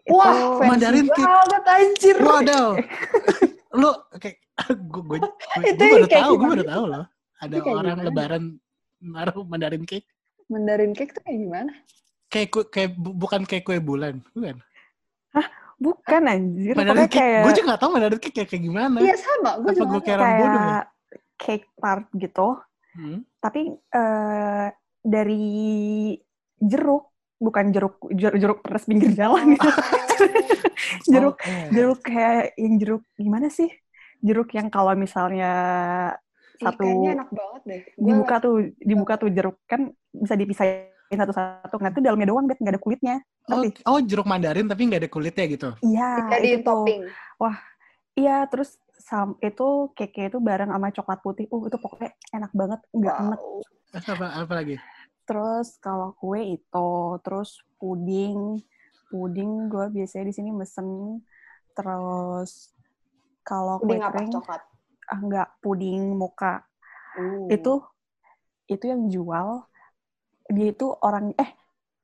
itu 0.02 0.12
Wah, 0.12 0.60
Mandarin 0.60 1.06
cake. 1.06 1.22
banget 1.22 1.64
anjir. 1.66 2.16
Waduh. 2.18 2.70
lu 3.72 3.90
kayak 4.14 4.38
gue 4.68 5.02
gue 5.06 5.18
Itu 5.64 5.78
gue 5.78 5.90
baru 5.94 6.08
tahu, 6.10 6.32
gue 6.34 6.48
baru 6.50 6.60
tuh? 6.60 6.68
tahu 6.68 6.84
loh. 6.88 7.06
Ada 7.38 7.56
orang 7.62 7.94
gimana? 7.94 8.04
lebaran 8.04 8.44
naruh 9.00 9.46
mandarin 9.46 9.84
cake. 9.86 10.08
Mandarin 10.48 10.92
cake 10.92 11.14
tuh 11.14 11.22
kayak 11.22 11.40
gimana? 11.40 11.72
Kayak 12.28 12.48
kue, 12.50 12.64
kayak 12.68 12.90
bu- 12.94 13.16
bukan 13.16 13.42
kayak 13.44 13.64
kue 13.64 13.78
bulan, 13.78 14.20
bukan. 14.34 14.58
Bukan 15.80 16.22
anjir 16.28 16.74
Mandarin 16.76 16.92
pokoknya 17.00 17.08
cake, 17.10 17.18
kayak 17.24 17.42
gue 17.42 17.54
juga 17.56 17.68
gak 17.72 17.80
tahu 17.80 17.90
mandarin 17.96 18.20
cake 18.20 18.36
kayak, 18.36 18.50
kayak 18.52 18.64
gimana. 18.68 18.98
Iya 19.00 19.16
sama, 19.16 19.52
gue 19.58 19.72
juga. 19.72 19.88
gue 19.88 19.88
nggak 19.90 20.04
kayak 20.06 20.20
bodoh 20.20 20.44
ya? 20.44 20.60
kayak 20.60 20.86
cake 21.40 21.68
tart 21.76 22.06
gitu 22.14 22.50
Hmm. 22.90 23.22
tapi 23.38 23.62
eh, 23.70 24.68
dari 25.00 25.46
jeruk 26.60 27.06
bukan 27.38 27.66
jeruk 27.72 27.96
jeruk, 28.12 28.36
jeruk 28.36 28.60
pedas 28.60 28.84
pinggir 28.84 29.14
jalan 29.14 29.56
gitu. 29.56 29.70
jeruk 31.14 31.38
iya. 31.46 31.70
jeruk 31.70 32.00
kayak 32.02 32.58
yang 32.58 32.76
jeruk 32.76 33.04
gimana 33.16 33.48
sih 33.48 33.70
jeruk 34.20 34.52
yang 34.52 34.68
kalau 34.68 34.98
misalnya 34.98 35.52
Ih, 36.60 36.66
satu 36.66 36.82
kayaknya 36.84 37.10
enak 37.24 37.30
banget 37.32 37.62
deh. 37.64 37.82
Gua- 37.96 38.04
dibuka 38.04 38.36
tuh 38.44 38.56
dibuka 38.76 39.14
tuh 39.16 39.30
jeruk 39.32 39.58
kan 39.64 39.82
bisa 40.12 40.34
dipisahin 40.36 40.89
satu-satu. 41.18 41.76
Nah 41.82 41.90
itu 41.90 42.02
dalamnya 42.06 42.28
doang, 42.30 42.46
bet 42.46 42.62
nggak 42.62 42.74
ada 42.78 42.82
kulitnya. 42.82 43.16
Oh, 43.50 43.66
oh 43.66 44.00
jeruk 44.06 44.30
mandarin 44.30 44.70
tapi 44.70 44.86
nggak 44.86 45.02
ada 45.08 45.10
kulitnya 45.10 45.46
gitu. 45.50 45.70
Iya, 45.82 46.12
Jadi 46.30 46.48
itu 46.54 46.62
tuh. 46.62 46.86
topping. 46.86 47.02
Iya, 48.20 48.46
terus 48.52 48.76
sam 49.00 49.40
itu 49.40 49.96
cake 49.96 50.28
itu 50.28 50.38
bareng 50.44 50.70
sama 50.70 50.92
coklat 50.92 51.20
putih. 51.24 51.46
Uh, 51.50 51.72
itu 51.72 51.78
pokoknya 51.80 52.12
enak 52.36 52.52
banget, 52.52 52.80
nggak 52.92 53.16
enak. 53.16 53.40
Wow. 53.40 53.64
Apa, 53.96 54.26
apa 54.44 54.54
lagi? 54.54 54.76
Terus 55.24 55.78
kalau 55.80 56.14
kue 56.20 56.42
itu, 56.58 56.90
terus 57.24 57.64
puding, 57.80 58.60
puding 59.10 59.72
gue 59.72 59.86
biasanya 59.94 60.26
di 60.30 60.34
sini 60.36 60.50
mesen. 60.52 61.22
Terus 61.74 62.76
kalau 63.42 63.80
kue 63.82 63.98
Puding 63.98 64.04
apa? 64.04 64.14
kering, 64.20 64.32
Coklat. 64.36 64.62
ah 65.10 65.20
nggak 65.24 65.48
puding 65.64 66.04
moka. 66.14 66.62
Uh. 67.18 67.48
Itu 67.50 67.82
itu 68.70 68.86
yang 68.86 69.10
jual 69.10 69.69
dia 70.56 70.66
itu 70.74 70.86
orang 71.08 71.26
eh 71.44 71.52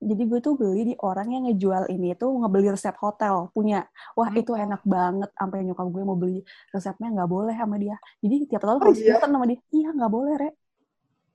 jadi 0.09 0.23
gue 0.29 0.39
tuh 0.45 0.53
beli 0.61 0.79
di 0.89 0.93
orang 1.07 1.27
yang 1.33 1.43
ngejual 1.49 1.83
ini 1.93 2.05
itu 2.15 2.25
ngebeli 2.39 2.67
resep 2.75 2.95
hotel 3.05 3.35
punya 3.55 3.77
wah 4.17 4.29
Hmm. 4.29 4.37
itu 4.39 4.51
enak 4.63 4.81
banget 4.95 5.29
sampai 5.39 5.57
nyokap 5.67 5.87
gue 5.95 6.03
mau 6.09 6.17
beli 6.23 6.39
resepnya 6.75 7.07
nggak 7.15 7.29
boleh 7.35 7.55
sama 7.61 7.75
dia 7.83 7.95
jadi 8.23 8.35
tiap 8.49 8.61
tahun 8.67 8.81
Oh, 8.81 8.91
harus 8.91 8.99
iya? 8.99 9.13
pesan 9.13 9.29
sama 9.33 9.45
dia 9.51 9.59
iya 9.75 9.87
nggak 9.97 10.11
boleh 10.17 10.33
re 10.41 10.49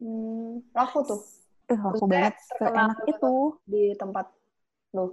Hmm, 0.00 0.64
laku 0.76 0.98
tuh 1.08 1.20
eh 1.72 1.78
laku 1.86 2.04
Maksudnya 2.04 2.14
banget 2.14 2.34
seenak 2.58 2.98
gitu. 3.08 3.12
itu 3.12 3.32
di 3.72 3.82
tempat 4.00 4.26
lo. 4.96 5.04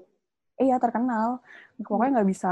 Iya 0.57 0.75
terkenal. 0.81 1.41
Pokoknya 1.77 2.21
nggak 2.21 2.29
bisa 2.29 2.51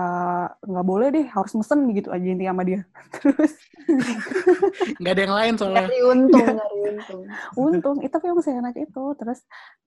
nggak 0.61 0.85
boleh 0.85 1.07
deh 1.09 1.25
harus 1.25 1.53
mesen 1.57 1.89
gitu 1.93 2.09
aja 2.13 2.25
intinya 2.25 2.53
sama 2.53 2.63
dia. 2.63 2.81
Terus 3.17 3.51
Nggak 5.01 5.13
ada 5.13 5.21
yang 5.21 5.35
lain 5.35 5.53
soalnya. 5.57 5.85
Nyari 5.85 5.99
untung, 6.05 6.45
nyari 6.45 6.77
untung. 6.89 7.21
untung. 7.57 7.97
Itu 8.05 8.15
yang 8.21 8.39
seenak 8.41 8.75
itu. 8.77 9.03
Terus 9.17 9.39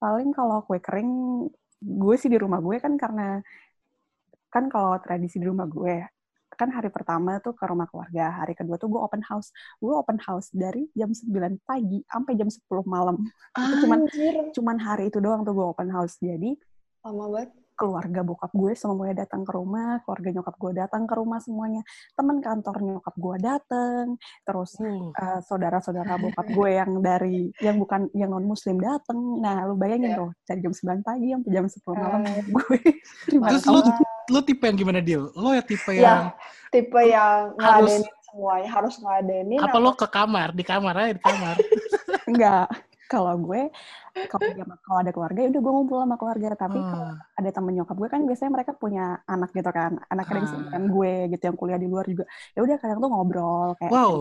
paling 0.03 0.31
kalau 0.35 0.63
kue 0.67 0.79
kering 0.83 1.11
gue 1.79 2.15
sih 2.19 2.27
di 2.27 2.39
rumah 2.39 2.59
gue 2.59 2.83
kan 2.83 2.99
karena 2.99 3.39
kan 4.51 4.67
kalau 4.67 4.99
tradisi 4.99 5.39
di 5.39 5.47
rumah 5.47 5.71
gue 5.71 6.03
kan 6.59 6.75
hari 6.75 6.91
pertama 6.91 7.39
tuh 7.39 7.55
ke 7.55 7.63
rumah 7.71 7.87
keluarga 7.87 8.43
hari 8.43 8.51
kedua 8.59 8.75
tuh 8.83 8.91
gue 8.91 8.99
open 8.99 9.23
house. 9.23 9.55
Gue 9.79 9.95
open 9.95 10.19
house 10.19 10.51
dari 10.51 10.91
jam 10.91 11.15
9 11.15 11.63
pagi 11.63 12.03
sampai 12.03 12.35
jam 12.35 12.51
10 12.51 12.67
malam. 12.83 13.15
Itu 13.55 13.87
cuman- 13.87 14.03
Anjir, 14.11 14.35
cuman 14.59 14.77
hari 14.83 15.07
itu 15.07 15.23
doang 15.23 15.47
tuh 15.47 15.55
gue 15.55 15.63
open 15.63 15.87
house. 15.95 16.19
Jadi 16.19 16.59
lama 17.07 17.31
banget. 17.31 17.55
Keluarga 17.79 18.27
bokap 18.27 18.51
gue 18.51 18.75
semuanya 18.75 19.23
datang 19.23 19.47
ke 19.47 19.53
rumah 19.55 20.03
keluarga 20.03 20.29
nyokap 20.35 20.57
gue 20.59 20.73
datang 20.75 21.03
ke 21.07 21.15
rumah 21.15 21.39
semuanya 21.39 21.83
teman 22.13 22.43
kantor 22.43 22.77
nyokap 22.83 23.15
gue 23.15 23.37
datang 23.39 24.05
terus 24.43 24.71
Uh, 24.79 25.11
eh, 25.15 25.41
saudara-saudara 25.43 26.19
bokap 26.19 26.47
gue 26.49 26.71
yang 26.75 26.91
dari 26.99 27.51
yang 27.59 27.79
bukan 27.79 28.11
yang 28.13 28.31
non 28.31 28.43
muslim 28.43 28.79
dateng 28.79 29.17
nah 29.39 29.63
lu 29.63 29.79
bayangin 29.79 30.15
tuh 30.15 30.31
dari 30.43 30.59
jam 30.59 30.75
9 30.75 31.03
pagi 31.03 31.31
sampai 31.31 31.51
jam 31.51 31.67
10 31.67 31.79
malam 31.95 32.21
Eh. 32.27 32.43
gue 32.55 32.79
Terus 33.31 33.65
lu 33.65 33.81
lu 34.29 34.41
tipe 34.43 34.65
yang 34.65 34.77
gimana 34.77 35.01
deal? 35.01 35.31
Lo 35.33 35.55
ya 35.55 35.63
tipe 35.63 35.93
Ya, 35.93 36.03
yang 36.03 36.23
tipe 36.69 37.01
yang 37.01 37.55
Harus- 37.57 37.97
ngeladenin 37.97 38.03
semuanya, 38.29 38.69
harus 38.69 38.95
ngeladenin. 39.01 39.59
apa 39.59 39.77
lo 39.79 39.91
ke 39.97 40.05
kamar 40.05 40.49
di 40.53 40.65
kamar 40.67 40.95
aja 40.95 41.13
di 41.17 41.23
kamar? 41.25 41.55
enggak 42.29 42.67
kalau 43.09 43.35
gue 43.41 43.73
kalau 44.29 44.45
dia- 44.57 44.69
kalau 44.85 44.99
ada 45.01 45.11
keluarga 45.11 45.39
ya 45.41 45.49
udah 45.49 45.63
gue 45.65 45.73
ngumpul 45.73 45.99
sama 46.05 46.17
keluarga 46.21 46.49
tapi 46.55 46.79
kalau 46.79 47.07
Hmm. 47.09 47.39
ada 47.41 47.51
temen 47.51 47.73
nyokap 47.75 47.97
gue 47.97 48.09
kan 48.13 48.21
biasanya 48.29 48.51
mereka 48.53 48.73
punya 48.77 49.05
anak 49.25 49.51
gitu 49.57 49.71
kan 49.73 49.93
anak 50.07 50.27
yang 50.29 50.45
Ah. 50.45 50.51
seumuran 50.53 50.85
gue 50.93 51.13
gitu 51.33 51.43
yang 51.49 51.57
kuliah 51.57 51.79
di 51.81 51.89
luar 51.89 52.05
juga 52.05 52.25
ya 52.53 52.61
udah 52.63 52.77
kadang 52.77 52.99
tuh 53.01 53.09
ngobrol 53.09 53.69
kayak 53.81 53.91
Wow, 53.91 54.13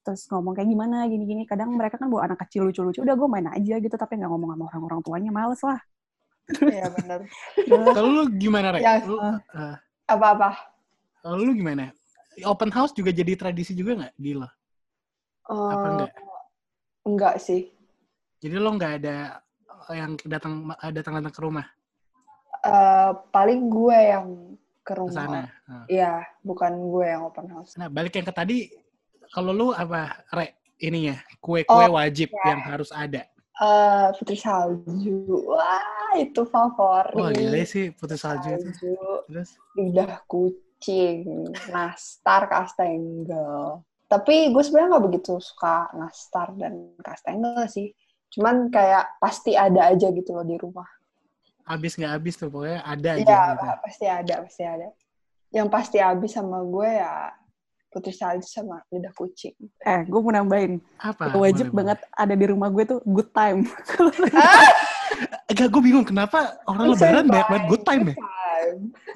terus 0.00 0.24
ngomong 0.28 0.56
kayak 0.56 0.68
gimana 0.68 1.04
gini-gini 1.06 1.44
kadang 1.44 1.72
mereka 1.76 1.96
kan 1.96 2.08
bawa 2.08 2.24
anak 2.28 2.40
kecil 2.44 2.68
lucu-lucu 2.68 3.00
udah 3.00 3.14
gue 3.16 3.28
main 3.28 3.48
aja 3.48 3.74
gitu 3.76 3.96
tapi 3.96 4.16
nggak 4.16 4.28
ngomong 4.28 4.56
sama 4.56 4.64
orang-orang 4.68 5.00
tuanya 5.00 5.30
males 5.32 5.60
lah 5.64 5.80
Iya 6.50 6.90
bener. 6.90 7.20
kalau 7.94 8.10
lu 8.10 8.22
gimana 8.34 8.74
Rek? 8.74 8.82
Yang- 8.82 9.06
Lu, 9.06 9.16
eh, 9.22 9.76
Apa-apa? 10.10 10.50
kalau 11.22 11.46
lu 11.46 11.54
gimana? 11.54 11.94
Open 12.42 12.74
house 12.74 12.90
juga 12.90 13.14
jadi 13.14 13.38
tradisi 13.38 13.70
juga 13.70 14.02
nggak 14.02 14.12
di 14.18 14.34
lo? 14.34 14.50
Apa 15.46 15.78
Eh, 15.78 15.90
enggak? 15.94 16.10
Enggak 17.04 17.40
sih. 17.40 17.72
Jadi 18.40 18.56
lo 18.56 18.72
nggak 18.72 18.94
ada 19.04 19.40
yang 19.92 20.14
datang 20.24 20.70
datang 20.92 21.14
datang 21.20 21.34
ke 21.34 21.42
rumah 21.42 21.66
Eh, 22.60 23.10
paling 23.32 23.72
gue 23.72 23.96
yang 23.96 24.26
ke 24.84 24.92
sana. 24.92 25.00
rumah. 25.00 25.46
Nah. 25.64 25.84
Iya, 25.88 26.12
bukan 26.44 26.72
gue 26.92 27.06
yang 27.08 27.22
open 27.24 27.48
house. 27.48 27.72
Nah, 27.80 27.88
balik 27.88 28.12
yang 28.20 28.28
ke 28.28 28.34
tadi, 28.36 28.68
kalau 29.32 29.56
lu 29.56 29.66
apa, 29.72 30.20
Re, 30.28 30.60
ininya, 30.76 31.16
kue-kue 31.40 31.88
Oh, 31.88 31.96
wajib 31.96 32.28
ya. 32.28 32.52
yang 32.52 32.60
harus 32.60 32.92
ada. 32.92 33.24
Eh, 33.60 34.06
putri 34.12 34.36
salju. 34.36 35.24
Wah, 35.48 36.12
itu 36.20 36.44
favorit. 36.44 37.16
Wah, 37.16 37.32
gila 37.32 37.64
sih 37.64 37.96
putri 37.96 38.20
salju 38.20 38.52
itu. 38.52 38.68
Salju, 38.76 38.96
Terus, 39.32 39.50
lidah 39.80 40.20
kucing, 40.28 41.48
nastar, 41.72 42.44
kastengel. 42.44 43.80
Tapi 44.10 44.50
gue 44.50 44.58
sebenarnya 44.58 44.98
nggak 44.98 45.06
begitu 45.06 45.38
suka 45.38 45.86
nastar 45.94 46.50
dan 46.58 46.98
kastengel 46.98 47.62
sih. 47.70 47.94
Cuman 48.34 48.66
kayak 48.68 49.22
pasti 49.22 49.54
ada 49.54 49.86
aja 49.86 50.10
gitu 50.10 50.34
loh 50.34 50.42
di 50.42 50.58
rumah. 50.58 50.86
habis 51.62 51.94
nggak 51.94 52.10
habis 52.18 52.34
tuh, 52.34 52.50
pokoknya 52.50 52.82
ada 52.82 53.08
aja 53.14 53.22
Iya, 53.22 53.42
gitu. 53.54 53.66
pasti 53.86 54.06
ada, 54.10 54.34
pasti 54.42 54.62
ada. 54.66 54.88
Yang 55.54 55.68
pasti 55.70 55.96
habis 56.02 56.30
sama 56.34 56.58
gue 56.66 56.88
ya 56.98 57.30
putri 57.90 58.10
salju 58.10 58.46
sama 58.46 58.82
lidah 58.90 59.14
kucing. 59.14 59.54
eh 59.82 60.02
gue 60.02 60.18
mau 60.18 60.34
nambahin 60.34 60.82
Apa? 60.98 61.30
wajib 61.34 61.70
Boleh, 61.70 61.94
banget 61.94 61.98
ada 62.10 62.34
di 62.34 62.46
rumah 62.50 62.74
gue 62.74 62.84
tuh 62.86 62.98
good 63.06 63.30
time. 63.30 63.66
Enggak, 65.50 65.68
gue 65.70 65.82
bingung 65.82 66.06
kenapa 66.06 66.58
orang 66.66 66.94
lebaran 66.94 67.26
Good 67.26 67.32
banyak 67.34 67.48
banget 67.50 67.64
good 67.70 67.84
time 67.86 68.04
ya? 68.06 68.16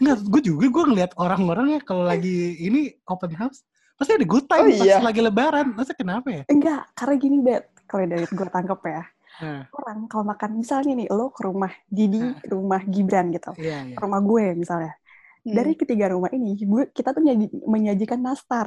Enggak, 0.03 0.19
gue 0.27 0.41
juga 0.43 0.67
gue 0.67 0.85
ngeliat 0.91 1.13
orang-orang 1.19 1.79
ya 1.79 1.81
kalau 1.83 2.03
lagi 2.07 2.59
ini 2.59 2.95
open 3.07 3.35
house, 3.35 3.63
pasti 3.95 4.13
ada 4.15 4.27
good 4.27 4.47
time 4.51 4.67
Oh, 4.67 4.71
pas 4.75 4.87
iya. 4.87 4.99
lagi 4.99 5.21
lebaran. 5.23 5.67
Masa 5.75 5.93
kenapa 5.95 6.29
ya? 6.31 6.43
enggak 6.51 6.83
karena 6.99 7.15
gini 7.19 7.37
bet 7.41 7.65
kalau 7.87 8.05
dari 8.09 8.25
gue 8.27 8.49
tangkep 8.51 8.81
ya 8.87 9.03
Nah, 9.35 9.67
orang 9.75 10.07
kalau 10.07 10.25
makan 10.31 10.63
misalnya 10.63 10.95
nih 10.95 11.11
lo 11.11 11.35
ke 11.35 11.43
rumah 11.43 11.73
Didi 11.91 12.23
ke 12.39 12.55
rumah 12.55 12.79
Gibran 12.87 13.35
gitu 13.35 13.51
iya, 13.59 13.83
iya. 13.83 13.97
ke 13.99 14.01
rumah 14.03 14.21
gue 14.23 14.55
misalnya 14.55 14.95
Hmm. 15.45 15.53
dari 15.61 15.77
ketiga 15.77 16.09
rumah 16.09 16.33
ini 16.33 16.57
gue 16.57 16.89
kita 16.89 17.13
tuh 17.13 17.21
nyaji- 17.21 17.53
menyajikan 17.69 18.17
nastar 18.17 18.65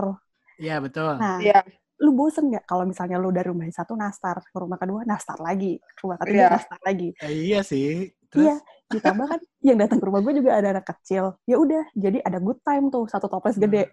Iya, 0.62 0.78
betul. 0.78 1.18
nah 1.18 1.42
Iya, 1.42 1.66
lu 1.98 2.14
bosen 2.14 2.54
nggak 2.54 2.70
kalau 2.70 2.86
misalnya 2.86 3.18
lu 3.18 3.34
dari 3.34 3.50
rumah 3.50 3.66
satu 3.74 3.98
nastar 3.98 4.38
ke 4.46 4.54
rumah 4.60 4.78
kedua 4.78 5.02
nastar 5.02 5.42
lagi 5.42 5.82
ke 5.82 6.00
rumah 6.06 6.22
ketiga 6.22 6.38
Iya. 6.38 6.48
nastar 6.54 6.80
lagi 6.86 7.10
Eh, 7.18 7.34
iya 7.50 7.60
sih. 7.66 8.12
iya 8.38 8.62
Terus, 8.62 8.94
ditambah 8.94 9.26
kan 9.26 9.40
yang 9.64 9.78
datang 9.82 9.98
ke 9.98 10.06
rumah 10.06 10.22
gue 10.22 10.34
juga 10.38 10.52
ada 10.54 10.68
anak 10.78 10.86
kecil 10.86 11.34
ya 11.50 11.56
udah 11.58 11.84
jadi 11.98 12.18
ada 12.22 12.38
good 12.38 12.60
time 12.62 12.92
tuh 12.94 13.08
satu 13.10 13.26
toples 13.26 13.56
gede 13.58 13.90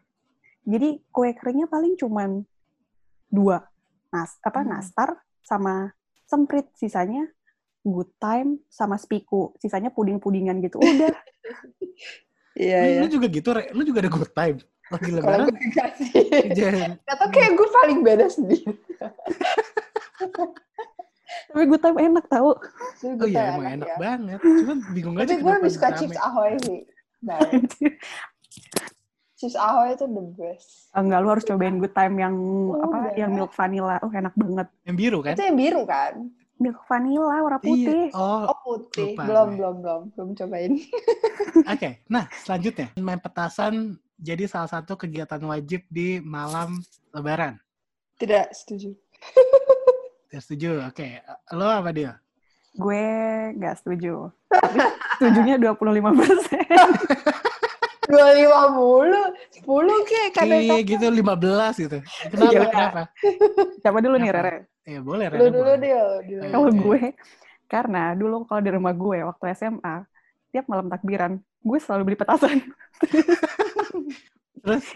jadi 0.64 1.00
kue 1.08 1.30
keringnya 1.32 1.66
paling 1.66 1.94
cuman 1.94 2.42
dua 3.28 3.68
nas 4.08 4.36
apa 4.40 4.60
Hmm. 4.60 4.70
nastar 4.70 5.10
sama 5.40 5.92
semprit 6.24 6.72
sisanya 6.72 7.28
good 7.80 8.08
time 8.16 8.64
sama 8.66 8.96
spiku 8.96 9.52
sisanya 9.58 9.88
puding-pudingan 9.88 10.58
gitu 10.58 10.80
udah 10.80 11.12
iya, 12.56 12.78
lu, 12.80 12.88
iya. 12.88 13.00
lu 13.02 13.08
juga 13.10 13.26
gitu, 13.28 13.48
Re? 13.50 13.68
Lu 13.70 13.82
juga 13.82 13.98
ada 14.00 14.08
good 14.08 14.32
time? 14.32 14.56
Lagi 14.86 15.04
Kalau 15.06 15.18
lebaran, 15.20 15.46
gue 15.46 15.60
enggak 15.60 15.90
sih. 15.98 16.12
jangan. 16.54 16.90
Atau 17.02 17.26
kayak 17.28 17.52
gue 17.52 17.68
paling 17.68 17.98
beda 18.00 18.26
sendiri. 18.28 18.72
tapi 21.44 21.64
good 21.66 21.82
time 21.82 21.98
enak 21.98 22.24
tau 22.26 22.56
Oh 23.04 23.26
iya, 23.26 23.52
emang 23.52 23.68
enak 23.80 23.88
ya. 23.88 23.96
banget. 23.98 24.38
Cuman 24.40 24.76
bingung 24.90 25.16
aja 25.18 25.26
Tapi 25.26 25.34
gue 25.40 25.52
lebih 25.52 25.70
suka 25.70 25.88
rame. 25.88 25.98
chips 25.98 26.16
ahoy 26.16 26.52
sih. 26.58 26.80
Nah, 27.20 27.38
chips 29.34 29.54
ahoy 29.54 29.92
itu 29.92 30.06
the 30.06 30.22
best. 30.32 30.88
enggak 30.92 31.18
lu 31.18 31.28
harus 31.28 31.42
cobain 31.42 31.76
good 31.76 31.90
time 31.90 32.14
yang 32.16 32.34
apa 32.72 32.96
Udah. 33.00 33.14
yang 33.14 33.30
milk 33.30 33.50
vanilla 33.50 33.98
oh 33.98 34.08
enak 34.08 34.34
banget 34.34 34.68
Yang 34.82 34.96
biru 34.96 35.18
kan? 35.20 35.32
Itu 35.34 35.42
yang 35.42 35.58
biru 35.58 35.82
kan? 35.84 36.12
milk 36.54 36.78
vanilla 36.86 37.36
warna 37.42 37.58
putih 37.58 38.08
Iya. 38.08 38.14
Oh, 38.14 38.46
Oh 38.46 38.58
putih. 38.62 39.12
Lupa 39.12 39.22
belum, 39.26 39.46
gue. 39.46 39.56
belum, 39.58 39.74
belum, 39.82 40.00
belum 40.12 40.28
cobain. 40.34 40.72
oke. 41.74 41.88
Nah, 42.06 42.24
selanjutnya. 42.38 42.86
Main 42.96 43.18
petasan 43.18 43.74
jadi 44.16 44.46
salah 44.46 44.70
satu 44.70 44.94
kegiatan 44.94 45.42
wajib 45.42 45.82
di 45.90 46.22
malam 46.22 46.78
lebaran. 47.10 47.58
Tidak 48.14 48.54
setuju. 48.54 48.94
Ya, 50.30 50.38
setuju? 50.38 50.86
Oke. 50.86 51.18
Lo 51.50 51.66
apa 51.66 51.90
dia? 51.90 52.22
gue 52.74 53.06
nggak 53.54 53.78
setuju 53.78 54.34
tapi 54.50 54.82
setujunya 55.14 55.54
25 55.62 55.78
persen 56.18 56.66
Dua 58.14 58.30
lima 58.30 58.70
mulu, 58.70 59.22
sepuluh 59.50 60.06
ke 60.06 60.30
karena 60.30 60.62
Iya 60.62 60.78
itu. 60.78 60.94
gitu 60.94 61.06
15 61.10 61.74
gitu. 61.74 61.98
Kenapa? 62.30 62.52
Gila. 62.54 62.66
Kenapa? 62.70 63.02
siapa 63.82 63.98
dulu 63.98 64.14
nih? 64.22 64.30
Rere 64.30 64.54
Ya 64.86 65.00
boleh, 65.02 65.26
Lu 65.26 65.34
Rere, 65.34 65.50
dulu 65.50 65.66
boleh. 65.66 65.78
dulu. 65.82 65.98
Ayo. 66.22 66.38
Kalau 66.46 66.68
Oke. 66.70 66.78
gue, 66.78 67.02
karena 67.66 68.02
dulu 68.14 68.46
kalau 68.46 68.60
di 68.62 68.70
rumah 68.70 68.94
gue 68.94 69.18
waktu 69.26 69.44
SMA, 69.50 69.94
tiap 70.54 70.70
malam 70.70 70.86
takbiran, 70.86 71.42
gue 71.42 71.78
selalu 71.82 72.02
beli 72.06 72.18
petasan. 72.22 72.62
Terus? 74.62 74.86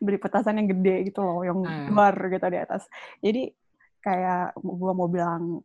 beli 0.00 0.16
petasan 0.16 0.56
yang 0.56 0.68
gede 0.72 1.12
gitu 1.12 1.20
loh, 1.20 1.44
yang 1.44 1.60
Hmm. 1.60 1.92
luar 1.92 2.16
gitu 2.32 2.46
di 2.48 2.56
atas. 2.56 2.88
Jadi 3.20 3.52
kayak 4.00 4.56
gue 4.56 4.92
mau 4.96 5.06
bilang, 5.06 5.60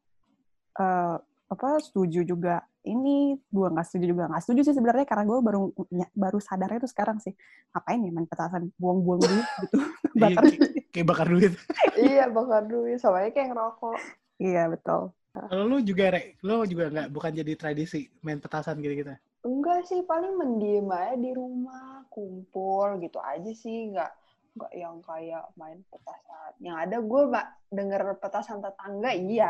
eh 0.76 1.16
apa 1.52 1.68
setuju 1.86 2.20
juga 2.32 2.64
ini 2.88 3.36
gue 3.56 3.68
nggak 3.74 3.86
setuju 3.88 4.06
juga 4.16 4.24
nggak 4.32 4.42
setuju 4.44 4.62
sih 4.68 4.76
sebenarnya 4.78 5.06
karena 5.10 5.24
gue 5.30 5.40
baru 5.48 5.62
ny- 5.98 6.14
baru 6.16 6.40
sadarnya 6.48 6.80
tuh 6.86 6.92
sekarang 6.94 7.18
sih. 7.26 7.34
Ngapain 7.76 8.00
ya 8.06 8.12
main 8.16 8.28
petasan 8.32 8.64
buang-buang 8.82 9.22
duit 9.30 9.48
gitu 9.62 9.78
Iya, 10.18 10.36
bakar 10.36 10.44
kayak, 10.44 10.62
kayak 10.94 11.06
bakar 11.12 11.28
duit. 11.32 11.54
iya 12.04 12.22
bakar 12.36 12.62
duit 12.72 13.00
aja 13.08 13.30
kayak 13.34 13.48
ngerokok. 13.52 13.96
Iya 14.44 14.60
betul. 14.74 15.02
Kalau 15.50 15.64
lu 15.72 15.78
juga, 15.90 16.06
Rek, 16.16 16.26
lu 16.48 16.56
juga 16.72 16.86
nggak, 16.94 17.08
bukan 17.16 17.32
jadi 17.40 17.54
tradisi 17.62 18.00
main 18.26 18.40
petasan 18.44 18.76
gitu-gitu. 18.84 19.14
enggak 19.48 19.80
sih 19.90 20.02
paling 20.10 20.34
mendiem 20.42 20.86
aja 21.02 21.16
di 21.24 21.32
rumah 21.42 22.06
kumpul 22.14 22.88
gitu 23.04 23.18
aja 23.34 23.52
sih 23.64 23.78
nggak 23.92 24.12
nggak 24.56 24.72
yang 24.84 24.98
kayak 25.10 25.44
main 25.60 25.80
petasan. 25.92 26.52
Yang 26.66 26.78
ada 26.84 26.98
gue 27.10 27.22
mbak 27.32 27.46
denger 27.78 28.02
petasan 28.22 28.60
tetangga 28.66 29.10
iya. 29.26 29.48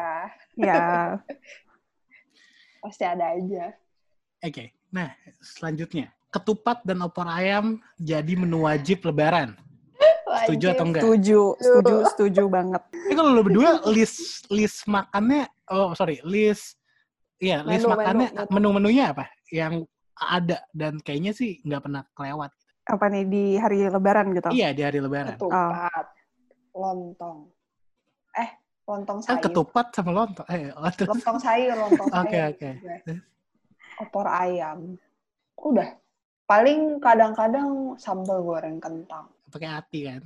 Ya 0.69 0.79
pasti 2.82 3.03
ada 3.05 3.32
aja 3.32 3.71
Oke, 4.41 4.73
nah 4.89 5.13
selanjutnya. 5.38 6.09
Ketupat 6.34 6.82
dan 6.82 7.05
opor 7.05 7.29
ayam 7.29 7.77
jadi 8.01 8.34
menu 8.34 8.65
wajib 8.65 9.05
lebaran. 9.05 9.53
Setuju 10.49 10.73
atau 10.73 10.86
enggak? 10.89 11.01
setuju 11.05 11.39
setuju 11.61 11.95
setuju 12.09 12.43
banget 12.49 12.82
Ini 13.05 13.13
kalau 13.13 13.38
lu 13.38 13.43
berdua 13.45 13.84
list 13.91 14.47
list 14.49 14.89
makannya, 14.89 15.45
oh 15.69 15.93
sorry, 15.93 16.17
list, 16.25 16.79
iya 17.38 17.61
list 17.61 17.86
Menu, 17.86 17.93
makannya, 17.93 18.27
menu, 18.34 18.41
menu. 18.41 18.49
menu-menunya 18.82 19.13
apa? 19.13 19.29
Yang 19.53 19.86
ada 20.17 20.57
dan 20.73 20.97
kayaknya 20.97 21.38
sih 21.38 21.61
nggak 21.61 21.82
pernah 21.86 22.01
kelewat. 22.17 22.49
apa 22.82 23.05
nih 23.13 23.23
di 23.29 23.43
hari 23.61 23.77
lebaran 23.86 24.34
gitu 24.34 24.49
Iya 24.49 24.73
di 24.73 24.82
hari 24.82 24.97
lebaran. 24.97 25.38
ketupat 25.38 26.05
lontong 26.73 27.45
eh 27.45 27.61
lontong 28.91 29.19
Kan 29.23 29.39
sayur 29.39 29.43
ketupat 29.43 29.85
sama 29.95 30.11
lontong. 30.11 30.47
Eh, 30.47 30.69
lontong. 30.73 31.07
lontong 31.09 31.37
sayur 31.39 31.75
lontong 31.75 32.09
Oke, 32.21 32.35
sayur 32.35 32.51
oke. 32.51 32.69
opor 33.97 34.27
ayam 34.27 34.77
udah 35.55 35.89
paling 36.43 36.99
kadang-kadang 36.99 37.95
sambal 37.95 38.41
goreng 38.41 38.77
kentang 38.77 39.29
Pakai 39.47 39.69
hati 39.69 39.99
kan. 40.03 40.21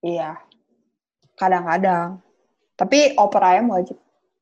iya 0.00 0.36
kadang-kadang 1.34 2.20
tapi 2.74 3.16
opor 3.16 3.40
ayam 3.40 3.70
wajib 3.70 3.96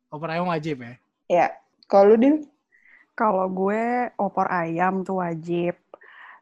Opor 0.09 0.31
ayam 0.31 0.47
wajib 0.47 0.79
ya. 0.79 0.95
ya 1.27 1.47
kalau 1.85 2.15
lu 2.15 2.17
Dil? 2.17 2.37
Kalau 3.15 3.47
gue 3.47 3.83
opor 4.15 4.47
ayam 4.47 5.03
tuh 5.03 5.19
wajib. 5.19 5.75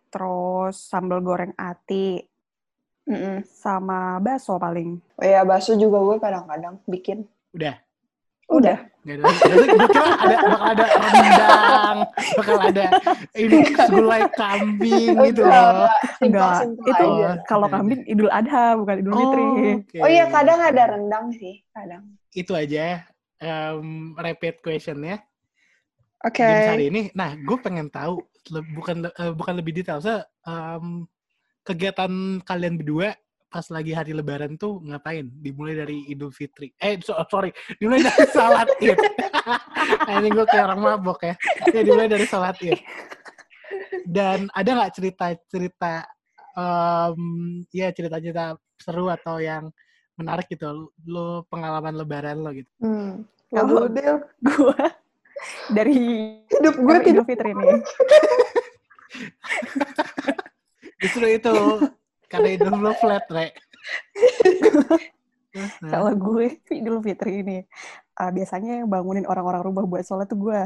Terus 0.08 0.76
sambal 0.76 1.20
goreng 1.20 1.52
ati 1.54 2.20
Mm-mm. 3.02 3.42
sama 3.44 4.16
bakso 4.18 4.54
paling. 4.56 5.02
oh 5.18 5.26
ya 5.26 5.42
bakso 5.42 5.74
juga 5.74 5.98
gue 5.98 6.16
kadang-kadang 6.18 6.78
bikin 6.86 7.26
Udah. 7.50 7.74
udah 8.46 8.78
Gak 9.02 9.18
ada. 9.18 9.26
Gue 9.26 9.66
kira 9.66 10.06
ada 10.14 10.36
bakal 10.46 10.62
ada 10.62 10.86
rendang, 11.10 11.96
bakal 12.38 12.58
ada 12.62 12.84
ini 13.34 13.56
gulai 13.90 14.22
kambing 14.30 15.18
gitu 15.26 15.42
loh. 15.42 15.90
Enggak, 16.22 16.70
itu 16.70 17.02
aja 17.02 17.28
kalau 17.42 17.66
kambing 17.66 18.06
Idul 18.06 18.30
Adha 18.30 18.78
bukan 18.78 19.02
Idul 19.02 19.14
Fitri. 19.18 19.44
oke. 19.82 19.98
oh 19.98 20.06
iya 20.06 20.30
kadang 20.30 20.62
ada 20.62 20.82
rendang 20.94 21.34
sih 21.34 21.66
kadang 21.74 22.14
Itu 22.30 22.54
aja 22.54 23.02
em, 23.42 24.14
repeat 24.14 24.62
questionnya. 24.62 25.18
oke 26.22 26.38
Games 26.38 26.70
hari 26.70 26.84
ini. 26.86 27.02
Nah, 27.10 27.34
gue 27.34 27.58
pengen 27.58 27.90
tahu 27.90 28.22
le- 28.54 28.70
bukan 28.70 29.02
le- 29.02 29.16
eh, 29.18 29.34
bukan 29.34 29.54
lebih 29.58 29.74
detail. 29.74 29.98
So, 29.98 30.14
em, 30.46 31.10
kegiatan 31.62 32.10
kalian 32.42 32.74
berdua 32.76 33.14
pas 33.46 33.68
lagi 33.68 33.92
hari 33.92 34.16
Lebaran 34.16 34.56
tuh 34.56 34.80
ngapain? 34.80 35.28
Dimulai 35.28 35.76
dari 35.76 36.08
Idul 36.08 36.32
Fitri. 36.32 36.72
Eh, 36.80 36.96
so- 36.98 37.14
sorry, 37.28 37.52
dimulai 37.76 38.00
dari 38.00 38.24
salat 38.36 38.68
Id. 38.80 38.96
Ini 40.12 40.28
gue 40.28 40.46
kayak 40.48 40.64
orang 40.68 40.80
mabok 40.80 41.20
ya. 41.22 41.34
Ya 41.68 41.80
dimulai 41.84 42.08
dari 42.08 42.24
salat 42.24 42.56
Id. 42.58 42.80
Dan 44.08 44.48
ada 44.50 44.70
nggak 44.72 44.92
cerita-cerita, 44.96 46.02
em, 46.56 47.20
ya 47.70 47.92
cerita-cerita 47.92 48.56
seru 48.80 49.06
atau 49.06 49.36
yang 49.36 49.68
menarik 50.16 50.48
gitu? 50.48 50.88
Lo 51.04 51.44
pengalaman 51.46 51.92
Lebaran 51.92 52.40
lo 52.40 52.50
gitu. 52.50 52.72
hmm. 52.80 53.28
Kalau- 53.52 53.84
Dil, 53.86 54.16
Gue 54.40 54.80
dari 55.68 55.92
hidup 56.48 56.74
gue 56.74 56.96
Idul 57.04 57.26
Fitri 57.28 57.52
nih. 57.52 57.68
Justru 61.02 61.26
itu 61.26 61.54
karena 62.30 62.48
Idul 62.54 62.78
lo 62.78 62.94
flat, 62.96 63.26
Re. 63.28 63.50
Kalau 65.84 66.12
gue 66.16 66.56
Idul 66.72 67.04
Fitri 67.04 67.44
ini 67.44 67.58
uh, 68.16 68.30
biasanya 68.32 68.80
yang 68.80 68.88
bangunin 68.88 69.28
orang-orang 69.28 69.60
rumah 69.60 69.84
buat 69.84 70.00
sholat 70.06 70.30
tuh 70.30 70.40
gue. 70.40 70.60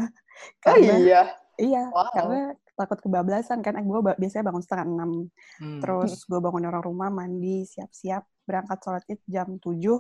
oh 0.69 0.77
iya 0.79 1.27
iya, 1.57 1.83
Wow. 1.89 2.13
karena 2.13 2.41
takut 2.77 2.99
kebablasan 3.03 3.65
kan. 3.65 3.75
Gue 3.83 3.99
biasanya 4.15 4.53
bangun 4.53 4.63
setengah 4.63 4.87
enam. 4.87 5.11
hmm. 5.59 5.81
Terus 5.83 6.23
gue 6.29 6.39
bangun 6.39 6.69
orang 6.69 6.85
rumah, 6.85 7.09
mandi, 7.09 7.65
siap-siap, 7.65 8.23
berangkat 8.45 8.79
sholat 8.85 9.03
id 9.09 9.21
jam 9.27 9.57
7 9.59 9.99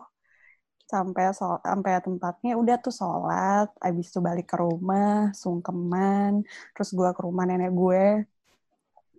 sampai 0.86 1.34
so- 1.34 1.58
sampai 1.66 1.98
tempatnya 1.98 2.54
udah 2.54 2.76
tuh 2.78 2.94
sholat, 2.94 3.66
abis 3.82 4.06
itu 4.14 4.22
balik 4.22 4.46
ke 4.46 4.56
rumah, 4.60 5.34
sungkeman, 5.34 6.46
terus 6.78 6.94
gue 6.94 7.10
ke 7.10 7.20
rumah 7.26 7.42
nenek 7.42 7.74
gue, 7.74 8.22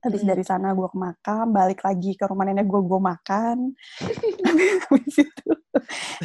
habis 0.07 0.23
Hmm. 0.23 0.31
dari 0.31 0.43
sana 0.43 0.71
gue 0.71 0.87
ke 0.87 0.97
makam, 0.97 1.45
balik 1.51 1.83
lagi 1.83 2.15
ke 2.15 2.23
rumah 2.25 2.47
nenek 2.47 2.63
gue, 2.63 2.81
gue 2.81 3.01
makan, 3.03 3.57
habis 4.87 5.15
itu, 5.19 5.49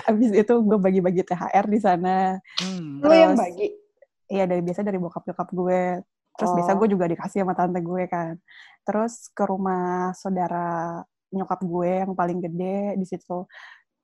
habis 0.07 0.31
itu 0.33 0.55
gue 0.55 0.79
bagi-bagi 0.79 1.23
THR 1.27 1.67
di 1.67 1.79
sana, 1.79 2.39
Hmm. 2.63 3.03
lu 3.03 3.13
yang 3.13 3.35
bagi 3.35 3.75
Iya 4.33 4.49
dari 4.49 4.65
biasa 4.65 4.81
dari 4.81 4.97
bokap 4.97 5.29
nyokap 5.29 5.49
gue. 5.53 6.01
Terus 6.33 6.49
Oh. 6.49 6.57
biasa 6.57 6.73
gue 6.73 6.89
juga 6.89 7.05
dikasih 7.05 7.45
sama 7.45 7.53
tante 7.53 7.85
gue 7.85 8.09
kan. 8.09 8.41
Terus 8.81 9.29
ke 9.29 9.45
rumah 9.45 10.17
saudara 10.17 11.05
nyokap 11.29 11.61
gue 11.61 12.01
yang 12.01 12.17
paling 12.17 12.41
gede 12.41 12.97
di 12.97 13.05
situ 13.05 13.45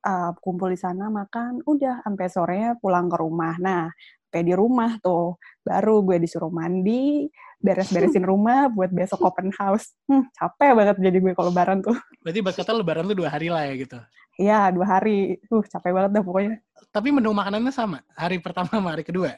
uh, 0.05 0.31
kumpul 0.37 0.69
di 0.69 0.77
sana 0.77 1.09
makan. 1.09 1.65
Udah 1.65 2.05
sampai 2.05 2.29
sorenya 2.29 2.77
pulang 2.77 3.09
ke 3.09 3.17
rumah. 3.17 3.57
Nah, 3.57 3.89
sampai 4.29 4.45
di 4.45 4.53
rumah 4.53 5.01
tuh 5.01 5.41
baru 5.65 6.05
gue 6.05 6.21
disuruh 6.21 6.53
mandi, 6.53 7.25
beres-beresin 7.57 8.21
rumah 8.31 8.69
buat 8.69 8.93
besok 8.93 9.25
open 9.25 9.49
house. 9.57 9.97
Hmm, 10.05 10.29
capek 10.37 10.77
banget 10.77 10.95
jadi 11.01 11.17
gue 11.17 11.33
kalau 11.33 11.49
lebaran 11.49 11.81
tuh. 11.81 11.97
Berarti 12.21 12.39
buat 12.45 12.55
kata 12.55 12.71
Lebaran 12.77 13.09
tuh 13.09 13.17
dua 13.17 13.29
hari 13.33 13.49
lah 13.49 13.65
ya 13.65 13.73
gitu. 13.73 13.97
Iya, 14.37 14.69
dua 14.69 14.85
hari. 14.85 15.41
Uh, 15.49 15.65
capek 15.65 15.91
banget 15.91 16.11
dah 16.13 16.23
pokoknya. 16.23 16.61
Tapi 16.93 17.09
menu 17.09 17.33
makanannya 17.33 17.73
sama. 17.73 18.05
Hari 18.13 18.37
pertama 18.39 18.69
sama 18.69 18.93
hari 18.93 19.01
kedua. 19.01 19.33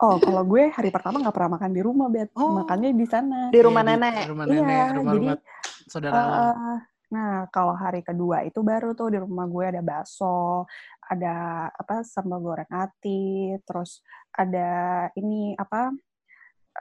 Oh, 0.00 0.16
kalau 0.22 0.46
gue 0.46 0.72
hari 0.72 0.88
pertama 0.88 1.20
nggak 1.20 1.34
pernah 1.36 1.58
makan 1.58 1.70
di 1.74 1.82
rumah, 1.82 2.06
Bet. 2.08 2.30
Oh. 2.38 2.62
Makannya 2.62 2.94
di 2.94 3.06
sana. 3.10 3.50
di 3.50 3.60
rumah 3.60 3.82
Iya, 3.84 3.98
nenek 3.98 4.24
Rumah 4.30 4.44
Iya, 4.46 4.54
nenek, 4.54 4.86
rumah 4.96 5.12
jadi, 5.12 5.18
rumah 5.20 5.38
saudara. 5.84 6.16
Eh, 6.16 6.78
nah, 7.12 7.44
kalau 7.52 7.74
hari 7.76 8.00
kedua 8.00 8.40
itu 8.46 8.64
baru 8.64 8.96
tuh 8.96 9.12
di 9.12 9.18
rumah 9.20 9.44
gue 9.44 9.64
ada 9.68 9.82
bakso, 9.84 10.64
ada 11.02 11.34
apa 11.68 12.02
sambal 12.02 12.38
goreng 12.38 12.70
ati, 12.70 13.52
terus 13.62 14.00
ada 14.30 14.70
ini 15.14 15.52
apa 15.54 15.90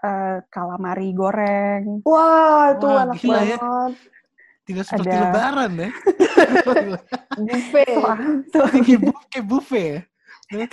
eh, 0.02 0.38
calamari 0.48 1.12
goreng. 1.12 2.00
wah 2.06 2.72
itu 2.72 2.88
Wah, 2.88 3.04
enak 3.04 3.16
gila 3.20 3.42
ya. 3.44 3.58
banget 3.58 3.94
Tidak 4.62 4.86
seperti 4.86 5.10
ada- 5.12 5.24
Lebaran 5.28 5.72
ya. 5.76 5.90
buffet 7.48 7.90
Soalnya 7.92 8.30
tuh, 8.54 8.66
kayak, 8.72 9.02
bu- 9.02 9.26
kayak 9.28 9.46
buffet 9.48 9.92
ya. 10.52 10.68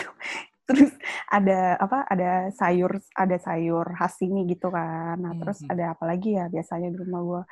terus 0.69 0.93
ada 1.27 1.81
apa? 1.81 2.05
Ada 2.05 2.53
sayur, 2.53 3.01
ada 3.17 3.37
sayur 3.41 3.87
khas 3.97 4.21
sini 4.21 4.45
gitu 4.45 4.69
kan. 4.69 5.17
Nah, 5.17 5.33
terus 5.41 5.65
Mhm. 5.65 5.73
ada 5.73 5.85
apa 5.97 6.05
lagi 6.05 6.37
ya 6.37 6.47
biasanya 6.47 6.93
di 6.93 6.99
rumah 7.01 7.21
gue? 7.25 7.43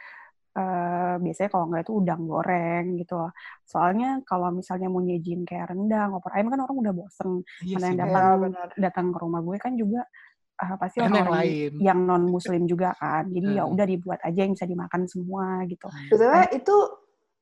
Eh, 0.57 1.15
biasanya 1.25 1.49
kalau 1.53 1.65
nggak 1.69 1.83
itu 1.85 1.93
udang 2.01 2.23
goreng 2.33 2.85
gitu. 3.01 3.13
loh. 3.21 3.31
Soalnya 3.69 4.07
kalau 4.29 4.49
misalnya 4.59 4.89
mau 4.93 5.03
nyejin 5.05 5.41
kayak 5.49 5.67
rendang, 5.73 6.09
opor 6.17 6.31
ayam 6.33 6.49
kan 6.53 6.61
orang 6.65 6.77
udah 6.83 6.95
bosen. 6.97 7.31
Iya 7.61 7.77
Mana 7.77 7.85
sih. 7.85 7.89
yang 7.93 7.99
datang 8.03 8.25
ya 8.33 8.37
benar 8.45 8.69
datang 8.85 9.07
ke 9.15 9.19
rumah 9.21 9.41
gue 9.45 9.57
kan 9.61 9.73
juga 9.77 10.01
ah, 10.61 10.73
pasti 10.81 10.99
Kan 11.01 11.13
yang 11.13 11.29
orang 11.29 11.33
lain. 11.37 11.73
yang 11.89 11.99
non 12.09 12.23
muslim 12.33 12.63
juga 12.65 12.89
kan 12.97 13.29
jadi 13.29 13.49
ya 13.61 13.65
Hmm. 13.65 13.75
udah 13.77 13.87
dibuat 13.93 14.21
aja 14.25 14.39
yang 14.49 14.53
bisa 14.57 14.65
dimakan 14.65 15.03
semua 15.13 15.45
gitu 15.69 15.87
Betulnya 16.11 16.49
itu 16.57 16.77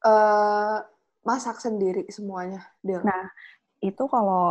eh, 0.05 0.77
masak 1.25 1.57
sendiri 1.63 2.03
semuanya 2.11 2.61
Dil. 2.83 3.01
Nah, 3.07 3.23
itu 3.85 4.03
kalau 4.15 4.43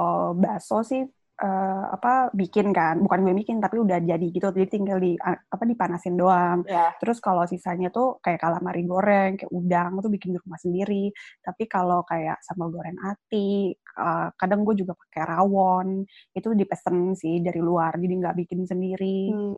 bakso 0.43 0.75
sih 0.89 1.01
eh, 1.41 1.83
apa 1.95 2.29
bikin 2.31 2.69
kan 2.69 3.01
bukan 3.01 3.19
gue 3.25 3.33
bikin 3.41 3.57
tapi 3.57 3.81
udah 3.81 3.97
jadi 3.99 4.25
gitu 4.29 4.53
jadi 4.53 4.69
tinggal 4.69 4.97
di 5.01 5.17
apa 5.23 5.63
dipanasin 5.65 6.13
doang 6.13 6.61
ya 6.69 6.93
terus 7.01 7.17
kalau 7.17 7.43
sisanya 7.49 7.89
tuh 7.89 8.21
kayak 8.21 8.37
calamari 8.41 8.85
goreng 8.85 9.35
kayak 9.41 9.49
udang 9.49 9.97
tuh 9.97 10.13
bikin 10.13 10.35
di 10.35 10.39
rumah 10.39 10.59
sendiri 10.61 11.09
tapi 11.41 11.63
kalau 11.65 12.05
kayak 12.05 12.37
sambal 12.45 12.69
goreng 12.69 12.95
ati 13.01 13.73
eh, 13.73 14.27
kadang 14.37 14.61
gue 14.61 14.75
juga 14.77 14.93
pakai 14.93 15.21
rawon 15.25 16.05
itu 16.33 16.47
dipesen 16.53 17.17
sih 17.17 17.41
dari 17.41 17.59
luar 17.59 17.97
jadi 17.97 18.13
nggak 18.21 18.35
bikin 18.45 18.59
sendiri 18.65 19.33
Hmm, 19.33 19.55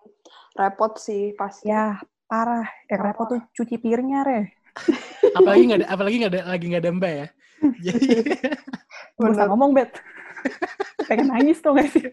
repot 0.56 0.96
sih 0.96 1.34
pasti 1.36 1.68
Ya, 1.68 2.00
parah. 2.30 2.66
Yang 2.88 3.00
Parah. 3.00 3.06
repot 3.12 3.26
tuh 3.32 3.42
cuci 3.52 3.76
piringnya, 3.82 4.22
Re. 4.24 4.42
apalagi 5.38 5.62
nggak 5.68 5.80
ada 5.84 5.88
apalagi 5.92 6.16
nggak 6.22 6.34
ada 6.34 6.42
lagi 6.48 6.66
nggak 6.72 6.84
ada 6.84 6.92
mbak 6.96 7.12
ya. 7.14 7.28
Jadi 7.86 8.08
Gak 9.16 9.32
usah 9.32 9.46
Bener. 9.46 9.48
ngomong, 9.48 9.72
Bet. 9.76 9.92
Pengen 11.06 11.28
nangis 11.30 11.58
tuh 11.60 11.74
gak 11.74 11.90
sih? 11.92 12.06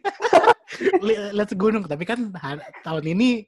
lihat 1.37 1.53
gunung 1.55 1.85
tapi 1.85 2.05
kan 2.05 2.33
tahun 2.83 3.05
ini 3.13 3.45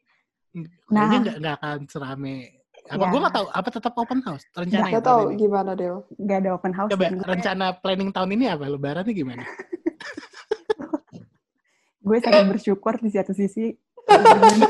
kayaknya 0.86 1.18
Nah. 1.18 1.18
nggak 1.18 1.36
nggak 1.42 1.54
akan 1.58 1.78
serame 1.90 2.36
apa 2.84 3.00
Ya. 3.00 3.10
gue 3.10 3.20
nggak 3.24 3.34
tahu 3.34 3.46
apa 3.48 3.68
tetap 3.72 3.92
open 3.96 4.20
house 4.22 4.44
rencana 4.52 4.86
Gak 4.92 5.02
tau 5.02 5.20
gimana 5.32 5.72
Del. 5.72 6.04
Gak 6.20 6.38
ada 6.44 6.50
open 6.54 6.70
house. 6.70 6.90
coba 6.92 7.10
rencana 7.10 7.66
planning 7.74 8.12
tahun 8.12 8.30
ini 8.36 8.44
apa 8.46 8.68
lebarannya 8.68 9.10
gimana 9.10 9.42
gue 12.04 12.18
sangat 12.20 12.44
bersyukur 12.46 13.00
di 13.00 13.08
satu 13.08 13.32
sisi 13.32 13.72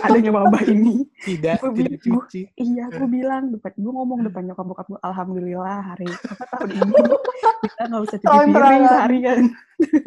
adanya 0.05 0.31
wabah 0.31 0.63
ini. 0.67 1.05
tidak 1.23 1.59
Gua 1.61 1.73
tidak 1.75 1.99
bilang, 2.01 2.23
cuci 2.27 2.41
Iya, 2.55 2.85
gue 2.89 3.09
bilang 3.09 3.45
depan, 3.51 3.73
gue 3.75 3.93
ngomong 3.93 4.21
depan 4.25 4.43
nyokap 4.47 4.67
bokap 4.67 4.87
gue, 4.89 5.01
alhamdulillah 5.03 5.79
hari 5.83 6.07
apa 6.09 6.45
tahun 6.55 6.71
ini 6.71 6.93
kita 7.65 7.83
nggak 7.91 8.03
usah 8.05 8.19
cuci 8.21 8.29
Tahun 8.29 8.47
piring 8.49 8.83
seharian. 8.87 9.41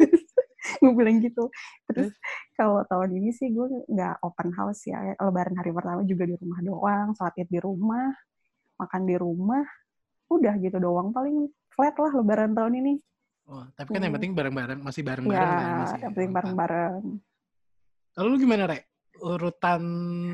gue 0.82 0.92
bilang 0.92 1.16
gitu. 1.20 1.44
Terus 1.88 2.12
kalau 2.54 2.82
tahun 2.84 3.10
ini 3.16 3.30
sih 3.32 3.48
gue 3.50 3.66
nggak 3.88 4.20
open 4.22 4.48
house 4.54 4.84
ya. 4.84 5.14
Lebaran 5.16 5.54
hari 5.56 5.70
pertama 5.72 6.00
juga 6.04 6.24
di 6.24 6.34
rumah 6.36 6.60
doang, 6.60 7.06
sholat 7.14 7.34
id 7.36 7.48
di 7.48 7.60
rumah, 7.60 8.08
makan 8.76 9.02
di 9.04 9.16
rumah, 9.16 9.64
udah 10.28 10.54
gitu 10.58 10.76
doang. 10.78 11.12
Paling 11.12 11.48
flat 11.72 11.94
lah 11.96 12.12
Lebaran 12.12 12.52
tahun 12.52 12.74
ini. 12.80 12.94
oh, 13.48 13.64
tapi 13.72 13.96
kan 13.96 14.04
yang 14.04 14.12
Hmm. 14.12 14.16
penting 14.20 14.32
bareng-bareng 14.36 14.80
masih 14.84 15.00
Ya, 15.00 15.08
bareng-bareng 15.08 15.48
kan 15.56 15.72
masih 15.80 15.98
yang 16.04 16.12
penting 16.12 16.32
bareng-bareng. 16.36 16.96
Lalu 18.12 18.28
lu 18.28 18.38
gimana, 18.38 18.64
Rek? 18.68 18.82
Urutan 19.18 19.82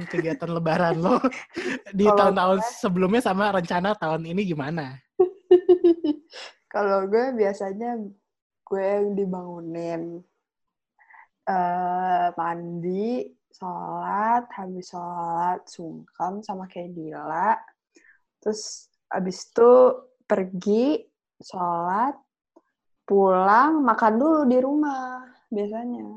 kegiatan 0.07 0.51
lebaran 0.53 1.01
lo 1.01 1.17
di 1.99 2.05
tahun-tahun 2.05 2.61
sebelumnya 2.81 3.25
sama 3.25 3.53
rencana 3.53 3.97
tahun 3.97 4.29
ini 4.29 4.43
gimana? 4.45 5.01
Kalau 6.75 7.07
gue 7.07 7.33
biasanya 7.39 8.01
gue 8.65 8.83
yang 8.85 9.17
dibangunin. 9.17 10.21
eh 11.45 12.29
mandi, 12.41 13.29
sholat, 13.53 14.49
habis 14.57 14.89
sholat, 14.89 15.61
sungkem 15.69 16.41
sama 16.41 16.65
kayak 16.65 16.97
Dila. 16.97 17.53
Terus 18.41 18.89
habis 19.13 19.45
itu 19.45 19.73
pergi, 20.25 21.05
sholat, 21.37 22.17
pulang, 23.05 23.85
makan 23.85 24.15
dulu 24.17 24.41
di 24.49 24.59
rumah 24.59 25.21
biasanya. 25.53 26.17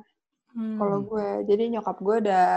Kalau 0.78 0.98
Hmm, 0.98 1.08
gue, 1.10 1.28
jadi 1.50 1.64
nyokap 1.74 1.98
gue 2.02 2.16
udah 2.26 2.48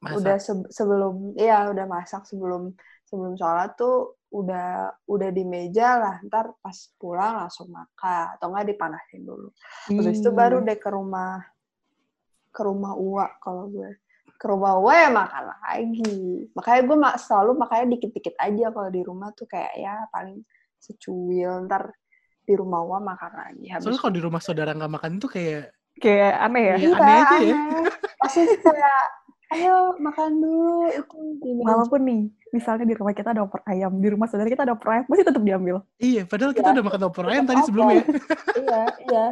masak. 0.00 0.16
udah 0.22 0.36
se- 0.38 0.70
sebelum 0.70 1.14
iya 1.36 1.68
udah 1.72 1.86
masak 1.88 2.22
sebelum 2.30 2.72
sebelum 3.08 3.34
sholat 3.36 3.74
tuh 3.80 4.16
udah 4.32 4.92
udah 5.08 5.28
di 5.34 5.42
meja 5.46 5.98
lah 5.98 6.14
ntar 6.28 6.54
pas 6.62 6.78
pulang 7.00 7.34
langsung 7.46 7.68
makan 7.72 8.36
atau 8.38 8.46
enggak 8.52 8.66
dipanasin 8.72 9.22
dulu. 9.26 9.48
Terus 9.96 10.14
itu 10.20 10.30
Hmm. 10.30 10.38
baru 10.40 10.56
deh 10.62 10.78
ke 10.78 10.88
rumah 10.90 11.42
ke 12.54 12.60
rumah 12.64 12.92
Uwa 12.96 13.26
kalau 13.44 13.68
gue. 13.68 13.90
Ke 14.40 14.46
rumah 14.52 14.76
Uwa 14.80 14.92
ya 14.96 15.08
makan 15.12 15.44
lagi. 15.52 16.48
Makanya 16.56 16.80
gue 16.88 16.96
mak 17.04 17.14
selalu 17.20 17.50
makanya 17.62 17.86
dikit-dikit 17.96 18.34
aja 18.40 18.66
kalau 18.74 18.90
di 18.92 19.00
rumah 19.04 19.28
tuh 19.36 19.46
kayak 19.48 19.72
ya 19.76 19.94
paling 20.12 20.38
secuil 20.80 21.64
ntar 21.68 21.92
di 22.46 22.54
rumah 22.56 22.80
Uwa 22.84 22.98
makan 23.02 23.32
lagi. 23.36 23.66
Habis 23.72 23.84
Soalnya 23.84 24.00
kalau 24.02 24.14
di 24.16 24.22
rumah 24.24 24.40
saudara 24.42 24.70
nggak 24.76 24.92
makan 24.96 25.10
itu 25.20 25.28
kayak 25.28 25.75
kayak 25.98 26.32
aneh 26.40 26.62
ya. 26.64 26.74
Iya. 26.76 26.88
aneh 26.94 27.16
aja 27.18 27.36
ya. 27.40 27.56
pasti 28.18 28.40
kayak 28.58 29.00
ayo 29.48 29.74
makan 29.96 30.30
dulu 30.36 30.70
itu 30.88 31.16
di 31.38 31.50
meja." 31.52 31.66
Walaupun 31.66 32.00
nih, 32.02 32.20
misalnya 32.50 32.84
di 32.84 32.94
rumah 32.94 33.12
kita 33.12 33.30
ada 33.30 33.42
opor 33.42 33.60
ayam, 33.64 33.92
di 33.94 34.08
rumah 34.08 34.26
saudara 34.26 34.46
kita 34.46 34.62
ada 34.62 34.74
opor 34.74 34.88
ayam, 34.90 35.04
masih 35.06 35.24
tetap 35.24 35.40
diambil. 35.40 35.76
iya, 35.96 36.22
padahal 36.22 36.50
kita 36.50 36.68
Ya. 36.68 36.74
udah 36.74 36.84
makan 36.84 37.02
opor 37.04 37.24
ayam 37.26 37.44
tadi 37.44 37.56
opor. 37.56 37.66
sebelumnya. 37.66 38.02
iya 38.56 38.80
iya 39.02 39.24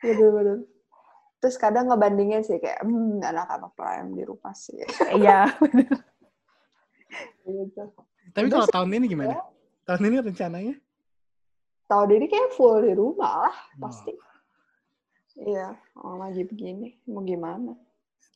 betul 0.00 0.30
betul 0.32 0.58
terus 1.38 1.56
kadang 1.56 1.86
ngebandingin 1.86 2.38
sih 2.40 2.54
kayak 2.56 2.82
hmm 2.82 3.18
anak 3.20 3.46
anak 3.48 3.74
ayam 3.76 4.10
di 4.10 4.22
rumah 4.22 4.50
sih 4.52 4.78
Iya. 5.12 5.50
gitu 7.42 7.82
Tapi 8.30 8.46
kalau 8.48 8.66
tahun 8.66 8.94
ini 8.94 9.06
gimana? 9.08 9.34
Tahun 9.82 10.00
ini 10.00 10.16
rencananya? 10.22 10.74
tahun 11.84 12.08
ini 12.14 12.26
kayak 12.26 12.56
full 12.56 12.80
di 12.80 12.94
rumah 12.94 13.44
lah 13.44 13.56
pasti 13.78 14.14
Oh. 14.14 14.31
Iya 15.34 15.74
oh, 15.96 16.16
lagi 16.16 16.42
begini 16.42 16.98
mau 17.06 17.22
gimana 17.22 17.76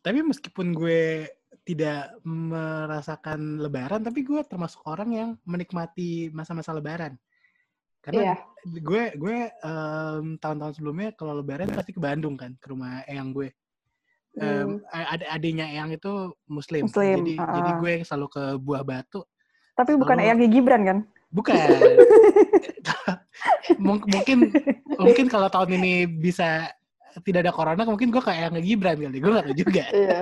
Tapi 0.01 0.23
meskipun 0.23 0.71
gue 0.71 1.27
tidak 1.67 2.15
merasakan 2.23 3.59
lebaran, 3.59 3.99
tapi 3.99 4.23
gue 4.23 4.39
termasuk 4.47 4.87
orang 4.87 5.11
yang 5.11 5.31
menikmati 5.43 6.31
masa-masa 6.31 6.71
lebaran. 6.71 7.19
iya 8.07 8.07
Karena 8.07 8.23
gue 8.63 9.03
gue 9.19 9.39
em, 9.51 10.39
tahun-tahun 10.39 10.79
sebelumnya 10.79 11.11
kalau 11.11 11.35
lebaran 11.35 11.67
pasti 11.75 11.91
ke 11.91 11.99
Bandung 11.99 12.39
kan, 12.39 12.55
ke 12.55 12.71
rumah 12.71 13.03
eyang 13.11 13.35
gue. 13.35 13.51
Hmm. 14.39 14.79
ad 14.93 15.27
adiknya 15.27 15.67
eyang 15.67 15.91
itu 15.91 16.31
muslim. 16.47 16.87
Muslim, 16.87 17.27
Jadi 17.27 17.35
ah. 17.43 17.51
jadi 17.59 17.71
gue 17.83 17.93
selalu 18.07 18.27
ke 18.31 18.43
Buah 18.63 18.85
Batu. 18.87 19.27
Tapi 19.75 19.99
bukan 19.99 20.23
Selalu- 20.23 20.39
Eyang 20.39 20.53
Gibran 20.55 20.83
kan? 20.87 20.99
Bukan. 21.35 21.57
Mung- 23.83 24.07
mungkin 24.07 24.55
mungkin 24.97 25.27
kalau 25.27 25.51
tahun 25.51 25.83
ini 25.83 26.07
bisa 26.07 26.71
tidak 27.23 27.41
ada 27.47 27.53
corona, 27.53 27.83
mungkin 27.85 28.09
gue 28.11 28.21
kayak 28.21 28.51
Eyang 28.51 28.61
Gibran 28.61 28.97
kali. 28.99 29.19
Gue 29.21 29.31
gak 29.33 29.45
tahu 29.49 29.57
juga. 29.57 29.85
iya 29.97 30.21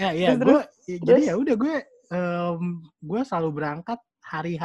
Ya, 0.00 0.10
ya, 0.16 0.28
gue 0.32 0.60
jadi 0.88 1.04
terus? 1.04 1.28
ya 1.28 1.34
udah 1.36 1.54
gue 1.60 1.74
em, 2.08 2.62
gue 3.04 3.20
selalu 3.20 3.48
berangkat 3.52 4.00
hari 4.24 4.56
H 4.56 4.64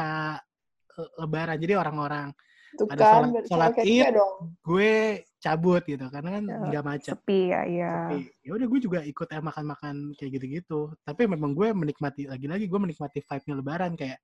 Lebaran. 1.20 1.60
Jadi 1.60 1.74
orang-orang 1.76 2.32
tuh 2.76 2.88
Ada 2.88 3.04
kan 3.04 3.12
sholat- 3.44 3.46
sholat 3.48 3.72
Id. 3.84 4.16
gue 4.64 4.92
cabut 5.36 5.82
gitu 5.84 6.06
karena 6.08 6.40
kan 6.40 6.44
Ya, 6.48 6.56
nggak 6.72 6.84
macet. 6.88 7.12
Sepi 7.12 7.52
ya, 7.52 7.60
iya. 7.68 7.92
Tapi 8.08 8.32
ya 8.40 8.50
udah 8.56 8.66
gue 8.66 8.80
juga 8.80 8.98
ikut 9.04 9.28
ya 9.28 9.40
makan-makan 9.44 9.94
kayak 10.16 10.30
gitu-gitu. 10.40 10.80
Tapi 11.04 11.22
memang 11.28 11.52
gue 11.52 11.68
menikmati 11.70 12.24
lagi-lagi 12.24 12.64
gue 12.64 12.80
menikmati 12.80 13.20
vibe-nya 13.20 13.54
Lebaran 13.60 13.92
kayak 13.92 14.18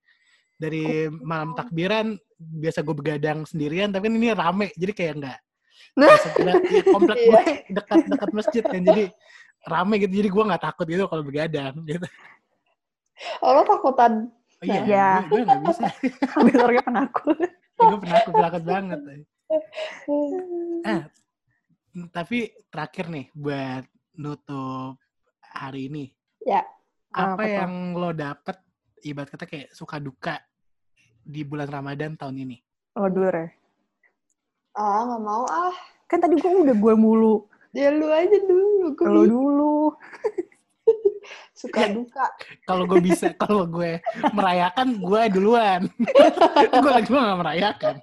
dari 0.56 0.84
malam 1.20 1.52
takbiran 1.52 2.16
biasa 2.38 2.80
gue 2.80 2.94
begadang 2.94 3.42
sendirian 3.42 3.90
tapi 3.90 4.06
kan 4.06 4.14
ini 4.14 4.30
rame 4.30 4.70
jadi 4.78 4.92
kayak 4.94 5.12
enggak 5.18 5.38
Nah. 5.92 6.08
ya, 6.40 6.54
komplek 6.88 7.16
Iya. 7.20 7.28
gue 7.28 7.42
dekat-dekat 7.76 8.30
masjid 8.32 8.62
kan 8.64 8.80
jadi 8.80 9.04
rame 9.62 9.94
gitu 10.00 10.12
jadi 10.16 10.28
gue 10.32 10.44
nggak 10.48 10.64
takut 10.64 10.86
gitu 10.88 11.04
kalau 11.04 11.20
begadang 11.20 11.74
gitu. 11.84 12.06
oh 13.44 13.50
lo 13.52 13.62
takutan 13.62 14.32
Oh, 14.62 14.66
iya, 14.70 14.80
Iya. 14.86 15.06
gue, 15.26 15.42
nggak 15.42 15.60
bisa. 15.66 15.90
Habis 16.38 16.54
orangnya 16.54 16.84
penakut. 16.86 17.34
gue 17.74 17.98
penakut 17.98 18.30
penakut 18.30 18.62
banget. 18.62 18.98
Eh, 20.86 21.02
tapi 22.14 22.38
terakhir 22.70 23.10
nih 23.10 23.26
buat 23.34 23.82
nutup 24.14 25.02
hari 25.42 25.90
ini. 25.90 26.04
Ya. 26.46 26.62
Apa, 27.10 27.34
Apa 27.34 27.42
tuh? 27.42 27.50
yang 27.58 27.72
lo 27.98 28.14
dapet 28.14 28.56
ibarat 29.02 29.34
kata 29.34 29.50
kayak 29.50 29.68
suka 29.74 29.98
duka 29.98 30.38
di 31.20 31.42
bulan 31.42 31.66
Ramadan 31.66 32.14
tahun 32.14 32.46
ini? 32.46 32.56
Lo 32.94 33.10
dulu, 33.10 33.34
Re. 33.34 33.61
Ah 34.74 35.00
nggak 35.04 35.22
mau 35.22 35.44
ah 35.46 35.74
Kan 36.06 36.20
tadi 36.20 36.36
gue 36.36 36.52
udah 36.52 36.76
gue 36.76 36.94
mulu. 36.94 37.48
ya 37.72 37.88
lu 37.88 38.04
aja 38.12 38.36
dulu 38.44 38.92
gue 38.92 39.06
Lo 39.08 39.22
dulu. 39.24 39.76
suka 41.56 41.88
duka 41.88 42.26
Kalau 42.66 42.84
gue 42.84 43.00
bisa, 43.00 43.32
kalau 43.42 43.64
gue 43.64 43.96
merayakan, 44.34 44.98
gue 44.98 45.22
duluan. 45.32 45.86
gue 46.82 46.90
lagi 46.90 47.08
gak 47.08 47.38
merayakan. 47.40 47.96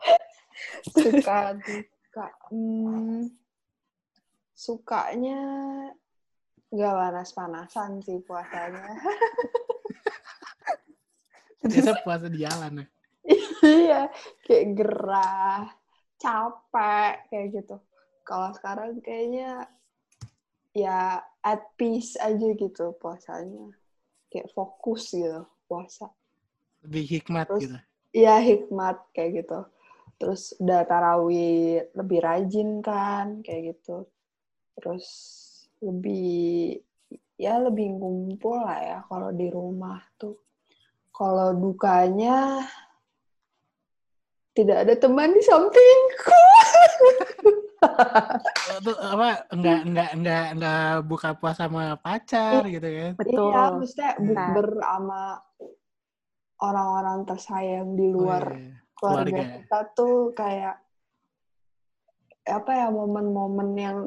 suka 0.92 1.54
duka 1.60 2.26
hmm, 2.52 3.30
sukanya 4.52 5.40
nggak 6.70 6.94
panas-panasan 6.94 8.04
sih 8.04 8.20
puasanya 8.22 8.84
Biasa 11.60 11.92
puasa 12.04 12.26
di 12.28 12.44
jalan. 12.44 12.82
ya. 12.82 12.86
iya 13.64 14.02
kayak 14.44 14.66
gerah 14.76 15.64
capek 16.20 17.26
kayak 17.32 17.48
gitu 17.56 17.76
kalau 18.28 18.52
sekarang 18.54 19.00
kayaknya 19.02 19.66
ya 20.76 21.24
at 21.42 21.62
peace 21.80 22.14
aja 22.20 22.54
gitu 22.54 22.94
puasanya 23.02 23.74
kayak 24.30 24.52
fokus 24.54 25.16
gitu 25.16 25.48
puasa 25.66 26.12
Lebih 26.80 27.04
hikmat 27.20 27.46
Terus- 27.52 27.64
gitu. 27.68 27.78
Iya 28.10 28.36
hikmat 28.42 28.98
kayak 29.14 29.44
gitu. 29.44 29.60
Terus 30.18 30.56
udah 30.58 30.82
tarawih 30.88 31.84
lebih 31.94 32.20
rajin 32.24 32.80
kan 32.82 33.44
kayak 33.46 33.76
gitu. 33.76 34.08
Terus 34.80 35.06
lebih 35.84 36.80
ya 37.38 37.60
lebih 37.62 38.00
ngumpul 38.00 38.64
lah 38.64 38.80
ya 38.82 39.00
kalau 39.12 39.30
di 39.36 39.46
rumah 39.52 40.00
tuh. 40.18 40.40
Kalau 41.12 41.52
dukanya 41.52 42.64
tidak 44.60 44.78
ada 44.84 44.94
teman 45.00 45.32
di 45.32 45.40
sampingku. 45.40 46.44
Itu 48.84 48.92
apa, 49.00 49.48
enggak, 49.56 49.80
enggak, 49.88 50.10
enggak, 50.20 50.46
enggak 50.52 50.84
buka 51.08 51.30
puasa 51.40 51.72
sama 51.72 51.96
pacar 51.96 52.68
gitu 52.68 52.84
kan. 52.84 53.12
Betul. 53.16 53.48
Iya, 53.48 53.62
maksudnya 53.72 54.12
Nah. 54.12 54.24
bukber 54.28 54.68
sama 54.84 55.22
orang-orang 56.60 57.20
tersayang 57.24 57.96
di 57.96 58.08
luar 58.12 58.44
Oh, 58.44 58.60
iya. 58.60 58.76
keluarga 59.00 59.32
keluarga. 59.32 59.56
kita 59.64 59.80
tuh 59.96 60.16
kayak 60.36 60.76
apa 62.50 62.72
ya 62.76 62.88
momen-momen 62.92 63.70
yang 63.80 63.98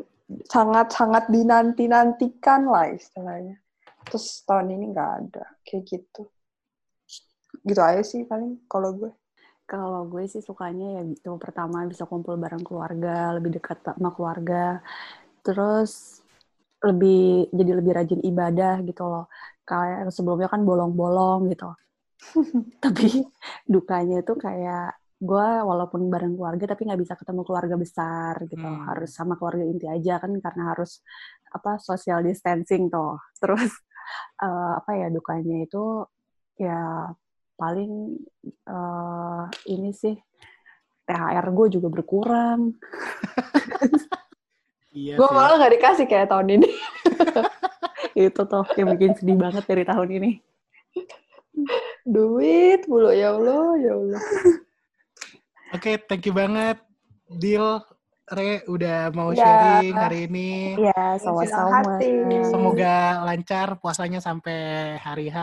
sangat-sangat 0.53 1.32
dinanti-nantikan 1.32 2.68
lah 2.68 2.92
istilahnya. 2.92 3.57
Terus 4.05 4.44
tahun 4.44 4.68
ini 4.76 4.84
nggak 4.92 5.11
ada 5.24 5.44
kayak 5.64 5.84
gitu. 5.88 6.28
Gitu 7.64 7.80
aja 7.80 8.05
sih 8.05 8.28
paling 8.28 8.61
kalau 8.68 8.92
gue. 8.92 9.12
Kalau 9.72 10.00
gue 10.12 10.22
sih 10.32 10.42
sukanya 10.48 10.86
ya 10.96 11.02
itu 11.14 11.30
pertama 11.44 11.78
bisa 11.92 12.04
kumpul 12.10 12.34
bareng 12.42 12.64
keluarga, 12.68 13.08
lebih 13.36 13.50
dekat 13.56 13.78
sama 13.86 14.10
keluarga. 14.16 14.56
Terus 15.46 15.90
lebih 16.88 17.48
jadi 17.58 17.72
lebih 17.78 17.92
rajin 17.98 18.20
ibadah 18.30 18.74
gitu 18.88 19.02
loh. 19.12 19.24
Kayak 19.68 19.98
sebelumnya 20.16 20.48
kan 20.54 20.62
bolong-bolong 20.68 21.40
gitu. 21.52 21.66
tapi 22.84 23.06
dukanya 23.68 24.16
itu 24.22 24.32
kayak 24.44 24.94
gue 25.22 25.48
walaupun 25.70 26.10
bareng 26.12 26.34
keluarga 26.34 26.64
tapi 26.74 26.82
nggak 26.86 27.00
bisa 27.04 27.14
ketemu 27.20 27.40
keluarga 27.46 27.76
besar 27.78 28.34
gitu 28.50 28.66
Hmm. 28.66 28.84
harus 28.86 29.10
sama 29.14 29.38
keluarga 29.38 29.62
inti 29.70 29.86
aja 29.86 30.18
kan 30.22 30.30
karena 30.44 30.62
harus 30.74 30.98
apa 31.54 31.78
social 31.78 32.18
distancing 32.26 32.90
tuh 32.90 33.18
terus 33.38 33.70
eh, 34.44 34.70
apa 34.82 34.90
ya 35.00 35.06
dukanya 35.14 35.56
itu 35.66 35.78
ya 36.58 36.74
paling 37.55 38.16
eh, 38.66 39.44
ini 39.68 39.90
sih 39.92 40.16
THR 41.03 41.46
gue 41.50 41.66
juga 41.78 41.88
berkurang 41.90 42.72
Iya 44.92 45.16
Gue 45.16 45.28
malah 45.32 45.57
nggak 45.57 45.72
dikasih 45.80 46.05
kayak 46.05 46.28
tahun 46.28 46.61
ini. 46.61 46.68
itu 48.28 48.40
tuh 48.44 48.64
yang 48.76 48.92
bikin 48.92 49.16
sedih 49.16 49.40
banget 49.40 49.64
dari 49.64 49.88
tahun 49.88 50.09
ini 50.20 50.30
Duit 52.05 52.84
mulu 52.90 53.09
ya 53.09 53.32
Allah, 53.32 53.72
ya 53.78 53.92
Allah. 53.94 54.22
Oke, 55.72 55.96
thank 56.05 56.26
you 56.26 56.34
banget, 56.34 56.76
Dil, 57.30 57.80
Re, 58.28 58.64
udah 58.66 59.09
mau 59.14 59.30
Ya. 59.32 59.44
sharing 59.44 59.94
hari 59.96 60.18
ini. 60.28 60.76
ya 60.76 61.16
Senang 61.16 61.46
sama-sama. 61.46 61.96
Semoga 62.48 63.22
lancar 63.24 63.80
puasanya 63.80 64.18
sampai 64.20 64.96
hari 64.98 65.28
H. 65.32 65.38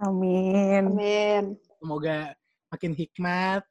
amin 0.00 0.84
Amin. 0.90 1.44
Semoga 1.80 2.36
makin 2.68 2.92
hikmat. 2.92 3.62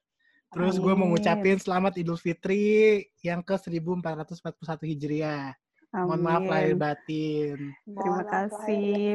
Terus 0.49 0.81
gue 0.81 0.93
mau 0.97 1.05
Amin. 1.05 1.13
ngucapin 1.13 1.61
selamat 1.61 2.01
Idul 2.01 2.17
Fitri 2.17 3.05
yang 3.21 3.45
ke 3.45 3.53
1441 3.53 4.57
Hijriah. 4.89 5.53
Mohon 5.93 6.21
maaf 6.25 6.43
lahir 6.49 6.73
Amin. 6.73 6.81
batin. 6.81 7.57
Terima 7.85 8.01
Mohon 8.01 8.09
maaf 8.09 8.25
lahir 8.25 8.49
kasih. 8.49 9.05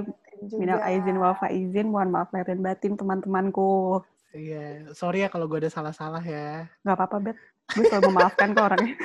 Minal 0.54 0.80
aizin 0.86 1.16
wal 1.18 1.34
faizin, 1.38 1.86
mohon 1.90 2.10
maaf 2.14 2.30
lahir 2.30 2.54
dan 2.54 2.60
batin 2.62 2.94
teman-temanku. 2.94 4.02
Iya, 4.34 4.90
sorry 4.94 5.22
ya 5.22 5.28
kalau 5.30 5.46
gue 5.46 5.62
ada 5.62 5.70
salah-salah 5.70 6.22
ya. 6.22 6.66
Gak 6.82 6.94
apa-apa, 6.98 7.30
Bet. 7.30 7.38
Gue 7.74 7.86
selalu 7.86 8.10
memaafkan 8.14 8.48
kok 8.54 8.66
orangnya. 8.70 8.94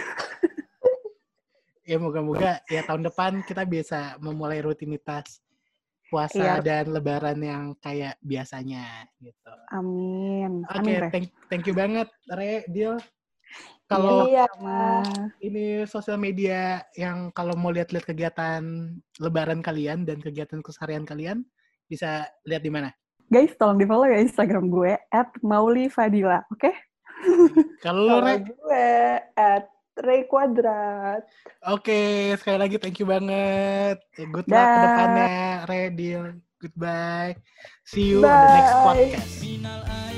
Ya 1.89 1.97
moga-moga 1.97 2.61
ya 2.69 2.85
tahun 2.85 3.01
depan 3.01 3.41
kita 3.49 3.65
bisa 3.65 4.13
memulai 4.21 4.61
rutinitas 4.61 5.41
puasa 6.09 6.57
Iya. 6.59 6.65
dan 6.65 6.85
lebaran 6.89 7.39
yang 7.39 7.63
kayak 7.77 8.17
biasanya 8.19 9.05
gitu. 9.21 9.53
Amin. 9.71 10.65
Oke, 10.65 10.81
Amin, 10.81 10.97
Re. 11.05 11.09
thank, 11.13 11.27
thank 11.47 11.63
you 11.69 11.77
banget, 11.77 12.09
Re, 12.33 12.65
Dil. 12.67 12.97
Kalau 13.89 14.29
Iya. 14.29 14.45
Ini 15.41 15.85
sosial 15.89 16.21
media 16.21 16.85
yang 16.93 17.33
kalau 17.33 17.57
mau 17.57 17.73
lihat-lihat 17.73 18.05
kegiatan 18.05 18.61
lebaran 19.17 19.61
kalian 19.65 20.05
dan 20.05 20.21
kegiatan 20.21 20.61
keseharian 20.61 21.05
kalian, 21.05 21.45
bisa 21.89 22.29
lihat 22.45 22.61
di 22.61 22.69
mana? 22.69 22.93
Guys, 23.29 23.53
tolong 23.57 23.77
di-follow 23.77 24.09
ya 24.09 24.21
Instagram 24.21 24.69
gue, 24.69 24.97
maulifadila, 25.45 26.45
oke? 26.49 26.69
Kalau 27.81 28.01
lu, 28.05 28.09
Kalau 28.13 28.25
Re, 28.25 28.35
gue 28.45 28.85
at 29.37 29.65
Ray 29.99 30.25
Kuadrat. 30.25 31.27
Oke, 31.67 32.33
sekali 32.39 32.57
lagi 32.57 32.75
thank 32.79 32.97
you 32.99 33.07
banget. 33.07 33.99
Good 34.15 34.47
luck 34.47 34.67
ke 34.67 34.77
depannya, 34.79 35.35
Ray 35.67 35.87
Deal. 35.91 36.25
Goodbye. 36.59 37.39
See 37.87 38.11
you 38.15 38.23
Bye. 38.23 38.31
on 38.31 38.39
the 38.43 38.53
next 38.55 38.75
podcast. 38.83 40.08